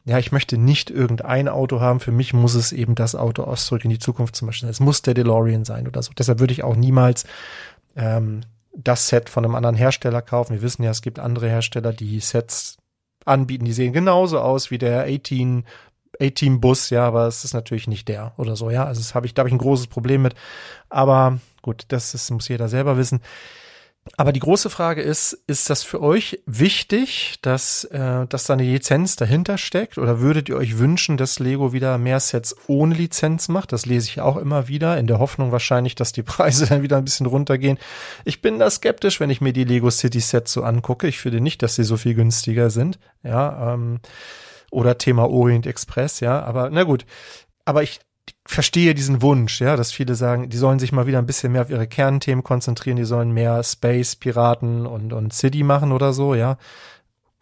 ja, 0.04 0.18
ich 0.18 0.30
möchte 0.30 0.58
nicht 0.58 0.90
irgendein 0.90 1.48
Auto 1.48 1.80
haben. 1.80 2.00
Für 2.00 2.12
mich 2.12 2.34
muss 2.34 2.54
es 2.54 2.72
eben 2.72 2.94
das 2.94 3.14
Auto 3.14 3.44
aus 3.44 3.66
Zurück 3.66 3.84
in 3.84 3.90
die 3.90 3.98
Zukunft 3.98 4.36
zum 4.36 4.46
Beispiel 4.46 4.66
sein. 4.66 4.70
Es 4.70 4.80
muss 4.80 5.02
der 5.02 5.14
DeLorean 5.14 5.64
sein 5.64 5.86
oder 5.86 6.02
so. 6.02 6.12
Deshalb 6.16 6.38
würde 6.38 6.52
ich 6.52 6.64
auch 6.64 6.76
niemals 6.76 7.24
ähm, 7.96 8.42
das 8.78 9.08
Set 9.08 9.28
von 9.28 9.44
einem 9.44 9.54
anderen 9.54 9.76
Hersteller 9.76 10.22
kaufen. 10.22 10.54
Wir 10.54 10.62
wissen 10.62 10.82
ja, 10.84 10.90
es 10.90 11.02
gibt 11.02 11.18
andere 11.18 11.48
Hersteller, 11.48 11.92
die 11.92 12.20
Sets 12.20 12.78
anbieten, 13.24 13.64
die 13.64 13.72
sehen 13.72 13.92
genauso 13.92 14.38
aus 14.38 14.70
wie 14.70 14.78
der 14.78 15.04
18 15.04 15.64
A-Team 16.20 16.60
Bus, 16.60 16.90
ja, 16.90 17.06
aber 17.06 17.26
es 17.26 17.44
ist 17.44 17.54
natürlich 17.54 17.86
nicht 17.86 18.08
der 18.08 18.32
oder 18.38 18.56
so, 18.56 18.70
ja. 18.70 18.84
Also 18.84 19.00
das 19.00 19.14
habe 19.14 19.26
ich, 19.26 19.34
da 19.34 19.40
habe 19.40 19.48
ich 19.48 19.54
ein 19.54 19.58
großes 19.58 19.88
Problem 19.88 20.22
mit. 20.22 20.34
Aber 20.88 21.38
gut, 21.62 21.84
das 21.88 22.14
ist, 22.14 22.30
muss 22.30 22.48
jeder 22.48 22.68
selber 22.68 22.96
wissen. 22.96 23.20
Aber 24.16 24.32
die 24.32 24.40
große 24.40 24.70
Frage 24.70 25.02
ist, 25.02 25.32
ist 25.46 25.70
das 25.70 25.82
für 25.82 26.00
euch 26.00 26.40
wichtig, 26.46 27.38
dass, 27.42 27.84
äh, 27.84 28.26
dass 28.26 28.44
da 28.44 28.54
eine 28.54 28.64
Lizenz 28.64 29.16
dahinter 29.16 29.58
steckt? 29.58 29.98
Oder 29.98 30.20
würdet 30.20 30.48
ihr 30.48 30.56
euch 30.56 30.78
wünschen, 30.78 31.16
dass 31.16 31.38
Lego 31.38 31.72
wieder 31.72 31.98
mehr 31.98 32.20
Sets 32.20 32.56
ohne 32.66 32.94
Lizenz 32.94 33.48
macht? 33.48 33.72
Das 33.72 33.86
lese 33.86 34.08
ich 34.08 34.20
auch 34.20 34.36
immer 34.36 34.68
wieder, 34.68 34.98
in 34.98 35.06
der 35.06 35.18
Hoffnung 35.18 35.52
wahrscheinlich, 35.52 35.94
dass 35.94 36.12
die 36.12 36.22
Preise 36.24 36.66
dann 36.66 36.82
wieder 36.82 36.96
ein 36.96 37.04
bisschen 37.04 37.26
runtergehen. 37.26 37.78
Ich 38.24 38.42
bin 38.42 38.58
da 38.58 38.70
skeptisch, 38.70 39.20
wenn 39.20 39.30
ich 39.30 39.40
mir 39.40 39.52
die 39.52 39.64
Lego 39.64 39.90
City 39.90 40.20
Sets 40.20 40.52
so 40.52 40.62
angucke. 40.62 41.06
Ich 41.06 41.18
finde 41.18 41.40
nicht, 41.40 41.62
dass 41.62 41.74
sie 41.74 41.84
so 41.84 41.96
viel 41.96 42.14
günstiger 42.14 42.70
sind. 42.70 42.98
Ja, 43.22 43.74
ähm, 43.74 44.00
Oder 44.70 44.98
Thema 44.98 45.28
Orient 45.28 45.66
Express, 45.66 46.20
ja. 46.20 46.42
Aber 46.42 46.70
na 46.70 46.84
gut. 46.84 47.06
Aber 47.64 47.82
ich 47.82 48.00
verstehe 48.48 48.94
diesen 48.94 49.20
Wunsch, 49.20 49.60
ja, 49.60 49.76
dass 49.76 49.92
viele 49.92 50.14
sagen, 50.14 50.48
die 50.48 50.56
sollen 50.56 50.78
sich 50.78 50.90
mal 50.90 51.06
wieder 51.06 51.18
ein 51.18 51.26
bisschen 51.26 51.52
mehr 51.52 51.60
auf 51.60 51.70
ihre 51.70 51.86
Kernthemen 51.86 52.42
konzentrieren, 52.42 52.96
die 52.96 53.04
sollen 53.04 53.30
mehr 53.30 53.62
Space, 53.62 54.16
Piraten 54.16 54.86
und, 54.86 55.12
und 55.12 55.34
City 55.34 55.62
machen 55.62 55.92
oder 55.92 56.14
so, 56.14 56.34
ja. 56.34 56.56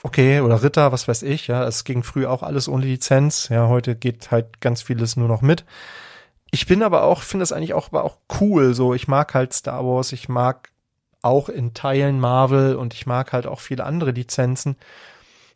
Okay, 0.03 0.41
oder 0.41 0.65
Ritter, 0.65 0.91
was 0.91 1.07
weiß 1.07 1.23
ich, 1.23 1.47
ja. 1.47 1.65
Es 1.65 1.85
ging 1.85 2.03
früher 2.03 2.31
auch 2.31 2.43
alles 2.43 2.69
ohne 2.69 2.87
Lizenz, 2.87 3.49
ja. 3.51 3.69
Heute 3.69 3.95
geht 3.95 4.33
halt 4.33 4.61
ganz 4.61 4.83
vieles 4.83 5.17
nur 5.17 5.29
noch 5.29 5.43
mit. 5.43 5.65
Ich 6.51 6.67
bin 6.67 6.83
aber 6.83 7.05
auch, 7.05 7.23
finde 7.23 7.45
es 7.45 7.53
eigentlich 7.53 7.75
auch, 7.75 7.89
aber 7.89 8.03
auch 8.03 8.19
cool, 8.41 8.75
so. 8.75 8.93
Ich 8.93 9.07
mag 9.07 9.33
halt 9.33 9.53
Star 9.53 9.87
Wars, 9.87 10.11
ich 10.11 10.29
mag 10.29 10.71
auch 11.23 11.49
in 11.49 11.73
Teilen 11.73 12.19
Marvel 12.19 12.75
und 12.75 12.95
ich 12.95 13.07
mag 13.07 13.33
halt 13.33 13.47
auch 13.47 13.61
viele 13.61 13.85
andere 13.85 14.11
Lizenzen. 14.11 14.77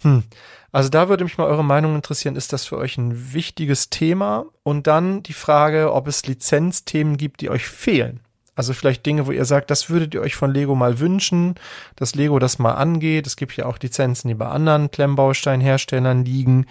Hm. 0.02 0.24
Also 0.72 0.88
da 0.88 1.08
würde 1.08 1.24
mich 1.24 1.36
mal 1.36 1.46
eure 1.46 1.64
Meinung 1.64 1.94
interessieren. 1.94 2.36
Ist 2.36 2.52
das 2.52 2.64
für 2.64 2.76
euch 2.76 2.96
ein 2.96 3.32
wichtiges 3.32 3.90
Thema? 3.90 4.46
Und 4.62 4.86
dann 4.86 5.22
die 5.22 5.32
Frage, 5.32 5.92
ob 5.92 6.06
es 6.06 6.26
Lizenzthemen 6.26 7.16
gibt, 7.16 7.40
die 7.40 7.50
euch 7.50 7.66
fehlen. 7.66 8.20
Also 8.54 8.74
vielleicht 8.74 9.06
Dinge, 9.06 9.26
wo 9.26 9.32
ihr 9.32 9.44
sagt, 9.44 9.70
das 9.70 9.88
würdet 9.88 10.14
ihr 10.14 10.20
euch 10.20 10.36
von 10.36 10.52
Lego 10.52 10.74
mal 10.74 10.98
wünschen, 10.98 11.54
dass 11.96 12.14
Lego 12.14 12.38
das 12.38 12.58
mal 12.58 12.74
angeht. 12.74 13.26
Es 13.26 13.36
gibt 13.36 13.56
ja 13.56 13.66
auch 13.66 13.78
Lizenzen, 13.78 14.28
die 14.28 14.34
bei 14.34 14.48
anderen 14.48 14.90
Klemmbausteinherstellern 14.90 16.24
liegen 16.24 16.66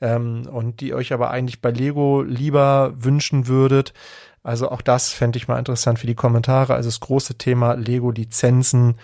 ähm, 0.00 0.46
und 0.46 0.80
die 0.80 0.92
euch 0.92 1.12
aber 1.12 1.30
eigentlich 1.30 1.60
bei 1.60 1.70
Lego 1.70 2.22
lieber 2.22 2.92
wünschen 2.94 3.46
würdet. 3.46 3.94
Also 4.42 4.70
auch 4.70 4.82
das 4.82 5.12
fände 5.12 5.38
ich 5.38 5.48
mal 5.48 5.58
interessant 5.58 5.98
für 5.98 6.06
die 6.06 6.14
Kommentare. 6.14 6.74
Also 6.74 6.88
das 6.88 7.00
große 7.00 7.36
Thema 7.36 7.74
Lego-Lizenzen. 7.74 8.96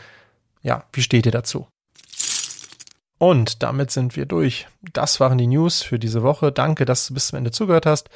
Ja, 0.62 0.84
wie 0.92 1.02
steht 1.02 1.26
ihr 1.26 1.32
dazu? 1.32 1.66
Und 3.18 3.62
damit 3.62 3.90
sind 3.90 4.16
wir 4.16 4.26
durch. 4.26 4.66
Das 4.92 5.20
waren 5.20 5.38
die 5.38 5.46
News 5.46 5.82
für 5.82 5.98
diese 5.98 6.22
Woche. 6.22 6.52
Danke, 6.52 6.84
dass 6.84 7.06
du 7.06 7.14
bis 7.14 7.28
zum 7.28 7.38
Ende 7.38 7.50
zugehört 7.50 7.86
hast. 7.86 8.10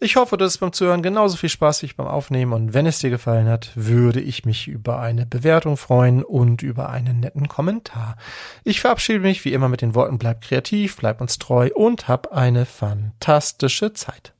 Ich 0.00 0.14
hoffe, 0.14 0.36
du 0.36 0.44
hast 0.44 0.58
beim 0.58 0.72
Zuhören 0.72 1.02
genauso 1.02 1.36
viel 1.36 1.48
Spaß 1.48 1.82
wie 1.82 1.92
beim 1.92 2.06
Aufnehmen 2.06 2.52
und 2.52 2.72
wenn 2.72 2.86
es 2.86 3.00
dir 3.00 3.10
gefallen 3.10 3.48
hat, 3.48 3.72
würde 3.74 4.20
ich 4.20 4.44
mich 4.44 4.68
über 4.68 5.00
eine 5.00 5.26
Bewertung 5.26 5.76
freuen 5.76 6.22
und 6.22 6.62
über 6.62 6.90
einen 6.90 7.18
netten 7.18 7.48
Kommentar. 7.48 8.16
Ich 8.62 8.80
verabschiede 8.80 9.18
mich 9.18 9.44
wie 9.44 9.52
immer 9.52 9.68
mit 9.68 9.82
den 9.82 9.96
Worten 9.96 10.18
bleib 10.18 10.42
kreativ, 10.42 10.98
bleib 10.98 11.20
uns 11.20 11.38
treu 11.38 11.70
und 11.74 12.06
hab 12.06 12.32
eine 12.32 12.64
fantastische 12.64 13.92
Zeit. 13.92 14.34